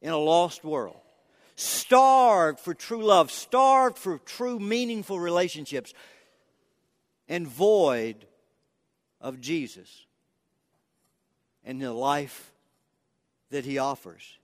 in 0.00 0.12
a 0.12 0.18
lost 0.18 0.64
world. 0.64 0.96
Starved 1.56 2.60
for 2.60 2.72
true 2.72 3.04
love, 3.04 3.30
starved 3.30 3.98
for 3.98 4.18
true 4.18 4.58
meaningful 4.58 5.20
relationships, 5.20 5.92
and 7.28 7.46
void 7.46 8.26
of 9.20 9.40
Jesus 9.40 10.06
and 11.64 11.80
the 11.80 11.92
life 11.92 12.52
that 13.50 13.64
he 13.64 13.78
offers. 13.78 14.38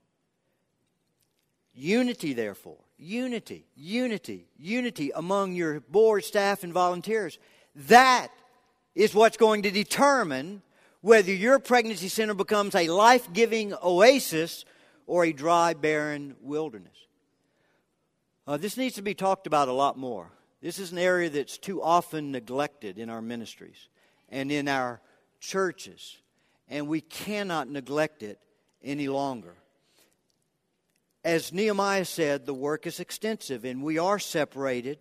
Unity, 1.73 2.33
therefore, 2.33 2.77
unity, 2.97 3.65
unity, 3.75 4.47
unity 4.57 5.11
among 5.13 5.53
your 5.53 5.79
board, 5.81 6.23
staff, 6.23 6.63
and 6.63 6.73
volunteers. 6.73 7.37
That 7.75 8.29
is 8.95 9.13
what's 9.13 9.37
going 9.37 9.63
to 9.63 9.71
determine 9.71 10.61
whether 11.01 11.31
your 11.31 11.59
pregnancy 11.59 12.09
center 12.09 12.33
becomes 12.33 12.73
a 12.75 12.87
life 12.89 13.31
giving 13.31 13.73
oasis 13.83 14.65
or 15.05 15.25
a 15.25 15.31
dry, 15.31 15.73
barren 15.73 16.35
wilderness. 16.41 16.97
Uh, 18.47 18.57
this 18.57 18.77
needs 18.77 18.95
to 18.95 19.01
be 19.01 19.13
talked 19.13 19.45
about 19.45 19.67
a 19.67 19.73
lot 19.73 19.97
more. 19.97 20.31
This 20.61 20.79
is 20.79 20.91
an 20.91 20.97
area 20.97 21.29
that's 21.29 21.57
too 21.57 21.83
often 21.83 22.31
neglected 22.31 22.97
in 22.97 23.09
our 23.09 23.21
ministries 23.21 23.89
and 24.29 24.51
in 24.51 24.67
our 24.67 24.99
churches, 25.39 26.17
and 26.67 26.87
we 26.87 27.01
cannot 27.01 27.69
neglect 27.69 28.23
it 28.23 28.39
any 28.83 29.07
longer 29.07 29.55
as 31.23 31.51
Nehemiah 31.51 32.05
said, 32.05 32.45
the 32.45 32.53
work 32.53 32.87
is 32.87 32.99
extensive 32.99 33.65
and 33.65 33.83
we 33.83 33.97
are 33.97 34.19
separated. 34.19 34.99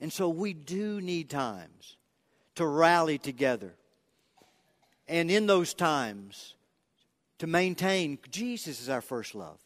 And 0.00 0.12
so 0.12 0.28
we 0.28 0.52
do 0.52 1.00
need 1.00 1.28
times 1.30 1.96
to 2.54 2.66
rally 2.66 3.18
together. 3.18 3.74
And 5.06 5.30
in 5.30 5.46
those 5.46 5.74
times, 5.74 6.54
to 7.38 7.46
maintain 7.46 8.18
Jesus 8.30 8.80
is 8.80 8.88
our 8.88 9.00
first 9.00 9.34
love. 9.34 9.58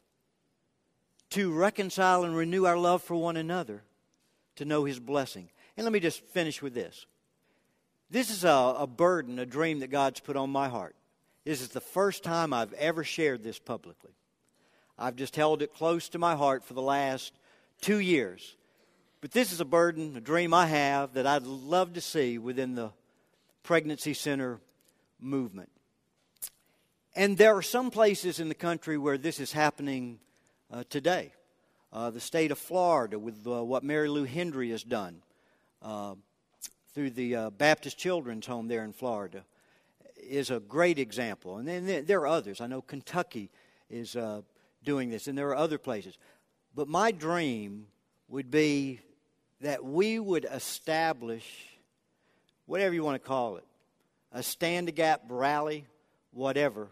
To 1.30 1.50
reconcile 1.52 2.24
and 2.24 2.36
renew 2.36 2.66
our 2.66 2.76
love 2.76 3.02
for 3.02 3.14
one 3.14 3.38
another, 3.38 3.82
to 4.56 4.66
know 4.66 4.84
His 4.84 5.00
blessing. 5.00 5.48
And 5.76 5.84
let 5.84 5.92
me 5.92 6.00
just 6.00 6.22
finish 6.26 6.60
with 6.60 6.74
this. 6.74 7.06
This 8.10 8.28
is 8.28 8.44
a, 8.44 8.76
a 8.78 8.86
burden, 8.86 9.38
a 9.38 9.46
dream 9.46 9.80
that 9.80 9.90
God's 9.90 10.20
put 10.20 10.36
on 10.36 10.50
my 10.50 10.68
heart. 10.68 10.94
This 11.44 11.62
is 11.62 11.70
the 11.70 11.80
first 11.80 12.22
time 12.22 12.52
I've 12.52 12.74
ever 12.74 13.02
shared 13.02 13.42
this 13.42 13.58
publicly. 13.58 14.12
I've 14.98 15.16
just 15.16 15.36
held 15.36 15.62
it 15.62 15.74
close 15.74 16.08
to 16.10 16.18
my 16.18 16.36
heart 16.36 16.64
for 16.64 16.74
the 16.74 16.82
last 16.82 17.32
two 17.80 17.98
years. 17.98 18.56
But 19.20 19.32
this 19.32 19.52
is 19.52 19.60
a 19.60 19.64
burden, 19.64 20.16
a 20.16 20.20
dream 20.20 20.52
I 20.52 20.66
have 20.66 21.14
that 21.14 21.26
I'd 21.26 21.44
love 21.44 21.94
to 21.94 22.00
see 22.00 22.38
within 22.38 22.74
the 22.74 22.90
pregnancy 23.62 24.14
center 24.14 24.60
movement. 25.20 25.70
And 27.14 27.36
there 27.36 27.56
are 27.56 27.62
some 27.62 27.90
places 27.90 28.40
in 28.40 28.48
the 28.48 28.54
country 28.54 28.98
where 28.98 29.18
this 29.18 29.38
is 29.38 29.52
happening 29.52 30.18
uh, 30.72 30.84
today. 30.88 31.32
Uh, 31.92 32.10
the 32.10 32.20
state 32.20 32.50
of 32.50 32.58
Florida, 32.58 33.18
with 33.18 33.46
uh, 33.46 33.62
what 33.62 33.84
Mary 33.84 34.08
Lou 34.08 34.24
Hendry 34.24 34.70
has 34.70 34.82
done 34.82 35.22
uh, 35.82 36.14
through 36.94 37.10
the 37.10 37.36
uh, 37.36 37.50
Baptist 37.50 37.98
Children's 37.98 38.46
Home 38.46 38.66
there 38.66 38.82
in 38.82 38.92
Florida, 38.92 39.44
is 40.16 40.50
a 40.50 40.58
great 40.58 40.98
example. 40.98 41.58
And 41.58 41.68
then 41.68 42.06
there 42.06 42.20
are 42.20 42.28
others. 42.28 42.60
I 42.60 42.66
know 42.66 42.80
Kentucky 42.80 43.50
is 43.90 44.16
uh, 44.16 44.40
doing 44.84 45.10
this, 45.10 45.26
and 45.26 45.36
there 45.36 45.48
are 45.48 45.56
other 45.56 45.78
places. 45.78 46.16
But 46.74 46.88
my 46.88 47.12
dream 47.12 47.86
would 48.28 48.50
be 48.50 49.00
that 49.60 49.84
we 49.84 50.18
would 50.18 50.46
establish, 50.50 51.66
whatever 52.66 52.94
you 52.94 53.04
want 53.04 53.22
to 53.22 53.26
call 53.26 53.56
it, 53.56 53.64
a 54.32 54.42
stand 54.42 54.88
the 54.88 54.92
gap 54.92 55.22
rally, 55.28 55.86
whatever, 56.32 56.88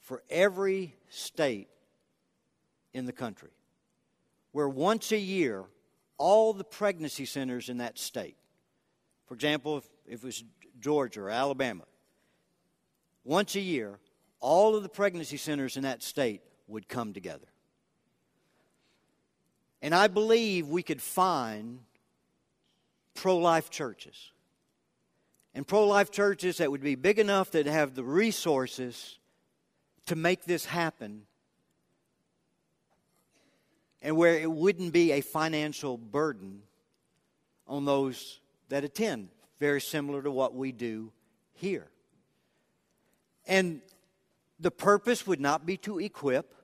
for 0.00 0.22
every 0.28 0.94
state 1.08 1.68
in 2.92 3.06
the 3.06 3.12
country. 3.12 3.50
Where 4.52 4.68
once 4.68 5.10
a 5.10 5.18
year, 5.18 5.64
all 6.18 6.52
the 6.52 6.64
pregnancy 6.64 7.24
centers 7.24 7.68
in 7.68 7.78
that 7.78 7.98
state, 7.98 8.36
for 9.26 9.34
example, 9.34 9.78
if, 9.78 9.84
if 10.06 10.22
it 10.22 10.26
was 10.26 10.44
Georgia 10.80 11.22
or 11.22 11.30
Alabama, 11.30 11.84
once 13.24 13.56
a 13.56 13.60
year, 13.60 13.98
all 14.40 14.76
of 14.76 14.82
the 14.82 14.88
pregnancy 14.88 15.38
centers 15.38 15.76
in 15.76 15.82
that 15.84 16.02
state 16.02 16.42
would 16.66 16.88
come 16.88 17.12
together. 17.12 17.46
And 19.82 19.94
I 19.94 20.08
believe 20.08 20.68
we 20.68 20.82
could 20.82 21.02
find 21.02 21.80
pro 23.14 23.36
life 23.36 23.70
churches. 23.70 24.32
And 25.54 25.66
pro 25.66 25.86
life 25.86 26.10
churches 26.10 26.58
that 26.58 26.70
would 26.70 26.82
be 26.82 26.94
big 26.94 27.18
enough 27.18 27.50
that 27.52 27.66
have 27.66 27.94
the 27.94 28.02
resources 28.02 29.18
to 30.06 30.16
make 30.16 30.44
this 30.44 30.64
happen 30.64 31.26
and 34.02 34.16
where 34.16 34.38
it 34.38 34.50
wouldn't 34.50 34.92
be 34.92 35.12
a 35.12 35.22
financial 35.22 35.96
burden 35.96 36.62
on 37.66 37.84
those 37.86 38.40
that 38.68 38.84
attend, 38.84 39.28
very 39.58 39.80
similar 39.80 40.22
to 40.22 40.30
what 40.30 40.54
we 40.54 40.72
do 40.72 41.10
here. 41.54 41.88
And 43.46 43.80
the 44.58 44.70
purpose 44.70 45.26
would 45.26 45.40
not 45.40 45.66
be 45.66 45.76
to 45.78 45.98
equip. 45.98 46.54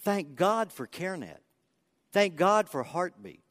Thank 0.00 0.34
God 0.34 0.72
for 0.72 0.86
CareNet. 0.86 1.38
Thank 2.12 2.36
God 2.36 2.68
for 2.68 2.82
Heartbeat. 2.82 3.42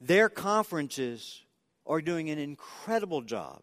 Their 0.00 0.28
conferences 0.28 1.42
are 1.86 2.00
doing 2.00 2.30
an 2.30 2.38
incredible 2.38 3.22
job 3.22 3.62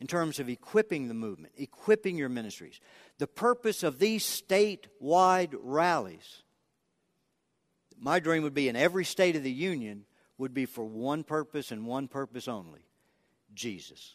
in 0.00 0.06
terms 0.06 0.38
of 0.38 0.48
equipping 0.48 1.08
the 1.08 1.14
movement, 1.14 1.54
equipping 1.56 2.16
your 2.16 2.28
ministries. 2.28 2.80
The 3.18 3.26
purpose 3.26 3.82
of 3.82 3.98
these 3.98 4.24
statewide 4.24 5.54
rallies, 5.60 6.42
my 7.98 8.18
dream 8.20 8.42
would 8.42 8.54
be 8.54 8.68
in 8.68 8.76
every 8.76 9.04
state 9.04 9.36
of 9.36 9.42
the 9.42 9.52
union, 9.52 10.04
would 10.36 10.54
be 10.54 10.66
for 10.66 10.84
one 10.84 11.22
purpose 11.22 11.70
and 11.70 11.86
one 11.86 12.08
purpose 12.08 12.48
only 12.48 12.86
Jesus. 13.54 14.14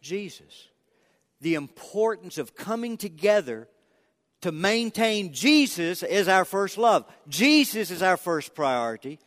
Jesus 0.00 0.68
the 1.42 1.56
importance 1.56 2.38
of 2.38 2.54
coming 2.54 2.96
together 2.96 3.68
to 4.42 4.52
maintain 4.52 5.32
Jesus 5.32 6.02
as 6.02 6.28
our 6.28 6.44
first 6.44 6.78
love. 6.78 7.04
Jesus 7.28 7.90
is 7.90 8.00
our 8.00 8.16
first 8.16 8.54
priority. 8.54 9.18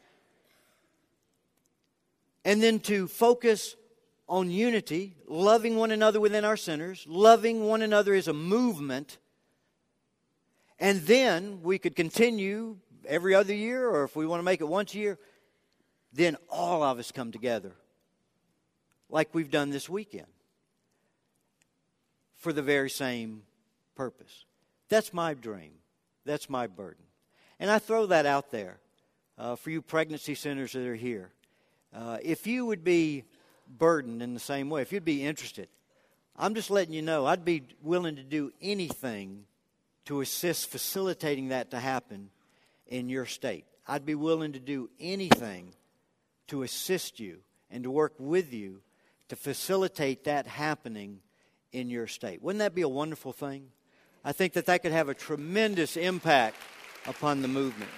And 2.45 2.63
then 2.63 2.79
to 2.81 3.07
focus 3.07 3.75
on 4.27 4.49
unity, 4.49 5.17
loving 5.27 5.75
one 5.75 5.91
another 5.91 6.19
within 6.19 6.45
our 6.45 6.57
centers, 6.57 7.05
loving 7.07 7.65
one 7.65 7.81
another 7.81 8.13
as 8.13 8.27
a 8.27 8.33
movement. 8.33 9.17
And 10.79 11.01
then 11.01 11.61
we 11.63 11.77
could 11.79 11.95
continue 11.95 12.77
every 13.05 13.35
other 13.35 13.53
year, 13.53 13.87
or 13.89 14.05
if 14.05 14.15
we 14.15 14.25
want 14.25 14.39
to 14.39 14.43
make 14.43 14.61
it 14.61 14.67
once 14.67 14.93
a 14.93 14.97
year, 14.97 15.19
then 16.13 16.37
all 16.49 16.81
of 16.81 16.97
us 16.97 17.11
come 17.11 17.31
together 17.31 17.73
like 19.09 19.33
we've 19.33 19.51
done 19.51 19.69
this 19.69 19.89
weekend 19.89 20.27
for 22.45 22.53
the 22.53 22.61
very 22.61 22.91
same 22.91 23.41
purpose. 23.95 24.45
That's 24.87 25.11
my 25.11 25.33
dream. 25.33 25.71
That's 26.25 26.47
my 26.47 26.67
burden. 26.67 27.03
And 27.59 27.71
I 27.71 27.79
throw 27.79 28.05
that 28.05 28.27
out 28.27 28.51
there 28.51 28.77
uh, 29.35 29.55
for 29.55 29.71
you 29.71 29.81
pregnancy 29.81 30.35
centers 30.35 30.73
that 30.73 30.85
are 30.85 30.93
here. 30.93 31.31
Uh, 31.91 32.19
if 32.21 32.45
you 32.45 32.67
would 32.67 32.83
be 32.83 33.23
burdened 33.67 34.21
in 34.21 34.35
the 34.35 34.39
same 34.39 34.69
way, 34.69 34.83
if 34.83 34.93
you'd 34.93 35.03
be 35.03 35.23
interested, 35.23 35.69
I'm 36.35 36.53
just 36.53 36.69
letting 36.69 36.93
you 36.93 37.01
know 37.01 37.25
I'd 37.25 37.45
be 37.45 37.63
willing 37.81 38.17
to 38.17 38.23
do 38.23 38.53
anything 38.61 39.45
to 40.05 40.21
assist 40.21 40.69
facilitating 40.69 41.47
that 41.47 41.71
to 41.71 41.79
happen 41.79 42.29
in 42.85 43.09
your 43.09 43.25
state. 43.25 43.65
I'd 43.87 44.05
be 44.05 44.13
willing 44.13 44.53
to 44.53 44.59
do 44.59 44.91
anything 44.99 45.73
to 46.49 46.61
assist 46.61 47.19
you 47.19 47.39
and 47.71 47.83
to 47.85 47.89
work 47.89 48.13
with 48.19 48.53
you 48.53 48.81
to 49.29 49.35
facilitate 49.35 50.25
that 50.25 50.45
happening 50.45 51.21
in 51.75 51.89
your 51.89 52.07
state. 52.07 52.41
Wouldn't 52.41 52.59
that 52.59 52.73
be 52.73 52.81
a 52.81 52.89
wonderful 52.89 53.33
thing? 53.33 53.67
I 54.23 54.31
think 54.31 54.53
that 54.53 54.65
that 54.67 54.81
could 54.81 54.93
have 54.93 55.09
a 55.09 55.13
tremendous 55.13 55.97
impact 55.97 56.55
upon 57.05 57.41
the 57.41 57.49
movement. 57.49 57.91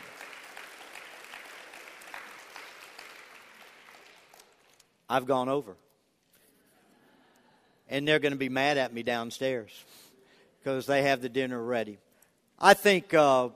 I've 5.08 5.26
gone 5.26 5.48
over. 5.48 5.76
And 7.88 8.06
they're 8.06 8.20
going 8.20 8.34
to 8.34 8.38
be 8.38 8.50
mad 8.50 8.78
at 8.78 8.94
me 8.94 9.04
downstairs 9.04 9.72
because 10.60 10.88
they 10.88 11.04
have 11.04 11.22
the 11.22 11.30
dinner 11.30 11.64
ready. 11.64 12.00
I 12.60 12.74
think, 12.74 13.14
uh, 13.14 13.50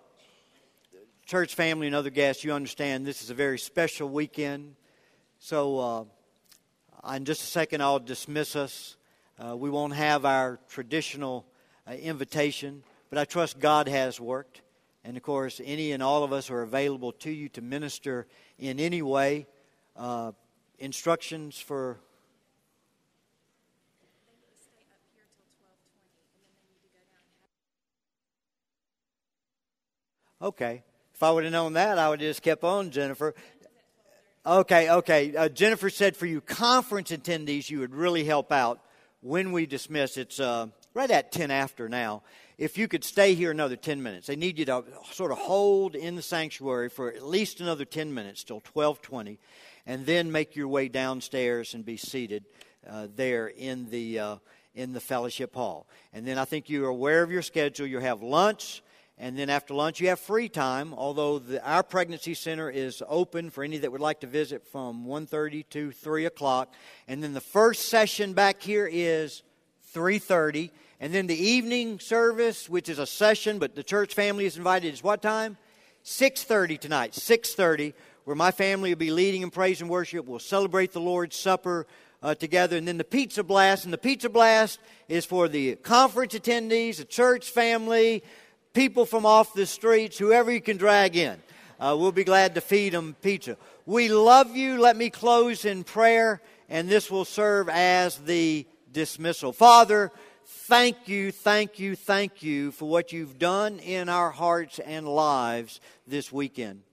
church 1.26 1.56
family 1.56 1.88
and 1.88 1.96
other 1.96 2.12
guests, 2.12 2.44
you 2.44 2.54
understand 2.54 3.06
this 3.06 3.24
is 3.24 3.32
a 3.32 3.34
very 3.34 3.58
special 3.58 4.08
weekend. 4.08 4.76
So, 5.40 5.80
uh, 5.80 7.16
in 7.16 7.26
just 7.26 7.42
a 7.42 7.48
second, 7.48 7.82
I'll 7.82 8.00
dismiss 8.00 8.56
us. 8.56 8.96
Uh, 9.42 9.56
we 9.56 9.72
won't 9.72 9.96
have 9.96 10.24
our 10.24 10.60
traditional 10.70 11.48
uh, 11.88 11.94
invitation, 11.94 12.84
but 13.10 13.18
I 13.18 13.26
trust 13.26 13.60
God 13.60 13.88
has 13.88 14.20
worked. 14.20 14.62
And 15.04 15.18
of 15.18 15.24
course, 15.24 15.60
any 15.64 15.94
and 15.94 16.04
all 16.04 16.24
of 16.24 16.32
us 16.32 16.52
are 16.52 16.62
available 16.62 17.12
to 17.14 17.32
you 17.32 17.50
to 17.50 17.62
minister 17.62 18.28
in 18.60 18.80
any 18.80 19.02
way. 19.02 19.48
Uh, 19.98 20.34
instructions 20.78 21.58
for. 21.58 22.00
Okay. 30.40 30.84
If 31.16 31.24
I 31.24 31.32
would 31.32 31.46
have 31.46 31.54
known 31.54 31.74
that, 31.74 31.98
I 31.98 32.10
would 32.10 32.22
have 32.22 32.30
just 32.30 32.44
kept 32.44 32.64
on, 32.64 32.92
Jennifer. 32.92 33.34
Okay, 34.46 34.90
okay. 34.92 35.36
Uh, 35.36 35.50
Jennifer 35.50 35.90
said 35.90 36.16
for 36.16 36.28
you 36.28 36.42
conference 36.42 37.10
attendees, 37.10 37.72
you 37.72 37.80
would 37.80 37.96
really 37.96 38.24
help 38.24 38.52
out 38.52 38.82
when 39.22 39.52
we 39.52 39.66
dismiss. 39.66 40.18
It's 40.18 40.40
uh, 40.40 40.68
right 40.94 41.10
at 41.10 41.32
10 41.32 41.52
after 41.52 41.88
now 41.88 42.24
if 42.62 42.78
you 42.78 42.88
could 42.88 43.04
stay 43.04 43.34
here 43.34 43.50
another 43.50 43.76
10 43.76 44.04
minutes. 44.04 44.28
They 44.28 44.36
need 44.36 44.60
you 44.60 44.66
to 44.66 44.84
sort 45.12 45.32
of 45.32 45.40
hold 45.40 45.96
in 45.96 46.16
the 46.16 46.22
sanctuary 46.22 46.90
for 46.90 47.12
at 47.12 47.26
least 47.26 47.60
another 47.60 47.86
10 47.86 48.14
minutes 48.14 48.44
till 48.44 48.58
1220 48.58 49.40
and 49.88 50.06
then 50.06 50.32
make 50.32 50.56
your 50.56 50.68
way 50.68 50.88
downstairs 50.88 51.74
and 51.74 51.84
be 51.84 51.98
seated 51.98 52.46
uh, 52.88 53.08
there 53.16 53.48
in 53.48 53.90
the, 53.90 54.20
uh, 54.20 54.36
in 54.76 54.94
the 54.94 55.00
fellowship 55.00 55.56
hall. 55.56 55.88
And 56.14 56.28
then 56.28 56.38
I 56.38 56.46
think 56.46 56.70
you're 56.70 56.88
aware 56.88 57.24
of 57.24 57.32
your 57.32 57.42
schedule. 57.42 57.88
You'll 57.88 58.02
have 58.02 58.22
lunch. 58.22 58.84
And 59.18 59.38
then 59.38 59.50
after 59.50 59.74
lunch, 59.74 60.00
you 60.00 60.08
have 60.08 60.20
free 60.20 60.50
time. 60.50 60.94
Although 60.94 61.40
the, 61.40 61.64
our 61.64 61.84
pregnancy 61.84 62.34
center 62.34 62.70
is 62.70 63.04
open 63.08 63.50
for 63.50 63.64
any 63.64 63.78
that 63.78 63.92
would 63.92 64.02
like 64.02 64.22
to 64.22 64.28
visit 64.28 64.68
from 64.68 65.06
1:30 65.06 65.70
to 65.70 65.92
3 65.92 66.26
o'clock. 66.26 66.74
And 67.08 67.22
then 67.24 67.34
the 67.34 67.42
first 67.42 67.90
session 67.90 68.34
back 68.34 68.62
here 68.62 68.90
is 68.92 69.44
3:30, 69.94 70.72
and 71.00 71.14
then 71.14 71.28
the 71.28 71.36
evening 71.36 72.00
service, 72.00 72.70
which 72.70 72.88
is 72.88 73.00
a 73.00 73.06
session, 73.06 73.60
but 73.60 73.76
the 73.76 73.84
church 73.84 74.14
family 74.14 74.46
is 74.46 74.58
invited, 74.58 74.94
is 74.94 75.04
what 75.04 75.22
time? 75.22 75.58
6.30 76.04 76.80
tonight, 76.80 77.12
6.30, 77.12 77.94
where 78.24 78.36
my 78.36 78.52
family 78.52 78.90
will 78.90 78.98
be 78.98 79.12
leading 79.12 79.42
in 79.42 79.52
praise 79.52 79.82
and 79.82 79.90
worship. 79.90 80.26
We'll 80.26 80.40
celebrate 80.40 80.94
the 80.94 81.02
Lord's 81.02 81.36
Supper 81.36 81.86
uh, 82.24 82.36
together. 82.36 82.78
And 82.78 82.88
then 82.88 82.98
the 82.98 83.04
pizza 83.04 83.44
blast. 83.44 83.84
And 83.84 83.94
the 83.94 83.98
pizza 83.98 84.30
blast 84.30 84.80
is 85.08 85.26
for 85.26 85.48
the 85.48 85.76
conference 85.76 86.34
attendees, 86.34 86.98
the 86.98 87.06
church 87.06 87.50
family, 87.50 88.24
people 88.74 89.06
from 89.06 89.26
off 89.26 89.54
the 89.54 89.66
streets, 89.66 90.18
whoever 90.18 90.52
you 90.52 90.62
can 90.62 90.78
drag 90.78 91.16
in. 91.16 91.42
Uh, 91.80 91.96
we'll 92.00 92.12
be 92.12 92.24
glad 92.24 92.56
to 92.56 92.62
feed 92.62 92.94
them 92.94 93.16
pizza. 93.22 93.58
We 93.86 94.10
love 94.10 94.56
you. 94.56 94.80
Let 94.80 94.96
me 94.96 95.10
close 95.10 95.66
in 95.66 95.84
prayer, 95.84 96.42
and 96.70 96.88
this 96.88 97.10
will 97.10 97.26
serve 97.26 97.70
as 97.70 98.18
the 98.18 98.66
dismissal. 98.92 99.52
Father, 99.52 100.12
thank 100.46 101.08
you, 101.08 101.32
thank 101.32 101.80
you, 101.80 101.96
thank 101.96 102.44
you 102.44 102.72
for 102.72 102.88
what 102.88 103.12
you've 103.12 103.40
done 103.40 103.80
in 103.80 104.10
our 104.10 104.30
hearts 104.30 104.80
and 104.80 105.08
lives 105.08 105.82
this 106.08 106.32
weekend. 106.32 106.84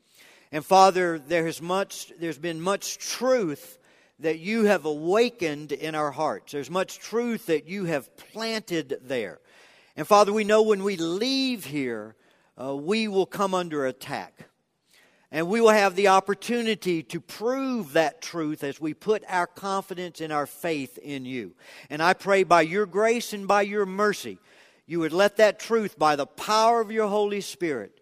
And 0.51 0.65
Father, 0.65 1.19
there 1.19 1.45
has 1.45 1.61
much, 1.61 2.13
there's 2.19 2.39
been 2.39 2.61
much 2.61 2.99
truth 2.99 3.79
that 4.21 4.39
you 4.39 4.65
have 4.65 4.85
awakened 4.85 5.73
in 5.73 5.95
our 5.95 6.11
hearts. 6.11 6.53
There's 6.53 6.71
much 6.71 6.99
truth 6.99 7.47
that 7.47 7.69
you 7.69 7.85
have 7.85 8.17
planted 8.17 9.01
there. 9.03 9.39
And 9.99 10.07
Father, 10.07 10.33
we 10.33 10.45
know 10.45 10.63
when 10.63 10.85
we 10.85 10.97
leave 10.97 11.65
here, 11.65 12.15
uh, 12.57 12.77
we 12.77 13.09
will 13.09 13.27
come 13.27 13.53
under 13.53 13.85
attack. 13.85 14.47
And 15.33 15.49
we 15.49 15.61
will 15.61 15.71
have 15.71 15.97
the 15.97 16.07
opportunity 16.07 17.03
to 17.03 17.21
prove 17.21 17.95
that 17.95 18.23
truth 18.23 18.63
as 18.63 18.81
we 18.81 18.95
put 18.95 19.25
our 19.29 19.49
confidence 19.49 20.21
and 20.21 20.33
our 20.33 20.47
faith 20.47 20.99
in 20.99 21.25
you. 21.25 21.57
And 21.91 22.01
I 22.01 22.15
pray 22.15 22.45
by 22.45 22.63
your 22.63 22.87
grace 22.87 23.33
and 23.33 23.49
by 23.49 23.63
your 23.63 23.87
mercy, 23.87 24.39
you 24.87 25.01
would 25.01 25.13
let 25.13 25.39
that 25.39 25.59
truth, 25.59 25.99
by 25.99 26.15
the 26.15 26.27
power 26.27 26.81
of 26.81 26.93
your 26.93 27.09
Holy 27.09 27.41
Spirit, 27.41 28.01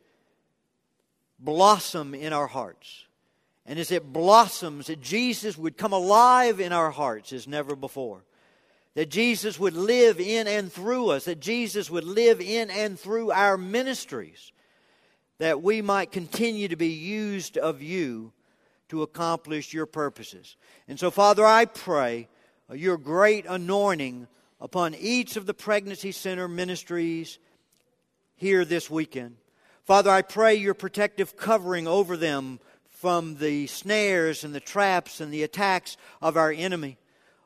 blossom 1.39 2.15
in 2.15 2.35
our 2.35 2.47
hearts. 2.47 3.07
And 3.65 3.79
as 3.79 3.91
it 3.91 4.13
blossoms, 4.13 4.89
that 4.89 5.01
Jesus 5.01 5.57
would 5.57 5.79
come 5.79 5.95
alive 5.95 6.61
in 6.61 6.75
our 6.75 6.91
hearts 6.91 7.33
as 7.33 7.49
never 7.49 7.75
before. 7.75 8.26
That 8.97 9.09
Jesus 9.09 9.61
would 9.61 9.75
live 9.75 10.19
in 10.19 10.49
and 10.49 10.73
through 10.73 11.11
us. 11.11 11.27
That 11.27 11.39
Jesus 11.39 11.89
would 11.89 12.05
live 12.05 12.41
in 12.41 12.71
and 12.71 12.99
through 12.99 13.31
our 13.31 13.57
ministries 13.57 14.51
that 15.39 15.63
we 15.63 15.83
might 15.83 16.13
continue 16.13 16.69
to 16.69 16.77
be 16.77 16.89
used 16.89 17.59
of 17.59 17.83
you 17.83 18.33
to 18.89 19.03
accomplish 19.03 19.75
your 19.75 19.87
purposes. 19.87 20.57
And 20.89 20.99
so, 20.99 21.11
Father, 21.11 21.45
I 21.45 21.67
pray 21.67 22.29
your 22.73 22.97
great 22.97 23.45
anointing 23.47 24.29
upon 24.61 24.95
each 24.95 25.37
of 25.37 25.47
the 25.47 25.55
pregnancy 25.55 26.13
center 26.13 26.49
ministries 26.49 27.39
here 28.37 28.65
this 28.65 28.89
weekend. 28.89 29.37
Father, 29.85 30.11
I 30.11 30.23
pray 30.23 30.55
your 30.55 30.75
protective 30.75 31.37
covering 31.37 31.87
over 31.87 32.17
them 32.17 32.59
from 32.89 33.37
the 33.37 33.67
snares 33.67 34.43
and 34.43 34.55
the 34.55 34.61
traps 34.61 35.21
and 35.21 35.33
the 35.33 35.43
attacks 35.43 35.97
of 36.23 36.37
our 36.37 36.51
enemy. 36.51 36.97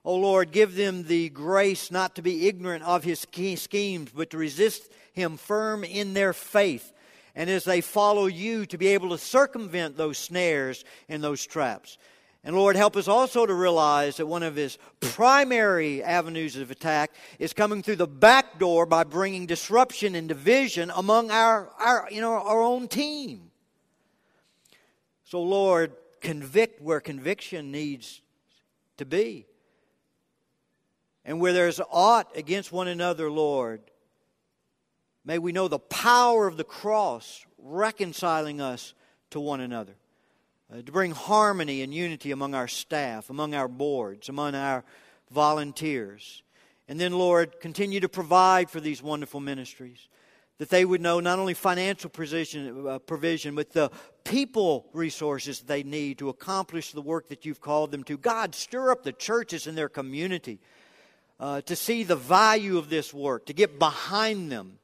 O 0.05 0.17
Lord, 0.17 0.51
give 0.51 0.75
them 0.75 1.05
the 1.05 1.29
grace 1.29 1.91
not 1.91 2.15
to 2.17 2.23
be 2.23 2.49
ignorant 2.49 2.85
of 2.85 3.05
his 3.05 3.21
schemes, 3.21 4.11
but 4.15 4.31
to 4.31 4.39
resist 4.39 4.91
him 5.13 5.37
firm 5.37 5.85
in 5.85 6.15
their 6.15 6.33
faith 6.33 6.93
and 7.35 7.49
as 7.49 7.65
they 7.65 7.81
follow 7.81 8.27
you 8.27 8.67
to 8.67 8.79
be 8.79 8.89
able 8.89 9.11
to 9.11 9.19
circumvent 9.19 9.97
those 9.97 10.19
snares 10.19 10.85
and 11.09 11.23
those 11.23 11.47
traps. 11.47 11.99
And 12.43 12.57
Lord, 12.57 12.75
help 12.75 12.97
us 12.97 13.07
also 13.07 13.45
to 13.45 13.53
realize 13.53 14.17
that 14.17 14.27
one 14.27 14.43
of 14.43 14.57
his 14.57 14.79
primary 15.01 16.03
avenues 16.03 16.57
of 16.57 16.71
attack 16.71 17.13
is 17.39 17.53
coming 17.53 17.83
through 17.83 17.97
the 17.97 18.07
back 18.07 18.59
door 18.59 18.87
by 18.87 19.05
bringing 19.05 19.45
disruption 19.45 20.15
and 20.15 20.27
division 20.27 20.91
among 20.95 21.31
our, 21.31 21.71
our, 21.79 22.09
you 22.11 22.23
know, 22.23 22.33
our 22.33 22.63
own 22.63 22.89
team. 22.89 23.51
So, 25.25 25.43
Lord, 25.43 25.93
convict 26.23 26.81
where 26.81 27.01
conviction 27.01 27.71
needs 27.71 28.23
to 28.97 29.05
be. 29.05 29.47
And 31.25 31.41
where 31.41 31.53
there's 31.53 31.81
aught 31.91 32.35
against 32.37 32.73
one 32.73 32.89
another, 32.89 33.31
Lord, 33.31 33.83
May 35.25 35.39
we 35.39 35.53
know 35.53 35.69
the 35.69 35.79
power 35.79 36.47
of 36.47 36.57
the 36.57 36.65
cross 36.65 37.45
reconciling 37.59 38.61
us 38.61 38.95
to 39.31 39.41
one 39.41 39.61
another, 39.61 39.95
uh, 40.73 40.83
to 40.83 40.93
bring 40.93 41.13
harmony 41.13 41.83
and 41.83 41.93
unity 41.93 42.31
among 42.31 42.55
our 42.55 42.69
staff, 42.69 43.29
among 43.29 43.55
our 43.55 43.69
boards, 43.69 44.29
among 44.29 44.55
our 44.55 44.83
volunteers. 45.31 46.43
And 46.89 46.99
then, 46.99 47.13
Lord, 47.13 47.61
continue 47.61 48.01
to 48.01 48.09
provide 48.09 48.71
for 48.71 48.81
these 48.81 49.03
wonderful 49.03 49.41
ministries, 49.41 50.09
that 50.59 50.71
they 50.71 50.85
would 50.85 51.01
know 51.01 51.21
not 51.21 51.39
only 51.39 51.55
financial 51.55 52.11
provision, 52.11 52.89
uh, 52.89 52.99
provision 52.99 53.55
but 53.55 53.73
the 53.73 53.91
people 54.25 54.89
resources 54.93 55.61
they 55.61 55.83
need 55.83 56.19
to 56.19 56.31
accomplish 56.31 56.93
the 56.93 57.03
work 57.03 57.29
that 57.29 57.45
you've 57.45 57.61
called 57.61 57.91
them 57.91 58.05
to. 58.05 58.17
God, 58.17 58.55
stir 58.55 58.91
up 58.91 59.03
the 59.03 59.13
churches 59.13 59.67
in 59.67 59.75
their 59.75 59.89
community 59.89 60.61
uh, 61.41 61.63
to 61.63 61.75
see 61.75 62.05
the 62.05 62.17
value 62.17 62.77
of 62.77 62.91
this 62.91 63.13
work, 63.13 63.47
to 63.47 63.55
get 63.55 63.79
behind 63.79 64.53
them 64.53 64.79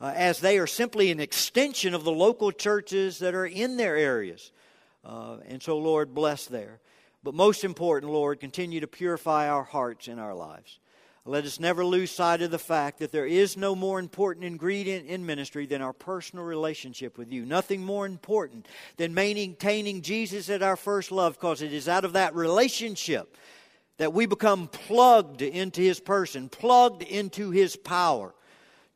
uh, 0.00 0.12
as 0.14 0.40
they 0.40 0.58
are 0.58 0.66
simply 0.66 1.10
an 1.10 1.18
extension 1.18 1.94
of 1.94 2.04
the 2.04 2.12
local 2.12 2.52
churches 2.52 3.18
that 3.18 3.34
are 3.34 3.46
in 3.46 3.78
their 3.78 3.96
areas. 3.96 4.52
Uh, 5.04 5.38
and 5.48 5.62
so, 5.62 5.78
Lord, 5.78 6.14
bless 6.14 6.46
there. 6.46 6.78
But 7.22 7.34
most 7.34 7.64
important, 7.64 8.12
Lord, 8.12 8.38
continue 8.38 8.80
to 8.80 8.86
purify 8.86 9.48
our 9.48 9.64
hearts 9.64 10.08
and 10.08 10.20
our 10.20 10.34
lives. 10.34 10.78
Let 11.26 11.46
us 11.46 11.58
never 11.58 11.86
lose 11.86 12.10
sight 12.10 12.42
of 12.42 12.50
the 12.50 12.58
fact 12.58 12.98
that 12.98 13.10
there 13.10 13.24
is 13.24 13.56
no 13.56 13.74
more 13.74 13.98
important 13.98 14.44
ingredient 14.44 15.06
in 15.06 15.24
ministry 15.24 15.64
than 15.64 15.80
our 15.80 15.94
personal 15.94 16.44
relationship 16.44 17.16
with 17.16 17.32
you. 17.32 17.46
Nothing 17.46 17.82
more 17.82 18.04
important 18.04 18.68
than 18.98 19.14
maintaining 19.14 20.02
Jesus 20.02 20.50
at 20.50 20.62
our 20.62 20.76
first 20.76 21.10
love, 21.10 21.34
because 21.34 21.62
it 21.62 21.72
is 21.72 21.88
out 21.88 22.04
of 22.04 22.12
that 22.12 22.34
relationship 22.34 23.38
that 23.98 24.12
we 24.12 24.26
become 24.26 24.68
plugged 24.68 25.42
into 25.42 25.80
his 25.80 26.00
person, 26.00 26.48
plugged 26.48 27.02
into 27.02 27.50
his 27.50 27.76
power 27.76 28.34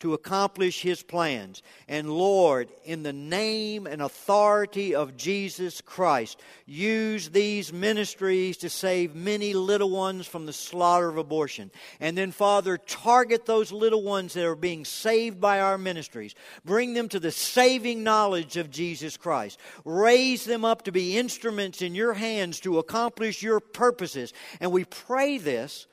to 0.01 0.15
accomplish 0.15 0.81
His 0.81 1.03
plans. 1.03 1.63
And 1.89 2.11
Lord, 2.11 2.69
in 2.85 3.03
the 3.03 3.13
name 3.13 3.87
and 3.87 4.01
authority 4.01 4.95
of 4.95 5.17
Jesus 5.17 5.81
Christ, 5.81 6.41
use 6.67 7.31
these 7.31 7.73
ministries 7.73 8.59
to 8.59 8.71
save 8.71 9.15
many 9.15 9.55
little 9.55 9.91
ones 9.91 10.27
from 10.27 10.47
the 10.47 10.53
slaughter 10.53 11.09
of 11.09 11.17
abortion. 11.17 11.71
And 11.99 12.17
then, 12.17 12.31
Father, 12.31 12.79
target 12.79 13.45
those 13.45 13.73
little 13.73 14.03
ones 14.03 14.35
that 14.35 14.45
are 14.45 14.55
being 14.55 14.85
saved 14.85 15.41
by 15.41 15.61
our 15.61 15.79
ministries. 15.79 16.35
Bring 16.65 16.95
them 16.95 17.09
to 17.09 17.19
the 17.19 17.33
saving 17.33 18.05
knowledge 18.05 18.57
of 18.57 18.71
Jesus 18.71 19.17
Christ. 19.17 19.59
Raise 19.85 20.45
them 20.45 20.65
up 20.65 20.83
to 20.83 20.93
be 20.93 21.19
instruments 21.19 21.83
in 21.83 21.95
your 21.95 22.15
hands 22.15 22.61
to 22.61 22.79
accomplish 22.79 23.43
your 23.43 23.59
purposes. 23.59 24.33
And 24.61 24.71
we 24.71 24.85
pray 24.85 25.39
this 25.39 25.87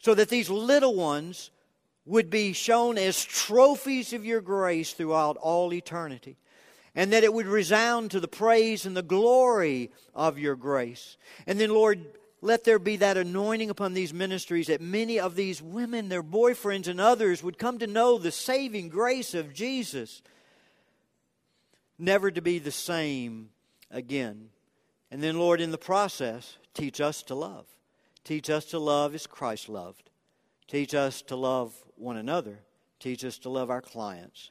so 0.00 0.14
that 0.14 0.30
these 0.30 0.50
little 0.50 0.94
ones 0.94 1.50
would 2.06 2.30
be 2.30 2.52
shown 2.52 2.98
as 2.98 3.24
trophies 3.24 4.12
of 4.12 4.24
your 4.24 4.40
grace 4.40 4.92
throughout 4.92 5.36
all 5.36 5.72
eternity. 5.72 6.36
And 6.94 7.12
that 7.12 7.22
it 7.22 7.32
would 7.32 7.46
resound 7.46 8.10
to 8.10 8.20
the 8.20 8.28
praise 8.28 8.84
and 8.84 8.96
the 8.96 9.02
glory 9.02 9.92
of 10.14 10.38
your 10.38 10.56
grace. 10.56 11.16
And 11.46 11.60
then, 11.60 11.70
Lord, 11.70 12.04
let 12.42 12.64
there 12.64 12.78
be 12.78 12.96
that 12.96 13.16
anointing 13.16 13.70
upon 13.70 13.94
these 13.94 14.12
ministries 14.12 14.66
that 14.68 14.80
many 14.80 15.20
of 15.20 15.36
these 15.36 15.62
women, 15.62 16.08
their 16.08 16.22
boyfriends, 16.22 16.88
and 16.88 17.00
others 17.00 17.42
would 17.42 17.58
come 17.58 17.78
to 17.78 17.86
know 17.86 18.18
the 18.18 18.32
saving 18.32 18.88
grace 18.88 19.34
of 19.34 19.52
Jesus, 19.52 20.22
never 21.98 22.30
to 22.30 22.40
be 22.40 22.58
the 22.58 22.72
same 22.72 23.50
again. 23.90 24.48
And 25.10 25.22
then, 25.22 25.38
Lord, 25.38 25.60
in 25.60 25.70
the 25.70 25.78
process, 25.78 26.56
teach 26.74 27.00
us 27.00 27.22
to 27.24 27.34
love. 27.34 27.66
Teach 28.24 28.48
us 28.48 28.64
to 28.66 28.78
love 28.78 29.14
as 29.14 29.26
Christ 29.26 29.68
loved. 29.68 30.10
Teach 30.66 30.94
us 30.94 31.22
to 31.22 31.36
love 31.36 31.74
one 32.00 32.16
another. 32.16 32.58
Teach 32.98 33.24
us 33.24 33.38
to 33.38 33.48
love 33.48 33.70
our 33.70 33.80
clients. 33.80 34.50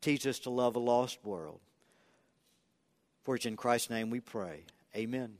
Teach 0.00 0.26
us 0.26 0.38
to 0.40 0.50
love 0.50 0.76
a 0.76 0.80
lost 0.80 1.18
world. 1.24 1.60
For 3.24 3.36
it's 3.36 3.46
in 3.46 3.56
Christ's 3.56 3.90
name 3.90 4.10
we 4.10 4.20
pray. 4.20 4.64
Amen. 4.94 5.38